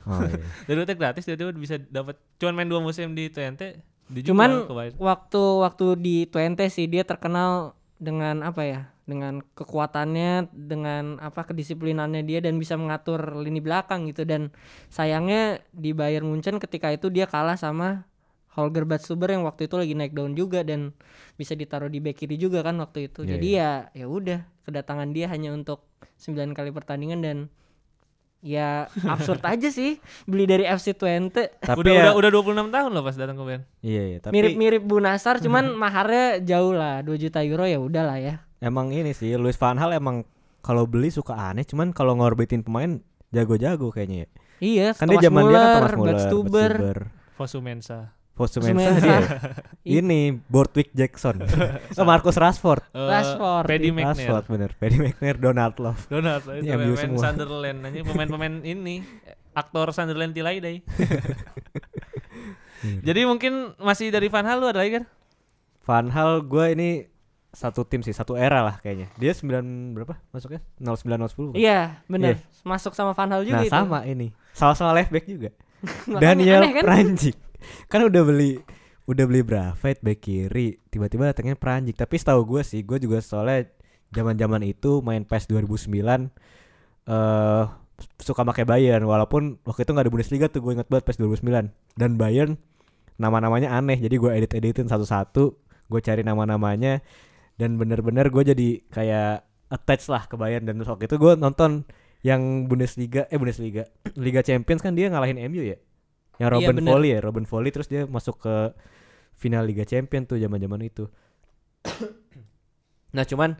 Oh, 0.07 0.23
iya. 0.23 0.39
Dari 0.71 0.77
Utrecht 0.79 0.99
gratis 1.03 1.27
dia 1.27 1.35
dia 1.35 1.51
bisa 1.51 1.75
dapat 1.75 2.15
cuman 2.39 2.53
main 2.55 2.69
dua 2.71 2.79
musim 2.79 3.11
di 3.11 3.27
Twente 3.27 3.83
cuman 4.07 4.63
waktu 4.95 5.43
waktu 5.67 5.85
di 5.99 6.17
Twente 6.31 6.63
sih 6.71 6.87
dia 6.87 7.03
terkenal 7.03 7.75
dengan 7.99 8.39
apa 8.39 8.63
ya? 8.63 8.81
dengan 9.07 9.39
kekuatannya 9.39 10.51
dengan 10.51 11.15
apa 11.23 11.47
kedisiplinannya 11.47 12.27
dia 12.27 12.43
dan 12.43 12.59
bisa 12.59 12.75
mengatur 12.75 13.39
lini 13.39 13.63
belakang 13.63 14.03
gitu 14.11 14.27
dan 14.27 14.51
sayangnya 14.91 15.63
di 15.71 15.95
Bayern 15.95 16.27
Munchen 16.27 16.59
ketika 16.59 16.91
itu 16.91 17.07
dia 17.07 17.23
kalah 17.23 17.55
sama 17.55 18.03
Holger 18.57 18.89
Badstuber 18.89 19.29
yang 19.29 19.45
waktu 19.45 19.69
itu 19.69 19.77
lagi 19.77 19.93
naik 19.93 20.17
daun 20.17 20.33
juga 20.33 20.65
dan 20.65 20.97
bisa 21.37 21.53
ditaruh 21.53 21.87
di 21.87 22.01
back 22.01 22.25
kiri 22.25 22.41
juga 22.41 22.65
kan 22.65 22.81
waktu 22.81 23.07
itu 23.07 23.21
Iya, 23.23 23.29
jadi 23.37 23.47
ya 23.47 23.71
ya 23.93 24.05
udah 24.09 24.39
kedatangan 24.65 25.13
dia 25.13 25.29
hanya 25.29 25.53
untuk 25.53 25.85
9 26.17 26.57
kali 26.57 26.73
pertandingan 26.73 27.21
dan 27.21 27.37
ya 28.41 28.89
absurd 29.13 29.45
aja 29.45 29.69
sih 29.69 30.01
beli 30.25 30.49
dari 30.49 30.65
FC 30.65 30.97
Twente 30.97 31.61
Tapi 31.61 31.85
udah, 31.85 31.93
ya, 31.93 32.03
udah 32.17 32.33
udah 32.33 32.65
26 32.65 32.75
tahun 32.75 32.89
loh 32.89 33.03
pas 33.05 33.15
datang 33.15 33.37
ke 33.37 33.43
Bayern. 33.45 33.63
iya, 33.85 34.03
iya, 34.09 34.17
tapi 34.17 34.33
mirip-mirip 34.33 34.81
Bu 34.81 34.97
Nasar 34.97 35.37
cuman 35.45 35.77
maharnya 35.77 36.41
jauh 36.41 36.73
lah 36.73 37.05
2 37.05 37.13
juta 37.21 37.45
euro 37.45 37.69
ya 37.69 37.77
udahlah 37.77 38.17
ya 38.17 38.41
emang 38.57 38.89
ini 38.89 39.13
sih 39.13 39.37
Luis 39.37 39.57
Van 39.61 39.77
Hal 39.77 39.93
emang 39.93 40.25
kalau 40.67 40.83
beli 40.83 41.07
suka 41.07 41.31
aneh, 41.31 41.63
cuman 41.63 41.95
kalau 41.95 42.19
ngorbitin 42.19 42.59
pemain 42.59 42.99
jago-jago 43.31 43.87
kayaknya 43.87 44.27
ya. 44.27 44.29
iya 44.59 44.87
Kan 44.91 45.07
dia 45.07 45.23
zaman 45.23 45.47
dia 45.47 45.59
kan 45.63 45.95
Thomas 45.95 46.27
Muller, 46.27 46.99
Fosumensa. 47.39 48.16
Fosumensa 48.37 48.93
Fosumensa. 48.93 49.01
dia. 49.01 49.19
Ini 49.97 50.37
Bortwick 50.45 50.93
Jackson. 50.93 51.41
oh, 51.97 52.05
Marcus 52.05 52.37
Rashford. 52.37 52.85
Eh, 52.93 53.01
Rashford. 53.01 53.65
Paddy 53.65 53.89
McNair. 53.89 54.13
Rashford 54.13 54.45
bener. 54.45 54.69
Paddy 54.77 54.97
McNair, 55.01 55.35
Donald 55.41 55.75
Love. 55.81 56.01
Donald 56.05 56.45
itu 56.45 56.69
Ini 56.69 56.69
MU 56.77 56.93
pemain 56.93 57.01
semua. 57.01 57.21
Sunderland 57.25 57.79
aja 57.81 57.99
pemain-pemain 58.05 58.55
ini 58.77 58.95
aktor 59.57 59.89
Sunderland 59.89 60.37
Tilaidai. 60.37 60.85
Iya. 62.77 63.01
Jadi 63.09 63.21
mungkin 63.25 63.73
masih 63.81 64.13
dari 64.13 64.29
Van 64.29 64.45
Hal 64.45 64.61
lu 64.61 64.69
ada 64.69 64.85
lagi 64.85 65.01
kan? 65.01 65.03
Van 65.81 66.07
Hal 66.13 66.45
gue 66.45 66.65
ini 66.77 66.89
satu 67.49 67.81
tim 67.89 68.05
sih, 68.05 68.13
satu 68.13 68.37
era 68.37 68.61
lah 68.61 68.77
kayaknya. 68.77 69.09
Dia 69.17 69.33
9 69.33 69.97
berapa 69.97 70.13
masuknya? 70.29 70.61
09 70.77 71.57
10. 71.57 71.57
iya 71.57 72.05
bener 72.05 72.37
masuk 72.61 72.93
sama 72.93 73.17
Van 73.17 73.33
Hal 73.33 73.41
juga 73.41 73.57
Nah, 73.57 73.65
itu 73.65 73.73
sama 73.73 73.99
ini. 74.05 74.29
Sama-sama 74.53 74.93
left 74.93 75.09
back 75.09 75.25
juga. 75.25 75.49
Daniel 76.05 76.61
aneh 76.61 76.71
kan? 76.77 76.83
Pranjik. 76.85 77.35
Kan 77.91 78.05
udah 78.05 78.21
beli 78.23 78.59
udah 79.07 79.23
beli 79.23 79.41
Bravet 79.41 80.03
back 80.03 80.19
kiri, 80.19 80.83
tiba-tiba 80.91 81.31
datangnya 81.31 81.55
Pranjik. 81.55 81.95
Tapi 81.95 82.19
setahu 82.19 82.43
gue 82.43 82.61
sih, 82.61 82.83
gue 82.83 82.99
juga 82.99 83.23
soalnya 83.23 83.71
zaman-zaman 84.11 84.63
itu 84.67 84.99
main 85.03 85.23
PES 85.23 85.51
2009 85.51 86.31
eh 87.07 87.65
suka 88.19 88.41
pakai 88.43 88.67
Bayern. 88.67 89.07
Walaupun 89.07 89.63
waktu 89.63 89.87
itu 89.87 89.91
nggak 89.95 90.05
ada 90.05 90.13
Bundesliga 90.13 90.45
tuh 90.51 90.61
gue 90.61 90.71
inget 90.77 90.87
banget 90.91 91.07
PES 91.07 91.17
2009 91.23 91.71
dan 91.97 92.11
Bayern 92.19 92.59
nama-namanya 93.17 93.73
aneh. 93.73 93.97
Jadi 93.97 94.15
gue 94.19 94.31
edit-editin 94.31 94.85
satu-satu 94.91 95.43
gue 95.87 95.99
cari 96.03 96.21
nama-namanya. 96.21 97.01
Dan 97.57 97.81
bener-bener 97.81 98.29
gue 98.29 98.43
jadi 98.53 98.69
kayak 98.91 99.47
attach 99.73 100.05
lah 100.13 100.29
ke 100.29 100.35
Bayern. 100.37 100.67
Dan 100.67 100.83
waktu 100.83 101.09
itu 101.09 101.15
gue 101.17 101.33
nonton 101.39 101.87
yang 102.25 102.65
Bundesliga 102.65 103.29
eh 103.29 103.37
Bundesliga 103.37 103.85
Liga 104.17 104.41
Champions 104.41 104.81
kan 104.81 104.97
dia 104.97 105.07
ngalahin 105.07 105.37
MU 105.47 105.61
ya 105.61 105.77
yang 106.37 106.49
Iya, 106.49 106.55
Robin 106.69 106.75
bener. 106.77 106.89
Foley 106.89 107.09
ya 107.13 107.19
Robin 107.21 107.45
Foley 107.45 107.69
terus 107.69 107.87
dia 107.87 108.05
masuk 108.05 108.37
ke 108.39 108.55
final 109.33 109.65
Liga 109.65 109.85
Champions 109.85 110.29
tuh 110.29 110.37
zaman-zaman 110.37 110.81
itu 110.81 111.05
nah 113.15 113.23
cuman 113.23 113.55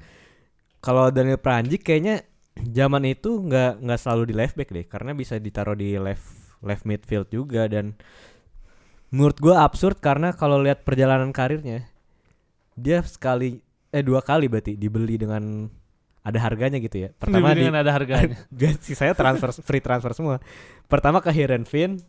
kalau 0.80 1.10
Daniel 1.10 1.42
Pranjik 1.42 1.82
kayaknya 1.82 2.22
zaman 2.58 3.06
itu 3.06 3.42
nggak 3.42 3.82
nggak 3.82 4.00
selalu 4.02 4.24
di 4.30 4.36
left 4.36 4.56
back 4.58 4.70
deh 4.70 4.86
karena 4.86 5.12
bisa 5.14 5.38
ditaruh 5.38 5.78
di 5.78 5.98
left 5.98 6.26
left 6.62 6.84
midfield 6.86 7.30
juga 7.30 7.70
dan 7.70 7.94
menurut 9.10 9.38
gua 9.38 9.64
absurd 9.64 10.02
karena 10.02 10.34
kalau 10.34 10.60
lihat 10.60 10.84
perjalanan 10.84 11.30
karirnya 11.32 11.86
dia 12.74 13.02
sekali 13.06 13.62
eh 13.90 14.04
dua 14.04 14.22
kali 14.22 14.50
berarti 14.52 14.76
dibeli 14.76 15.16
dengan 15.18 15.70
ada 16.28 16.40
harganya 16.44 16.76
gitu 16.84 17.08
ya 17.08 17.10
pertama 17.16 17.56
di 17.56 17.64
Dengan 17.64 17.80
ada 17.80 17.92
harganya. 17.96 18.36
dia 18.52 18.76
sisanya 18.78 19.16
transfer 19.16 19.50
free 19.64 19.80
transfer 19.80 20.12
semua 20.12 20.44
pertama 20.92 21.24
ke 21.24 21.32
Heerenveen 21.32 22.04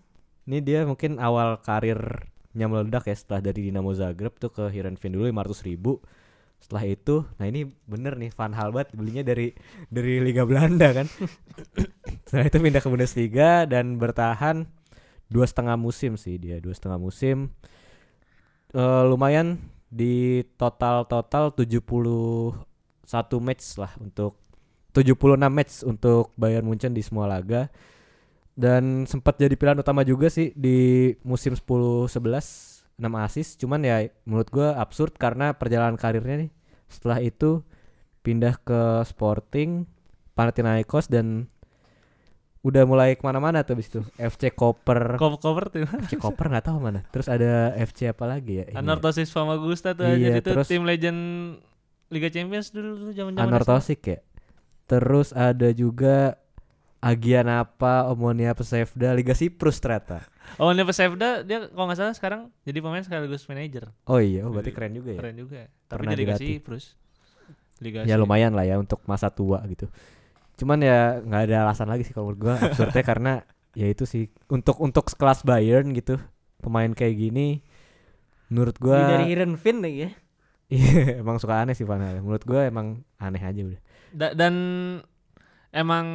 ini 0.48 0.64
dia 0.64 0.88
mungkin 0.88 1.20
awal 1.20 1.61
karirnya 1.61 2.66
meledak 2.72 3.04
ya 3.04 3.12
setelah 3.12 3.44
dari 3.44 3.68
Dinamo 3.68 3.92
Zagreb 3.92 4.40
tuh 4.40 4.48
ke 4.48 4.72
Heerenveen 4.72 5.12
dulu 5.12 5.28
500 5.28 5.68
ribu. 5.68 6.00
Setelah 6.58 6.88
itu 6.88 7.22
nah 7.37 7.46
ini 7.46 7.68
bener 7.84 8.16
nih 8.16 8.32
Van 8.32 8.56
Halbat 8.56 8.96
belinya 8.96 9.20
dari 9.20 9.52
dari 9.92 10.24
Liga 10.24 10.48
Belanda 10.48 10.96
kan. 10.96 11.06
Setelah 12.26 12.48
itu 12.48 12.56
pindah 12.56 12.80
ke 12.80 12.88
Bundesliga 12.88 13.68
dan 13.68 14.00
bertahan 14.00 14.64
dua 15.28 15.44
setengah 15.44 15.76
musim 15.76 16.16
sih 16.16 16.40
dia 16.40 16.56
dua 16.64 16.72
setengah 16.72 16.96
musim. 16.96 17.52
Eh, 18.72 19.02
lumayan 19.04 19.61
di 19.92 20.44
total 20.56 21.04
total 21.08 21.52
71 21.52 22.56
match 23.40 23.64
lah 23.76 23.92
untuk 24.00 24.40
76 24.92 25.37
match 25.48 25.84
untuk 25.84 26.32
Bayern 26.37 26.64
Munchen 26.64 26.96
di 26.96 27.04
semua 27.04 27.28
laga 27.28 27.68
dan 28.58 29.06
sempat 29.06 29.38
jadi 29.38 29.54
pilihan 29.54 29.78
utama 29.78 30.02
juga 30.02 30.26
sih 30.26 30.50
di 30.58 31.14
musim 31.22 31.54
10 31.54 31.62
11 32.10 32.18
6 32.98 33.06
assist 33.22 33.62
cuman 33.62 33.78
ya 33.80 33.96
menurut 34.26 34.50
gua 34.50 34.74
absurd 34.82 35.14
karena 35.14 35.54
perjalanan 35.54 35.94
karirnya 35.94 36.42
nih 36.42 36.50
setelah 36.90 37.22
itu 37.22 37.62
pindah 38.26 38.58
ke 38.58 39.06
Sporting 39.06 39.86
Panathinaikos 40.34 41.06
dan 41.06 41.46
udah 42.58 42.82
mulai 42.82 43.14
ke 43.14 43.22
mana-mana 43.22 43.62
tuh 43.62 43.78
abis 43.78 43.86
itu 43.86 44.00
FC 44.18 44.50
Koper 44.50 45.14
cover 45.14 45.70
tuh. 45.70 45.86
FC 45.86 46.18
Koper 46.18 46.50
nggak 46.50 46.66
tahu 46.66 46.82
mana 46.82 47.06
terus 47.14 47.30
ada 47.30 47.70
FC 47.78 48.10
apa 48.10 48.26
lagi 48.26 48.58
ya. 48.60 48.74
Anortosis 48.74 49.30
Famagusta 49.30 49.94
tuh 49.94 50.10
Iya, 50.10 50.34
aja 50.34 50.42
itu 50.42 50.50
terus- 50.50 50.66
tim 50.66 50.82
legend 50.82 51.20
Liga 52.10 52.26
Champions 52.26 52.74
dulu 52.74 52.98
tuh 52.98 53.12
zaman-zaman 53.14 53.46
Anortosik 53.46 54.00
ya. 54.02 54.18
Terus 54.88 55.30
ada 55.30 55.70
juga 55.70 56.34
Agianapa, 56.98 58.11
Omonia 58.11 58.58
Pesevda, 58.58 59.14
Liga 59.14 59.34
Siprus 59.38 59.78
ternyata. 59.78 60.26
SMA. 60.48 60.64
Oh, 60.64 60.72
Neva 60.72 60.92
Sevda 60.96 61.44
dia 61.44 61.68
kalau 61.68 61.87
nggak 61.87 61.98
salah 62.00 62.14
sekarang 62.16 62.40
jadi 62.64 62.78
pemain 62.80 63.04
sekaligus 63.04 63.44
manajer. 63.46 63.92
Oh 64.08 64.18
iya, 64.18 64.48
oh, 64.48 64.50
berarti 64.50 64.72
keren 64.72 64.96
juga 64.96 65.14
ya. 65.14 65.20
Keren 65.20 65.37
juga. 65.37 65.61
Tapi 65.87 65.98
Pernah 66.00 66.12
jadi 66.16 66.22
Liga 66.24 66.34
dilatih. 66.34 66.48
Siprus. 66.58 66.84
Liga 67.78 67.98
Ya 68.08 68.16
lumayan 68.18 68.56
lah 68.56 68.66
ya 68.66 68.80
untuk 68.80 69.04
masa 69.06 69.30
tua 69.30 69.62
gitu. 69.70 69.87
Cuman 70.58 70.82
ya 70.82 71.22
nggak 71.22 71.42
ada 71.46 71.56
alasan 71.68 71.87
lagi 71.87 72.02
sih 72.02 72.11
kalau 72.16 72.32
menurut 72.32 72.40
gua 72.42 72.54
absurdnya 72.58 73.04
karena 73.14 73.32
ya 73.78 73.87
itu 73.87 74.02
sih 74.08 74.26
untuk 74.50 74.82
untuk 74.82 75.06
sekelas 75.06 75.46
Bayern 75.46 75.94
gitu 75.94 76.18
pemain 76.58 76.90
kayak 76.90 77.14
gini 77.14 77.62
menurut 78.50 78.74
Beli 78.82 78.90
gua 78.90 78.98
dari 79.06 79.26
Heerenveen 79.30 79.78
lagi 79.78 79.98
ya 80.02 80.11
iya 80.74 81.22
emang 81.22 81.38
suka 81.38 81.62
aneh 81.62 81.78
sih 81.78 81.87
Van. 81.87 82.02
Menurut 82.02 82.42
gua 82.42 82.66
emang 82.66 83.06
aneh 83.22 83.38
aja 83.38 83.62
udah. 83.62 83.80
Da- 84.11 84.34
dan 84.34 84.54
emang 85.70 86.06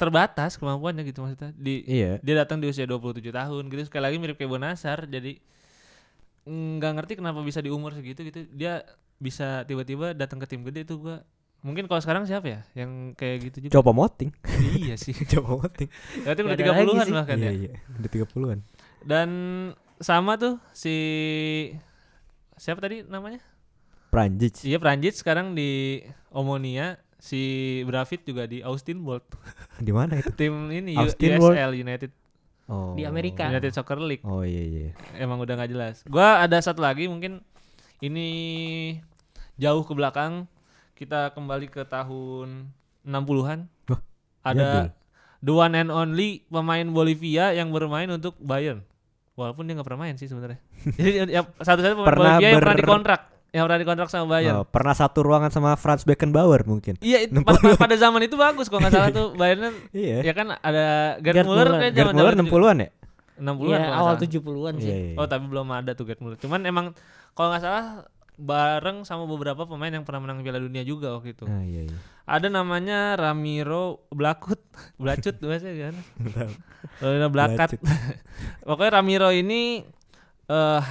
terbatas 0.00 0.56
kemampuannya 0.56 1.04
gitu 1.04 1.20
maksudnya. 1.20 1.52
Di 1.52 1.84
Iya. 1.84 2.16
dia 2.18 2.34
datang 2.34 2.56
di 2.56 2.66
usia 2.66 2.88
27 2.88 3.20
tahun 3.28 3.68
gitu 3.68 3.82
sekali 3.84 4.02
lagi 4.02 4.16
mirip 4.16 4.34
kayak 4.34 4.48
Bonasar 4.48 5.04
jadi 5.04 5.36
nggak 6.42 6.92
ngerti 6.96 7.12
kenapa 7.14 7.44
bisa 7.44 7.60
di 7.60 7.68
umur 7.68 7.92
segitu 7.92 8.24
gitu 8.24 8.48
dia 8.50 8.80
bisa 9.16 9.62
tiba-tiba 9.62 10.16
datang 10.16 10.40
ke 10.40 10.48
tim 10.48 10.64
gede 10.64 10.82
itu 10.82 10.96
gua 10.96 11.20
mungkin 11.60 11.84
kalau 11.84 12.00
sekarang 12.00 12.24
siapa 12.24 12.48
ya 12.48 12.60
yang 12.74 13.12
kayak 13.12 13.52
gitu 13.52 13.68
juga 13.68 13.72
Coba 13.76 13.92
moting. 13.92 14.32
iya 14.74 14.96
sih 14.96 15.12
Coba 15.36 15.60
moting. 15.60 15.92
berarti 16.24 16.40
udah 16.40 16.54
ada 16.56 16.62
30-an 16.64 16.80
lagi 16.88 17.04
sih. 17.04 17.12
bahkan 17.12 17.36
iya, 17.36 17.44
ya 17.44 17.52
iya. 17.52 17.70
Udah 17.94 18.10
30-an. 18.10 18.58
dan 19.04 19.28
sama 20.00 20.32
tuh 20.34 20.56
si 20.72 20.96
siapa 22.56 22.80
tadi 22.80 23.04
namanya 23.04 23.44
Pranjic. 24.08 24.64
iya 24.64 24.80
Pranjic 24.80 25.14
sekarang 25.14 25.52
di 25.52 26.00
Omonia 26.32 26.96
si 27.20 27.40
Bravit 27.84 28.24
juga 28.24 28.48
di 28.48 28.60
Austin 28.60 29.00
Bolt 29.00 29.22
Di 29.86 29.92
mana 29.92 30.16
itu? 30.16 30.32
tim 30.32 30.52
ini 30.68 30.96
Austin 30.96 31.36
USL 31.36 31.76
United 31.76 32.10
Oh. 32.64 32.94
Di 32.94 33.02
Amerika. 33.02 33.50
United 33.50 33.74
Soccer 33.74 33.98
League 33.98 34.22
Oh 34.22 34.46
iya 34.46 34.62
iya. 34.62 34.88
emang 35.18 35.42
udah 35.42 35.58
nggak 35.58 35.70
jelas. 35.70 36.06
Gua 36.06 36.38
ada 36.38 36.54
satu 36.56 36.78
lagi 36.78 37.10
mungkin 37.10 37.42
ini 37.98 38.28
jauh 39.56 39.82
ke 39.82 39.90
belakang 39.90 40.46
kita 40.94 41.34
kembali 41.34 41.66
ke 41.66 41.82
tahun 41.82 42.70
60-an. 43.02 43.66
Wah, 43.90 44.00
ada 44.46 44.54
jadul. 44.54 44.86
the 45.42 45.52
one 45.52 45.74
and 45.74 45.90
only 45.90 46.46
pemain 46.46 46.86
Bolivia 46.86 47.50
yang 47.50 47.74
bermain 47.74 48.06
untuk 48.06 48.38
Bayern. 48.38 48.86
Walaupun 49.34 49.66
dia 49.66 49.74
nggak 49.74 49.88
pernah 49.88 50.06
main 50.06 50.14
sih 50.14 50.28
sebenarnya. 50.28 50.62
Jadi 50.94 51.10
ya, 51.26 51.42
satu-satu 51.58 51.94
pemain 51.96 52.06
Pernah 52.06 52.34
Bolivia 52.36 52.48
yang 52.48 52.60
pernah 52.62 52.78
dikontrak, 52.78 53.20
yang 53.50 53.66
pernah 53.66 53.78
dikontrak 53.78 54.06
sama 54.06 54.26
Bayern. 54.30 54.56
Oh, 54.56 54.64
pernah 54.64 54.94
satu 54.94 55.20
ruangan 55.20 55.50
sama 55.50 55.74
Franz 55.74 56.02
Beckenbauer 56.02 56.62
mungkin. 56.62 56.94
Iya, 56.98 57.26
itu 57.26 57.42
pada, 57.42 57.58
pada 57.74 57.94
zaman 57.94 58.22
itu 58.22 58.34
bagus 58.34 58.70
kalau 58.70 58.80
nggak 58.80 58.94
salah 58.94 59.10
tuh 59.10 59.34
Bayernnya 59.40 59.74
Iya. 59.90 60.22
ya 60.22 60.32
kan 60.32 60.54
ada 60.54 61.18
Gerd, 61.18 61.34
Gerd 61.34 61.46
Muller 61.46 61.66
kayak 61.68 61.92
Gerd 61.92 62.14
Muller 62.14 62.32
zaman-zaman 62.32 62.46
60-an 62.46 62.76
ya? 62.78 62.88
60-an 63.40 63.50
Iya 63.50 63.56
kalau 63.58 63.80
nggak 63.80 63.98
awal 63.98 64.14
salah. 64.14 64.22
70-an 64.22 64.74
sih 64.78 64.86
Iya, 64.86 64.96
iya. 65.02 65.14
Oh 65.18 65.26
tapi 65.26 65.44
belum 65.46 65.68
ada 65.68 65.90
tuh 65.92 66.04
Gerd 66.04 66.20
Muller. 66.20 66.38
Cuman 66.38 66.60
emang 66.62 66.86
kalau 67.32 67.48
nggak 67.50 67.62
salah 67.62 67.86
bareng 68.36 69.04
sama 69.04 69.28
beberapa 69.28 69.68
pemain 69.68 69.90
yang 69.90 70.00
pernah 70.00 70.24
menang 70.24 70.40
Piala 70.40 70.56
Dunia 70.56 70.80
juga 70.80 71.12
waktu 71.12 71.34
itu. 71.34 71.44
Ah, 71.44 71.60
iya 71.60 71.84
iya. 71.84 71.96
Ada 72.24 72.48
namanya 72.48 73.18
Ramiro 73.18 74.06
Blakut, 74.08 74.62
Blacut 75.02 75.36
bahasanya 75.38 75.90
kan. 75.90 75.96
Blakat. 77.28 77.76
Pokoknya 78.68 78.90
Ramiro 78.96 79.28
ini 79.28 79.82
eh 80.46 80.82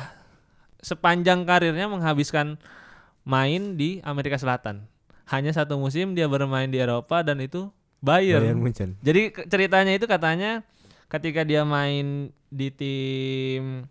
sepanjang 0.79 1.43
karirnya 1.43 1.87
menghabiskan 1.91 2.59
main 3.27 3.75
di 3.75 3.99
Amerika 4.03 4.39
Selatan. 4.39 4.87
hanya 5.29 5.53
satu 5.53 5.77
musim 5.77 6.17
dia 6.17 6.25
bermain 6.25 6.65
di 6.65 6.81
Eropa 6.81 7.21
dan 7.21 7.37
itu 7.37 7.69
Bayern. 8.01 8.41
Bayern 8.41 8.61
Munchen. 8.65 8.89
Jadi 9.05 9.29
ceritanya 9.45 9.93
itu 9.93 10.09
katanya 10.09 10.65
ketika 11.05 11.45
dia 11.45 11.61
main 11.61 12.33
di 12.49 12.73
tim 12.73 13.85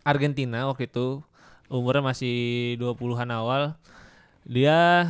Argentina 0.00 0.64
waktu 0.70 0.88
itu 0.88 1.20
umurnya 1.68 2.14
masih 2.14 2.36
20-an 2.78 3.30
awal 3.34 3.62
dia 4.46 5.04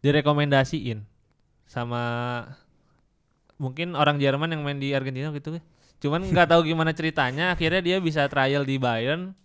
direkomendasiin 0.00 1.04
sama 1.68 2.02
mungkin 3.60 3.94
orang 3.94 4.16
Jerman 4.18 4.50
yang 4.56 4.64
main 4.64 4.80
di 4.80 4.96
Argentina 4.96 5.28
gitu 5.30 5.60
cuman 6.02 6.32
nggak 6.32 6.48
tahu 6.50 6.66
gimana 6.66 6.90
ceritanya 6.96 7.54
akhirnya 7.54 7.78
dia 7.84 7.96
bisa 8.02 8.26
trial 8.26 8.66
di 8.66 8.80
Bayern 8.80 9.36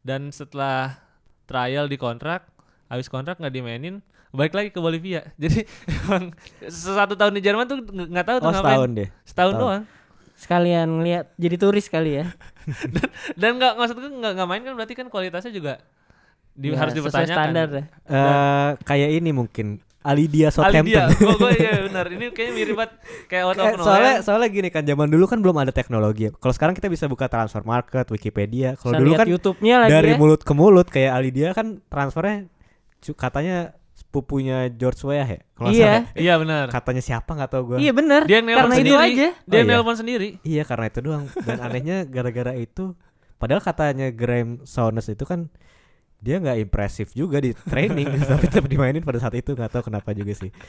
dan 0.00 0.30
setelah 0.30 0.96
trial 1.44 1.86
di 1.86 1.94
kontrak 1.94 2.46
habis 2.86 3.06
kontrak 3.06 3.36
nggak 3.36 3.52
dimainin 3.52 4.00
balik 4.30 4.54
lagi 4.54 4.70
ke 4.70 4.78
Bolivia 4.78 5.26
jadi 5.42 5.66
emang 6.06 6.30
satu 6.66 7.14
tahun 7.14 7.34
di 7.34 7.42
Jerman 7.42 7.66
tuh 7.66 7.78
nggak 7.82 8.26
tahu 8.26 8.36
tuh 8.38 8.46
Oh 8.46 8.52
ngapain 8.52 8.70
setahun 8.72 8.90
deh. 8.94 9.08
setahun 9.22 9.52
Setahun. 9.52 9.58
doang 9.58 9.84
Sekalian 10.40 11.04
lihat 11.04 11.36
jadi 11.36 11.56
turis 11.60 11.84
kali 11.86 12.16
ya. 12.16 12.32
dan 13.40 13.60
nggak 13.60 13.76
maksud 13.76 13.92
gue 13.92 14.08
nggak 14.08 14.48
main 14.48 14.64
kan 14.64 14.72
berarti 14.72 14.94
kan 14.96 15.12
kualitasnya 15.12 15.52
juga 15.52 15.84
di, 16.56 16.72
Ya, 16.72 16.80
harus 16.80 16.96
dipertanyakan 16.96 17.36
standar 17.36 17.68
ya. 17.68 17.84
Eh 18.08 18.70
kayak 18.80 19.10
ini 19.20 19.36
mungkin 19.36 19.84
Alidia 20.00 20.48
Alidia 20.48 20.48
Southampton. 20.50 21.08
gue 21.12 21.34
gue 21.36 21.52
iya 21.56 21.72
benar 21.86 22.04
ini 22.08 22.24
kayaknya 22.30 22.54
mirip 22.54 22.74
banget 22.74 22.92
kayak 23.26 23.44
out 23.44 23.52
of 23.52 23.64
nowhere. 23.68 23.84
soalnya 23.84 24.14
soalnya 24.20 24.48
gini 24.48 24.68
kan 24.68 24.82
zaman 24.82 25.06
dulu 25.06 25.24
kan 25.24 25.38
belum 25.38 25.56
ada 25.58 25.70
teknologi. 25.70 26.32
Kalau 26.32 26.54
sekarang 26.54 26.72
kita 26.72 26.88
bisa 26.88 27.04
buka 27.04 27.26
transfer 27.26 27.60
market, 27.62 28.08
Wikipedia. 28.08 28.74
Kalau 28.74 28.96
dulu 28.96 29.12
kan 29.14 29.26
YouTube-nya 29.26 29.76
lagi 29.78 29.92
dari 29.92 30.10
ya. 30.10 30.16
mulut 30.16 30.40
ke 30.40 30.52
mulut 30.52 30.86
kayak 30.86 31.12
Alidia 31.12 31.52
kan 31.52 31.84
transfernya 31.84 32.48
katanya 33.10 33.76
sepupunya 33.92 34.68
George 34.70 35.04
Weah 35.04 35.28
ya. 35.28 35.40
Kalau 35.52 35.68
Iya. 35.68 35.84
salah. 35.84 36.02
iya 36.16 36.34
benar 36.34 36.64
Katanya 36.68 37.02
siapa 37.02 37.30
nggak 37.30 37.50
tahu 37.50 37.62
gua. 37.66 37.76
Iya 37.76 37.92
benar. 37.92 38.20
dia 38.24 38.40
nelpon 38.40 38.56
Karena 38.56 38.74
itu 38.74 38.80
sendiri 38.82 39.04
aja. 39.04 39.28
dia 39.36 39.52
Oh, 39.52 39.60
iya. 39.60 39.68
nelpon 39.68 39.96
sendiri 39.96 40.28
Iya 40.40 40.62
karena 40.64 40.84
itu 40.88 40.98
doang. 41.00 41.24
Dan 41.38 41.58
anehnya 41.60 41.96
gara-gara 42.04 42.52
itu, 42.54 42.96
padahal 43.36 43.60
katanya 43.60 44.08
Graham 44.08 44.64
Souness 44.64 45.06
itu 45.06 45.22
kan 45.22 45.52
dia 46.20 46.36
nggak 46.36 46.58
impresif 46.60 47.10
juga 47.10 47.38
di 47.38 47.50
training, 47.52 48.06
tapi 48.30 48.44
tetap 48.44 48.64
dimainin 48.64 49.00
pada 49.00 49.18
saat 49.18 49.34
itu 49.34 49.50
nggak 49.50 49.70
tahu 49.70 49.88
kenapa 49.88 50.12
juga 50.12 50.32
sih. 50.32 50.52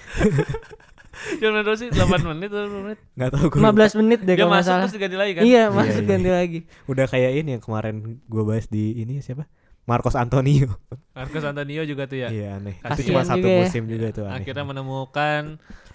cuma 1.37 1.59
berapa 1.59 1.75
sih 1.75 1.91
8 1.91 2.01
menit 2.25 2.49
atau 2.49 2.71
10 2.71 2.85
menit 2.87 2.99
Nggak 3.13 3.31
tahu 3.31 3.45
gue. 3.49 3.59
15 3.61 3.99
menit 3.99 4.19
deh 4.21 4.31
dia 4.31 4.37
kalau 4.39 4.53
masuk 4.53 4.65
salah. 4.65 4.81
terus 4.81 4.95
diganti 4.95 5.17
lagi 5.17 5.31
kan 5.33 5.41
Iya, 5.43 5.51
Iya, 5.51 5.63
masuk 5.69 5.91
iya. 5.97 6.09
ganti 6.09 6.29
lagi. 6.31 6.59
Udah 6.85 7.05
kayak 7.05 7.31
ini 7.35 7.49
yang 7.51 7.61
kemarin 7.61 7.95
gue 8.23 8.43
bahas 8.43 8.65
di 8.65 8.83
ini 8.97 9.19
siapa? 9.19 9.43
Marcos 9.83 10.15
Antonio. 10.15 10.71
Marcos 11.11 11.43
Antonio 11.43 11.83
juga 11.83 12.05
tuh 12.05 12.17
ya 12.17 12.29
Iya 12.29 12.55
aneh. 12.55 12.79
Kasian 12.79 12.95
Itu 12.95 13.01
cuma 13.07 13.21
satu 13.21 13.37
juga 13.37 13.49
ya. 13.49 13.59
musim 13.61 13.83
juga 13.85 14.05
itu 14.07 14.21
aneh. 14.23 14.35
akhirnya 14.39 14.63
menemukan 14.63 15.41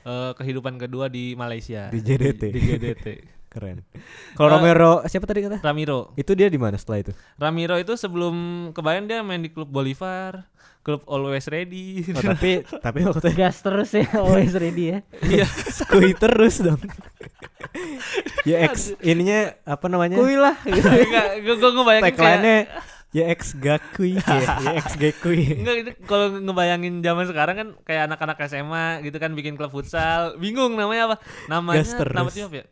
eh, 0.04 0.32
kehidupan 0.34 0.74
kedua 0.76 1.06
di 1.08 1.32
Malaysia 1.32 1.88
Di 1.88 1.98
JDT. 1.98 2.42
di, 2.44 2.52
di 2.52 2.60
GDT 2.68 3.06
Keren. 3.56 3.80
Kalau 4.36 4.48
Eh, 4.48 4.52
Romero 4.52 4.92
siapa 5.08 5.24
tadi 5.24 5.40
kata? 5.40 5.64
Ramiro 5.64 6.12
Itu 6.12 6.36
dia 6.36 6.52
di 6.52 6.60
mana 6.60 6.76
setelah 6.76 7.00
itu? 7.00 7.12
Ramiro 7.40 7.80
itu 7.80 7.96
sebelum 7.96 8.34
kebayang 8.76 9.08
dia 9.08 9.24
main 9.24 9.40
di 9.40 9.48
klub 9.48 9.64
Bolivar 9.66 10.44
klub 10.84 11.02
Always 11.08 11.48
Ready 11.48 12.04
Oh, 12.12 12.20
tapi 12.22 12.60
tapi 12.84 12.98
waktu 13.02 13.32
itu 13.32 13.40
Gas 13.40 13.58
terus 13.58 13.90
ya, 13.90 14.06
always 14.20 14.52
ready 14.52 14.84
ya. 14.92 14.98
iya 15.40 15.46
skui 15.48 16.12
terus 16.12 16.60
dong. 16.60 16.78
ya 18.48 18.62
ex 18.62 18.94
ininya 19.02 19.56
apa 19.64 19.86
namanya? 19.88 20.20
Kuy 20.20 20.36
lah. 20.36 20.54
gitu. 20.62 20.86
enggak 20.86 21.26
gue 21.42 21.54
gue 21.58 21.70
ngebayangin 21.72 22.04
kayak 22.04 22.14
Tagline-nya 22.14 22.58
ya 23.10 23.24
ex 23.32 23.56
gakui 23.56 24.20
ya, 24.20 24.36
ya 24.60 24.70
ex 24.78 24.94
gakui. 24.94 25.58
Enggak 25.58 25.76
itu 25.82 25.90
kalau 26.04 26.36
ngebayangin 26.36 27.00
zaman 27.00 27.24
sekarang 27.26 27.54
kan 27.56 27.68
kayak 27.82 28.02
anak-anak 28.06 28.36
SMA 28.46 28.86
gitu 29.02 29.16
kan 29.18 29.32
bikin 29.32 29.56
klub 29.56 29.72
futsal, 29.72 30.36
bingung 30.36 30.76
namanya 30.76 31.10
apa? 31.10 31.16
Namanya 31.48 31.82
nama 32.12 32.30
tim 32.30 32.46
apa 32.46 32.56
ya? 32.62 32.66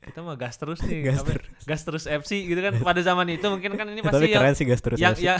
Kita 0.00 0.20
mah 0.20 0.32
gas 0.32 0.56
terus 0.56 0.80
nih. 0.80 1.04
Gas 1.04 1.20
apa 1.20 1.30
ya? 1.30 1.40
Gas 1.66 1.82
terus 1.82 2.04
FC 2.04 2.44
gitu 2.44 2.56
kan 2.58 2.72
pada 2.80 3.00
zaman 3.00 3.28
itu 3.28 3.44
mungkin 3.44 3.72
kan 3.74 3.84
ini 3.86 4.00
Ya, 4.00 4.04
pasti 4.04 4.16
tapi 4.16 4.26
yang 4.28 4.40
keren 4.40 4.54
sih 4.54 4.64
gas 4.64 4.80
terus. 4.80 4.96
yang 4.96 5.12
FC. 5.12 5.22
ya 5.22 5.36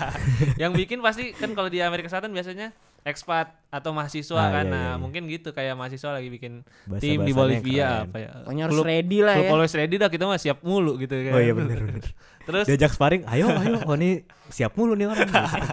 yang 0.62 0.72
bikin 0.72 1.00
pasti 1.00 1.32
kan 1.32 1.50
kalau 1.52 1.66
di 1.66 1.80
Amerika 1.80 2.06
Selatan 2.06 2.30
biasanya 2.30 2.70
ekspat 3.00 3.52
atau 3.68 3.90
mahasiswa 3.90 4.32
Ah, 4.34 4.48
kan. 4.50 4.64
iya, 4.64 4.70
nah, 4.70 4.78
iya, 4.78 4.88
iya. 4.90 4.94
mungkin 4.96 5.22
gitu 5.26 5.50
kayak 5.50 5.72
mahasiswa 5.74 6.10
lagi 6.10 6.28
bikin 6.28 6.64
Bahasa- 6.86 7.00
tim 7.02 7.18
di 7.18 7.32
Bolivia 7.32 7.84
keren. 8.00 8.04
apa 8.06 8.16
ya? 8.18 8.30
Pokoknya 8.38 8.62
harus 8.62 8.74
Klub- 8.74 8.88
ready 8.88 9.18
lah 9.20 9.34
klub 9.34 9.44
ya. 9.44 9.50
always 9.52 9.74
ready 9.74 9.96
dah 9.96 10.08
kita 10.08 10.24
mah 10.24 10.38
siap 10.38 10.58
mulu 10.60 10.92
gitu 10.96 11.14
kan. 11.18 11.32
Oh 11.32 11.40
iya 11.40 11.52
bener 11.52 11.78
bener. 11.80 12.04
Terus 12.46 12.64
Diajak 12.66 12.92
sparring, 12.92 13.24
ayo 13.26 13.48
ayo, 13.50 13.80
oh 13.82 13.94
ini 13.94 14.20
siap 14.46 14.72
mulu 14.74 14.92
nih 14.92 15.04
orang. 15.06 15.28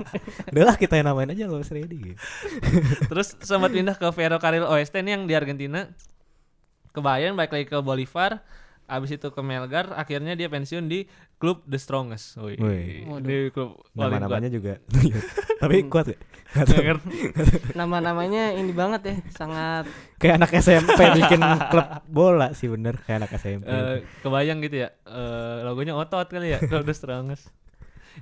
Udahlah 0.51 0.75
kita 0.75 0.95
yang 0.95 1.07
namain 1.09 1.27
aja 1.29 1.43
lo 1.45 1.59
ready 1.61 1.97
gitu. 2.01 2.19
Terus 3.07 3.35
sempat 3.39 3.69
pindah 3.69 3.93
ke 3.93 4.07
Ferro 4.09 4.39
Carril 4.39 4.63
Oeste 4.65 4.99
nih 4.99 5.11
yang 5.13 5.23
di 5.25 5.35
Argentina. 5.35 5.91
Ke 6.91 6.99
Bayern 6.99 7.39
balik 7.39 7.55
lagi 7.55 7.65
ke 7.67 7.77
Bolivar. 7.79 8.43
Abis 8.91 9.15
itu 9.15 9.31
ke 9.31 9.39
Melgar, 9.39 9.95
akhirnya 9.95 10.35
dia 10.35 10.51
pensiun 10.51 10.91
di 10.91 11.07
klub 11.39 11.63
The 11.63 11.79
Strongest. 11.79 12.35
Wih. 12.43 12.59
Wih. 12.59 13.23
Di 13.23 13.37
klub 13.55 13.87
paling 13.95 14.19
Nama-namanya 14.19 14.51
juga. 14.51 14.83
Tapi 15.63 15.87
kuat 15.87 16.11
ya. 16.11 16.17
Nggak 16.51 16.67
kuat. 16.67 16.83
ngerti. 16.83 17.11
Nama-namanya 17.79 18.51
ini 18.59 18.75
banget 18.75 19.01
ya, 19.07 19.15
sangat 19.31 19.87
Kayak 20.19 20.43
anak 20.43 20.51
SMP 20.59 20.99
bikin 21.23 21.39
klub 21.71 21.87
bola 22.11 22.51
sih 22.51 22.67
bener 22.67 22.99
kayak 23.07 23.23
anak 23.23 23.31
SMP. 23.39 23.71
Eh, 23.71 24.03
kebayang 24.27 24.59
gitu 24.59 24.83
ya. 24.83 24.89
Eh, 25.07 25.57
logonya 25.63 25.95
otot 25.95 26.27
kali 26.27 26.51
ya, 26.51 26.59
klub 26.59 26.83
The 26.83 26.91
Strongest. 26.91 27.47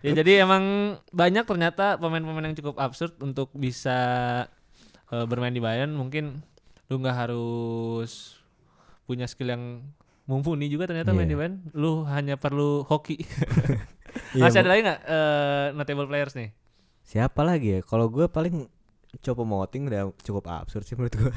Ya 0.05 0.13
jadi 0.13 0.45
emang 0.45 0.95
banyak 1.09 1.49
ternyata 1.49 1.97
pemain-pemain 1.97 2.53
yang 2.53 2.57
cukup 2.61 2.77
absurd 2.77 3.17
untuk 3.19 3.49
bisa 3.57 3.97
eh, 5.09 5.25
bermain 5.25 5.51
di 5.51 5.59
Bayern. 5.59 5.97
Mungkin 5.97 6.45
lu 6.93 6.95
nggak 7.01 7.17
harus 7.27 8.38
punya 9.09 9.25
skill 9.25 9.49
yang 9.49 9.63
mumpuni 10.29 10.69
juga 10.69 10.85
ternyata 10.85 11.09
main 11.09 11.25
Iya. 11.25 11.33
di 11.33 11.37
Bayern. 11.37 11.55
Lu 11.73 12.05
hanya 12.05 12.37
perlu 12.37 12.85
hoki. 12.85 13.17
Iya, 14.09 14.49
Masih 14.49 14.65
ada 14.65 14.69
lagi 14.73 14.81
nggak 14.85 15.01
eh, 15.05 15.65
notable 15.77 16.09
players 16.09 16.33
nih? 16.33 16.49
Siapa 17.05 17.45
lagi 17.45 17.77
ya? 17.77 17.79
Kalau 17.85 18.09
gue 18.09 18.25
paling 18.25 18.65
coba 19.21 19.41
moting 19.41 19.89
udah 19.89 20.13
cukup 20.21 20.49
absurd 20.49 20.85
sih 20.85 20.93
menurut 20.97 21.13
gue. 21.13 21.33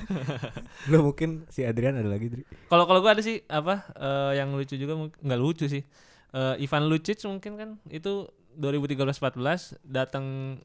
Lo 0.88 1.00
mungkin 1.12 1.44
si 1.48 1.64
Adrian 1.64 1.96
ada 1.96 2.08
lagi, 2.08 2.32
Dri. 2.32 2.44
Kalau 2.68 2.84
kalau 2.84 3.00
gua 3.00 3.12
ada 3.12 3.20
sih 3.20 3.44
apa 3.48 3.88
eh, 3.92 4.40
yang 4.40 4.56
lucu 4.56 4.76
juga 4.76 4.96
nggak 4.96 5.40
lucu 5.40 5.68
sih. 5.68 5.84
Eh, 6.32 6.64
Ivan 6.64 6.88
Lucic 6.88 7.20
mungkin 7.28 7.52
kan 7.60 7.70
itu 7.92 8.28
2013-14 8.56 9.80
datang 9.84 10.56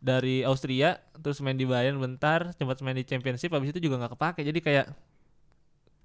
dari 0.00 0.42
Austria 0.42 0.98
terus 1.14 1.38
main 1.42 1.54
di 1.54 1.66
Bayern 1.66 2.00
bentar 2.02 2.50
sempat 2.56 2.82
main 2.82 2.96
di 2.96 3.06
Championship 3.06 3.52
habis 3.52 3.70
itu 3.70 3.78
juga 3.84 4.00
nggak 4.00 4.12
kepake 4.16 4.40
jadi 4.42 4.58
kayak 4.58 4.86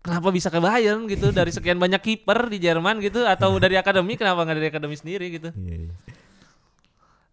kenapa 0.06 0.30
bisa 0.30 0.54
ke 0.54 0.62
Bayern 0.62 1.10
gitu 1.10 1.34
dari 1.34 1.50
sekian 1.50 1.82
banyak 1.82 1.98
kiper 1.98 2.46
di 2.46 2.62
Jerman 2.62 3.02
gitu 3.02 3.26
atau 3.26 3.58
dari 3.64 3.74
akademi 3.76 4.14
kenapa 4.14 4.46
nggak 4.46 4.58
dari 4.62 4.70
akademi 4.70 4.94
sendiri 4.94 5.34
gitu 5.34 5.50
Iya, 5.58 5.90
iya. 5.90 5.94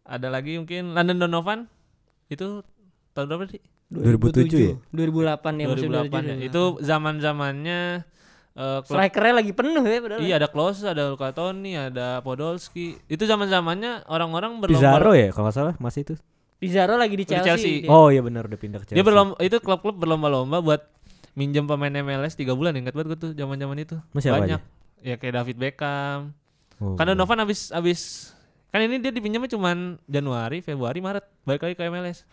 ada 0.03 0.29
lagi 0.29 0.57
mungkin 0.57 0.97
London 0.97 1.19
Donovan 1.21 1.59
itu 2.27 2.65
tahun 3.13 3.27
berapa 3.29 3.45
sih 3.47 3.61
2007 3.93 4.49
ya? 4.57 4.75
2008 4.89 5.61
ya 5.61 5.67
musim 5.69 5.89
2008 5.93 6.09
ya. 6.25 6.35
itu 6.49 6.63
zaman 6.81 7.21
zamannya 7.21 7.81
eh, 8.57 8.79
klub 8.89 8.97
Strikernya 8.97 9.35
lagi 9.37 9.53
penuh 9.53 9.85
ya 9.85 9.99
padahal. 10.01 10.21
Iya 10.25 10.35
ada 10.41 10.49
Klose, 10.49 10.85
ada 10.89 11.13
Luka 11.13 11.29
Toni, 11.33 11.77
ada 11.77 12.25
Podolski. 12.25 12.97
Itu 13.05 13.25
zaman 13.25 13.53
zamannya 13.53 14.09
orang-orang 14.09 14.65
Pizarro 14.65 15.13
berlomba. 15.13 15.21
ya 15.21 15.29
kalau 15.29 15.45
nggak 15.45 15.57
salah 15.57 15.75
masih 15.77 16.09
itu. 16.09 16.15
Pizarro 16.57 16.97
lagi 16.97 17.21
di 17.21 17.25
Di 17.25 17.37
Chelsea. 17.37 17.49
Chelsea. 17.49 17.73
dia. 17.85 17.93
Oh 17.93 18.09
iya 18.09 18.25
benar 18.25 18.49
udah 18.49 18.57
pindah 18.57 18.81
ke 18.81 18.93
Chelsea. 18.93 18.97
Dia 18.97 19.05
berlomba 19.05 19.37
itu 19.41 19.57
klub-klub 19.61 19.97
berlomba-lomba 20.01 20.65
buat 20.65 20.81
minjem 21.33 21.65
pemain 21.65 21.93
MLS 21.93 22.37
3 22.37 22.53
bulan 22.53 22.77
ingat 22.77 22.93
banget 22.93 23.17
gue 23.17 23.19
tuh 23.19 23.31
zaman-zaman 23.33 23.77
itu. 23.81 23.97
Masih 24.13 24.33
Banyak. 24.33 24.61
Ya 25.03 25.17
kayak 25.19 25.43
David 25.43 25.57
Beckham. 25.59 26.37
Oh, 26.79 26.95
Kan 26.99 27.09
Donovan 27.09 27.43
habis 27.43 27.71
habis 27.71 28.33
kan 28.73 28.81
ini 28.81 28.99
dia 28.99 29.13
dipinjamnya 29.13 29.51
cuman 29.53 30.01
Januari, 30.09 30.65
Februari, 30.65 30.99
Maret 31.05 31.25
balik 31.45 31.63
lagi 31.65 31.75
ke 31.77 31.83
MLS. 31.89 32.25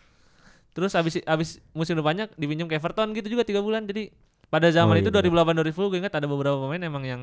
Terus 0.70 0.94
habis 0.94 1.18
habis 1.26 1.58
musim 1.74 1.98
depannya 1.98 2.30
dipinjam 2.38 2.70
ke 2.70 2.78
Everton 2.78 3.12
gitu 3.16 3.26
juga 3.26 3.42
tiga 3.42 3.60
bulan. 3.60 3.84
Jadi 3.88 4.14
pada 4.50 4.70
zaman 4.70 4.96
Oh, 4.96 4.98
iya 4.98 5.04
itu 5.06 5.10
benar. 5.14 5.46
2008 5.46 5.70
2010 5.74 5.90
gue 5.90 5.98
ingat 6.06 6.14
ada 6.14 6.26
beberapa 6.26 6.56
pemain 6.58 6.82
emang 6.82 7.04
yang 7.06 7.22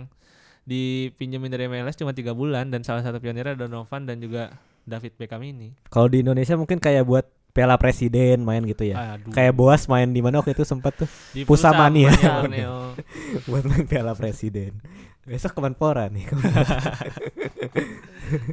dipinjemin 0.68 1.48
dari 1.48 1.72
MLS 1.72 1.96
cuma 1.96 2.12
tiga 2.12 2.36
bulan 2.36 2.68
dan 2.68 2.84
salah 2.84 3.00
satu 3.00 3.24
pionirnya 3.24 3.56
Donovan 3.56 4.04
dan 4.04 4.20
juga 4.20 4.52
David 4.84 5.16
Beckham 5.16 5.44
ini. 5.44 5.76
Kalau 5.88 6.12
di 6.12 6.24
Indonesia 6.24 6.56
mungkin 6.60 6.80
kayak 6.80 7.08
buat 7.08 7.28
Piala 7.58 7.74
Presiden 7.76 8.45
main 8.45 8.62
gitu 8.62 8.86
ya. 8.86 9.18
Aduh. 9.18 9.34
Kayak 9.34 9.51
Boas 9.51 9.89
main 9.89 10.05
di 10.08 10.22
mana 10.22 10.38
waktu 10.38 10.53
itu 10.53 10.62
sempat 10.62 10.93
tuh 10.93 11.10
Di 11.34 11.41
Pusamania. 11.41 12.14
Pusamania, 12.14 12.38
Borneo. 12.38 12.76
buat 13.49 13.64
main 13.66 13.84
Piala 13.84 14.14
Presiden. 14.14 14.78
Besok 15.26 15.58
Kemenpora 15.58 16.05
nih. 16.08 16.24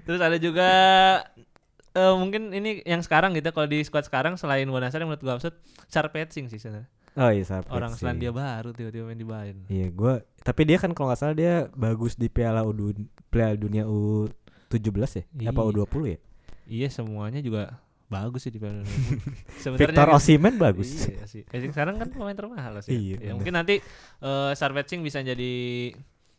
Terus 0.07 0.19
ada 0.19 0.37
juga 0.39 0.69
eh, 1.93 2.15
mungkin 2.15 2.51
ini 2.51 2.83
yang 2.83 2.99
sekarang 2.99 3.35
gitu 3.35 3.51
kalau 3.51 3.67
di 3.67 3.83
squad 3.83 4.03
sekarang 4.03 4.35
selain 4.35 4.67
Bonasar 4.67 4.99
yang 4.99 5.11
menurut 5.11 5.23
gue 5.23 5.33
absurd, 5.33 5.55
Sarpetsing 5.87 6.49
sih 6.49 6.57
sebenarnya. 6.57 6.89
oh 7.15 7.31
iya 7.31 7.45
Sarpet 7.47 7.71
Orang. 7.71 7.95
Selandia 7.95 8.35
Baru 8.35 8.73
tiba-tiba 8.73 9.07
main 9.07 9.15
di 9.15 9.23
Bayern. 9.23 9.59
Iya, 9.71 9.87
gua 9.93 10.19
tapi 10.43 10.65
dia 10.65 10.77
kan 10.77 10.91
kalau 10.91 11.09
nggak 11.09 11.19
salah 11.21 11.33
dia 11.33 11.69
bagus 11.73 12.13
di 12.15 12.27
Piala 12.27 12.65
U 12.65 12.73
Piala 13.31 13.55
Dunia 13.55 13.87
U17 13.87 14.91
ya? 15.15 15.23
Apa 15.55 15.61
Iya. 15.63 15.71
U20 15.71 16.03
ya? 16.09 16.19
Iya 16.65 16.89
semuanya 16.91 17.39
juga 17.39 17.79
bagus 18.07 18.45
sih 18.45 18.53
di 18.53 18.59
Piala 18.59 18.85
Victor 19.81 20.07
gitu. 20.07 20.13
Osimhen 20.13 20.55
bagus. 20.57 21.09
Iya 21.09 21.25
sih. 21.25 21.43
Sekarang 21.47 21.97
kan 21.97 22.09
pemain 22.09 22.33
termahal 22.33 22.79
sih. 22.81 22.93
Iya, 22.93 23.17
Ya, 23.17 23.19
bener. 23.19 23.35
mungkin 23.37 23.55
nanti 23.55 23.75
eh 24.21 24.53
Sarvetsing 24.53 25.01
bisa 25.01 25.19
jadi 25.19 25.93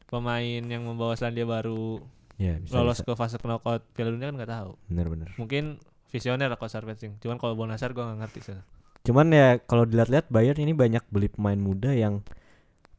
pemain 0.06 0.62
yang 0.62 0.84
membawa 0.84 1.14
Selandia 1.14 1.44
Baru 1.44 2.00
Ya, 2.36 2.60
bisa, 2.60 2.76
lolos 2.76 3.00
bisa. 3.00 3.08
ke 3.08 3.14
fase 3.16 3.36
knockout 3.40 3.82
Piala 3.92 4.12
Dunia 4.12 4.28
kan 4.28 4.36
nggak 4.36 4.52
tahu. 4.52 4.72
Bener-bener. 4.86 5.30
Mungkin 5.36 5.80
visioner 6.10 6.48
lah 6.48 6.56
kalau 6.56 6.68
Sarvetsing. 6.70 7.18
Cuman 7.18 7.38
kalau 7.38 7.56
Bonasar 7.56 7.92
gua 7.92 8.10
nggak 8.10 8.20
ngerti 8.24 8.40
sih. 8.44 8.56
Cuman 9.04 9.30
ya 9.30 9.58
kalau 9.60 9.86
dilihat-lihat 9.86 10.28
Bayern 10.28 10.58
ini 10.58 10.74
banyak 10.74 11.06
beli 11.08 11.30
pemain 11.30 11.56
muda 11.56 11.92
yang 11.92 12.26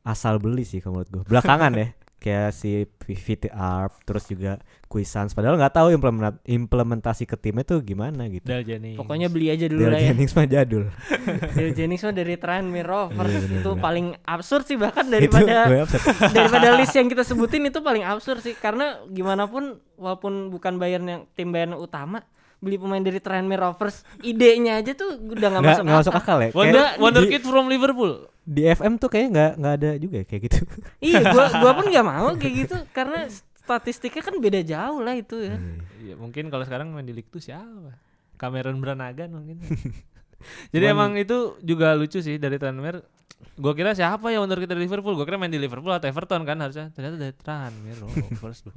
asal 0.03 0.39
beli 0.39 0.63
sih 0.63 0.79
kalau 0.79 1.03
menurut 1.03 1.11
gue. 1.11 1.23
Belakangan 1.27 1.73
ya. 1.75 1.89
Kayak 2.17 2.49
si 2.51 2.89
VT 2.99 3.53
Arp 3.53 4.03
terus 4.03 4.25
juga 4.25 4.57
Kuisans 4.87 5.31
padahal 5.31 5.55
nggak 5.55 5.75
tahu 5.75 5.89
implement- 5.91 6.41
implementasi 6.43 7.23
ke 7.23 7.37
timnya 7.37 7.63
tuh 7.63 7.81
gimana 7.81 8.25
gitu. 8.27 8.49
Jennings. 8.49 8.97
Pokoknya 8.97 9.29
beli 9.29 9.53
aja 9.53 9.69
dulu 9.69 9.85
Dale 9.85 9.93
lah 9.93 10.01
ya. 10.01 10.07
Jennings 10.11 10.33
mah 10.33 10.47
jadul. 10.47 10.85
Dale 11.57 11.71
Jennings 11.71 12.03
mah 12.03 12.15
dari 12.15 12.35
Tranmere 12.35 12.83
Rovers 12.83 13.29
Iya, 13.29 13.41
bener, 13.43 13.61
itu 13.61 13.71
bener. 13.71 13.83
paling 13.83 14.07
absurd 14.25 14.65
sih 14.65 14.75
bahkan 14.75 15.05
Itu 15.05 15.13
daripada 15.13 15.55
daripada 16.37 16.69
list 16.75 16.95
yang 16.95 17.07
kita 17.07 17.23
sebutin 17.23 17.63
itu 17.65 17.79
paling 17.79 18.03
absurd 18.03 18.41
sih 18.41 18.55
karena 18.55 18.97
gimana 19.07 19.45
pun 19.45 19.77
walaupun 19.95 20.49
bukan 20.49 20.81
Bayern 20.81 21.05
yang 21.05 21.21
tim 21.31 21.53
Bayern 21.53 21.75
utama 21.75 22.25
beli 22.57 22.81
pemain 22.81 22.99
dari 22.99 23.21
Tranmere 23.21 23.61
Rovers 23.61 24.01
idenya 24.21 24.81
aja 24.81 24.97
tuh 24.97 25.21
udah 25.21 25.49
nggak 25.53 25.63
masuk, 25.63 25.83
nggak 25.85 25.99
masuk 26.01 26.15
akal. 26.15 26.39
akal 26.39 26.39
ya. 26.41 26.51
Wonder, 26.51 26.85
Wonder 26.97 27.25
Kid 27.29 27.45
from 27.45 27.69
Liverpool. 27.69 28.33
Di 28.47 28.63
FM 28.65 28.97
tuh 28.97 29.11
kayaknya 29.11 29.29
nggak 29.29 29.53
nggak 29.59 29.75
ada 29.75 29.91
juga 29.99 30.15
ya 30.17 30.25
kayak 30.25 30.43
gitu. 30.45 30.59
iya 31.09 31.21
gua 31.27 31.45
gua 31.63 31.73
pun 31.75 31.87
nggak 31.87 32.07
mau 32.07 32.29
kayak 32.33 32.55
gitu 32.63 32.77
karena 32.91 33.27
statistiknya 33.59 34.23
kan 34.23 34.35
beda 34.37 34.61
jauh 34.63 35.01
lah 35.01 35.13
itu 35.13 35.37
ya 35.43 35.59
Iya, 35.99 36.15
mungkin 36.15 36.47
kalau 36.47 36.63
sekarang 36.63 36.87
main 36.89 37.03
di 37.03 37.11
League 37.11 37.27
2 37.29 37.43
siapa? 37.43 37.99
Cameron 38.37 38.79
Branagan 38.79 39.27
mungkin. 39.33 39.59
Jadi 40.73 40.85
Cuman- 40.85 40.95
emang 40.95 41.11
itu 41.17 41.59
juga 41.61 41.91
lucu 41.93 42.21
sih 42.21 42.39
dari 42.39 42.55
Tranmere. 42.57 43.03
Gua 43.59 43.75
kira 43.75 43.91
siapa 43.91 44.31
ya 44.31 44.39
Wonder 44.39 44.57
Kid 44.57 44.71
dari 44.71 44.81
Liverpool? 44.81 45.13
Gua 45.13 45.27
kira 45.27 45.35
main 45.35 45.51
di 45.51 45.59
Liverpool 45.59 45.91
atau 45.91 46.07
Everton 46.07 46.47
kan 46.47 46.55
harusnya. 46.57 46.95
Ternyata 46.95 47.17
dari 47.19 47.35
Tranmere 47.35 47.99
Rovers 47.99 48.63
loh. 48.63 48.77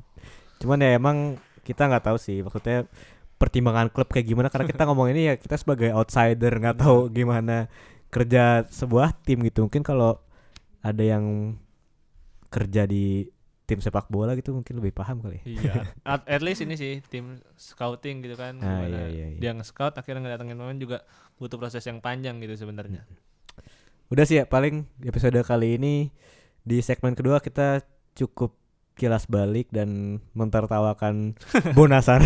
Cuman 0.58 0.82
ya 0.82 0.98
emang 0.98 1.38
kita 1.62 1.86
nggak 1.86 2.04
tahu 2.04 2.18
sih 2.18 2.42
maksudnya 2.42 2.90
pertimbangan 3.38 3.88
klub 3.88 4.10
kayak 4.10 4.26
gimana 4.26 4.50
karena 4.50 4.66
kita 4.66 4.84
ngomong 4.84 5.14
ini 5.14 5.22
ya 5.30 5.36
kita 5.38 5.56
sebagai 5.56 5.94
outsider 5.94 6.50
nggak 6.52 6.76
tahu 6.76 7.08
gimana 7.08 7.70
kerja 8.10 8.66
sebuah 8.70 9.14
tim 9.22 9.46
gitu 9.46 9.66
mungkin 9.70 9.86
kalau 9.86 10.18
ada 10.82 11.04
yang 11.06 11.56
kerja 12.50 12.90
di 12.90 13.30
tim 13.70 13.78
sepak 13.78 14.10
bola 14.10 14.34
gitu 14.34 14.58
mungkin 14.58 14.82
lebih 14.82 14.98
paham 14.98 15.22
kali 15.22 15.38
ya. 15.40 15.44
Iya. 15.46 15.74
At, 16.18 16.26
at 16.26 16.42
least 16.42 16.66
ini 16.66 16.74
sih 16.74 17.06
tim 17.06 17.38
scouting 17.54 18.26
gitu 18.26 18.34
kan. 18.34 18.58
Ah, 18.66 18.82
gimana 18.82 19.06
iya, 19.06 19.06
iya, 19.14 19.26
iya. 19.30 19.38
Dia 19.38 19.52
nge-scout 19.54 19.94
akhirnya 19.94 20.26
ngedatengin 20.26 20.58
pemain 20.58 20.80
juga 20.82 20.98
butuh 21.38 21.62
proses 21.62 21.86
yang 21.86 22.02
panjang 22.02 22.42
gitu 22.42 22.66
sebenarnya. 22.66 23.06
udah 24.10 24.26
sih 24.26 24.42
ya 24.42 24.50
paling 24.50 24.90
episode 25.06 25.38
kali 25.46 25.78
ini 25.78 26.10
di 26.66 26.82
segmen 26.82 27.14
kedua 27.14 27.38
kita 27.38 27.86
cukup 28.18 28.58
kilas 28.98 29.30
balik 29.30 29.70
dan 29.70 30.18
mentertawakan 30.34 31.38
Bonasar 31.78 32.26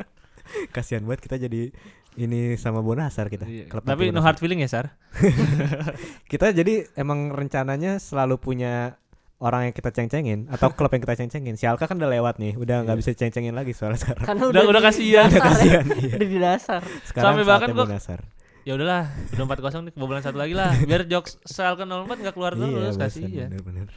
kasihan 0.74 1.02
banget 1.02 1.20
kita 1.26 1.36
jadi 1.50 1.74
ini 2.20 2.40
sama 2.54 2.80
Bonasar 2.80 3.26
kita 3.26 3.44
Iya. 3.44 3.70
Tapi 3.70 4.10
no 4.10 4.20
hard 4.20 4.36
feeling 4.36 4.60
ya, 4.60 4.68
Sar? 4.68 4.96
kita 6.30 6.50
jadi 6.50 6.88
emang 6.94 7.30
rencananya 7.30 7.96
selalu 7.96 8.36
punya 8.36 8.98
orang 9.38 9.66
yang 9.66 9.74
kita 9.74 9.88
ceng-cengin 9.88 10.46
atau 10.48 10.68
klub 10.76 10.90
yang 10.90 11.00
kita 11.00 11.16
ceng-cengin. 11.16 11.54
Si 11.54 11.64
Alka 11.64 11.84
kan 11.84 11.96
udah 11.96 12.10
lewat 12.10 12.36
nih, 12.36 12.54
udah 12.54 12.84
nggak 12.84 12.94
Iya. 12.94 13.02
bisa 13.02 13.10
ceng-cengin 13.14 13.52
lagi 13.52 13.72
soalnya 13.72 13.98
sekarang. 13.98 14.24
karena 14.24 14.44
Udah- 14.46 14.68
udah 14.68 14.82
kasihan. 14.82 15.26
ya. 15.26 15.40
Kasihan, 15.40 15.84
iya. 15.98 16.14
udah 16.14 16.28
di 16.28 16.38
dasar 16.38 16.80
Sekarang 17.02 17.34
Sampai 17.34 17.44
bahkan 17.44 17.58
saatnya 17.66 17.74
gua- 17.74 17.88
Bonasar. 17.88 18.20
Ya 18.60 18.76
udahlah, 18.76 19.08
udah 19.32 19.44
4-0 19.46 19.80
nih 19.82 19.92
kebobolan 19.94 20.20
satu 20.20 20.36
lagi 20.36 20.52
lah. 20.52 20.76
Biar 20.78 21.02
jokes 21.04 21.40
Schalke 21.42 21.80
04 21.82 22.20
enggak 22.20 22.34
keluar 22.36 22.52
Iya, 22.52 22.68
terus 22.68 22.92
bosan, 22.92 23.00
kasihan. 23.02 23.48
bener-bener. 23.48 23.88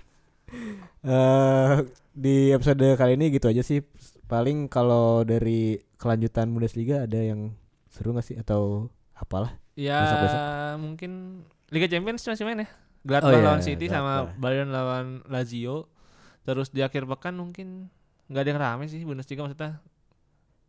Eh, 1.03 1.75
di 2.13 2.35
episode 2.49 2.95
kali 2.95 3.17
ini 3.17 3.27
gitu 3.29 3.49
aja 3.49 3.59
sih. 3.59 3.83
Paling 4.23 4.65
kalau 4.67 5.21
dari 5.23 5.75
kelanjutan 5.97 6.47
Bundesliga 6.47 7.03
ada 7.03 7.19
yang 7.19 7.51
seru 7.93 8.09
gak 8.17 8.25
sih 8.25 8.35
atau 8.41 8.89
apalah? 9.13 9.53
Ya 9.77 10.01
Besok-besok. 10.01 10.41
mungkin 10.81 11.11
Liga 11.69 11.87
Champions 11.89 12.25
masih 12.25 12.45
main 12.45 12.65
ya. 12.65 12.69
Gladbach 13.05 13.29
Oh 13.29 13.37
iya, 13.37 13.45
lawan 13.45 13.61
City 13.61 13.85
sama 13.85 14.25
Gladbach. 14.25 14.41
Bayern 14.41 14.69
lawan 14.73 15.07
Lazio. 15.29 15.87
Terus 16.43 16.73
di 16.73 16.81
akhir 16.81 17.05
pekan 17.05 17.37
mungkin 17.37 17.93
nggak 18.27 18.41
ada 18.41 18.49
yang 18.49 18.61
rame 18.61 18.85
sih 18.89 19.05
Bundesliga 19.05 19.45
maksudnya. 19.45 19.77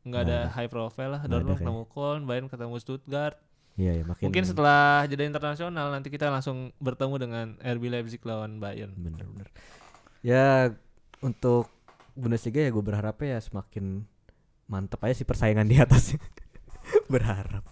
Nggak 0.05 0.21
ada 0.29 0.39
Nggak 0.45 0.53
high 0.53 0.71
profile 0.71 1.11
lah. 1.17 1.21
Ada 1.25 1.33
Dortmund 1.33 1.59
ketemu 1.65 1.83
Köln, 1.89 2.23
Bayern 2.29 2.49
ketemu 2.53 2.77
Stuttgart. 2.77 3.37
Iya, 3.75 3.91
ya, 3.99 4.05
makin 4.07 4.31
Mungkin 4.31 4.45
setelah 4.47 5.03
jeda 5.11 5.27
internasional 5.27 5.91
nanti 5.91 6.07
kita 6.07 6.31
langsung 6.31 6.71
bertemu 6.79 7.15
dengan 7.19 7.47
RB 7.59 7.91
Leipzig 7.91 8.23
lawan 8.23 8.63
Bayern. 8.63 8.95
bener-bener. 8.95 9.51
Ya 10.23 10.71
untuk 11.19 11.73
Bundesliga 12.15 12.63
ya 12.63 12.71
gue 12.71 12.85
berharapnya 12.85 13.35
ya 13.35 13.41
semakin 13.43 14.07
mantep 14.71 15.03
aja 15.03 15.15
sih 15.19 15.27
persaingan 15.27 15.67
di 15.67 15.83
atasnya. 15.83 16.23
Berharap. 17.13 17.65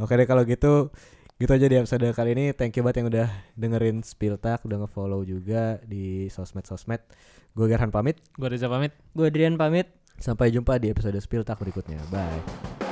Oke 0.00 0.12
deh 0.18 0.26
kalau 0.28 0.42
gitu 0.44 0.90
gitu 1.36 1.50
aja 1.52 1.66
di 1.68 1.76
episode 1.76 2.08
kali 2.16 2.32
ini. 2.32 2.46
Thank 2.56 2.80
you 2.80 2.82
banget 2.84 3.04
yang 3.04 3.08
udah 3.12 3.28
dengerin 3.56 4.00
Spiltak, 4.00 4.64
udah 4.64 4.84
nge-follow 4.84 5.20
juga 5.24 5.80
di 5.84 6.28
sosmed-sosmed. 6.32 7.00
Gue 7.56 7.66
Gerhan 7.68 7.92
pamit. 7.92 8.20
Gua 8.36 8.52
Reza 8.52 8.68
pamit. 8.68 8.92
gue 9.16 9.32
Adrian 9.32 9.56
pamit 9.56 9.88
Sampai 10.16 10.48
jumpa 10.48 10.80
di 10.80 10.88
episode 10.88 11.16
Spiltak 11.20 11.60
berikutnya. 11.60 12.00
Bye. 12.08 12.85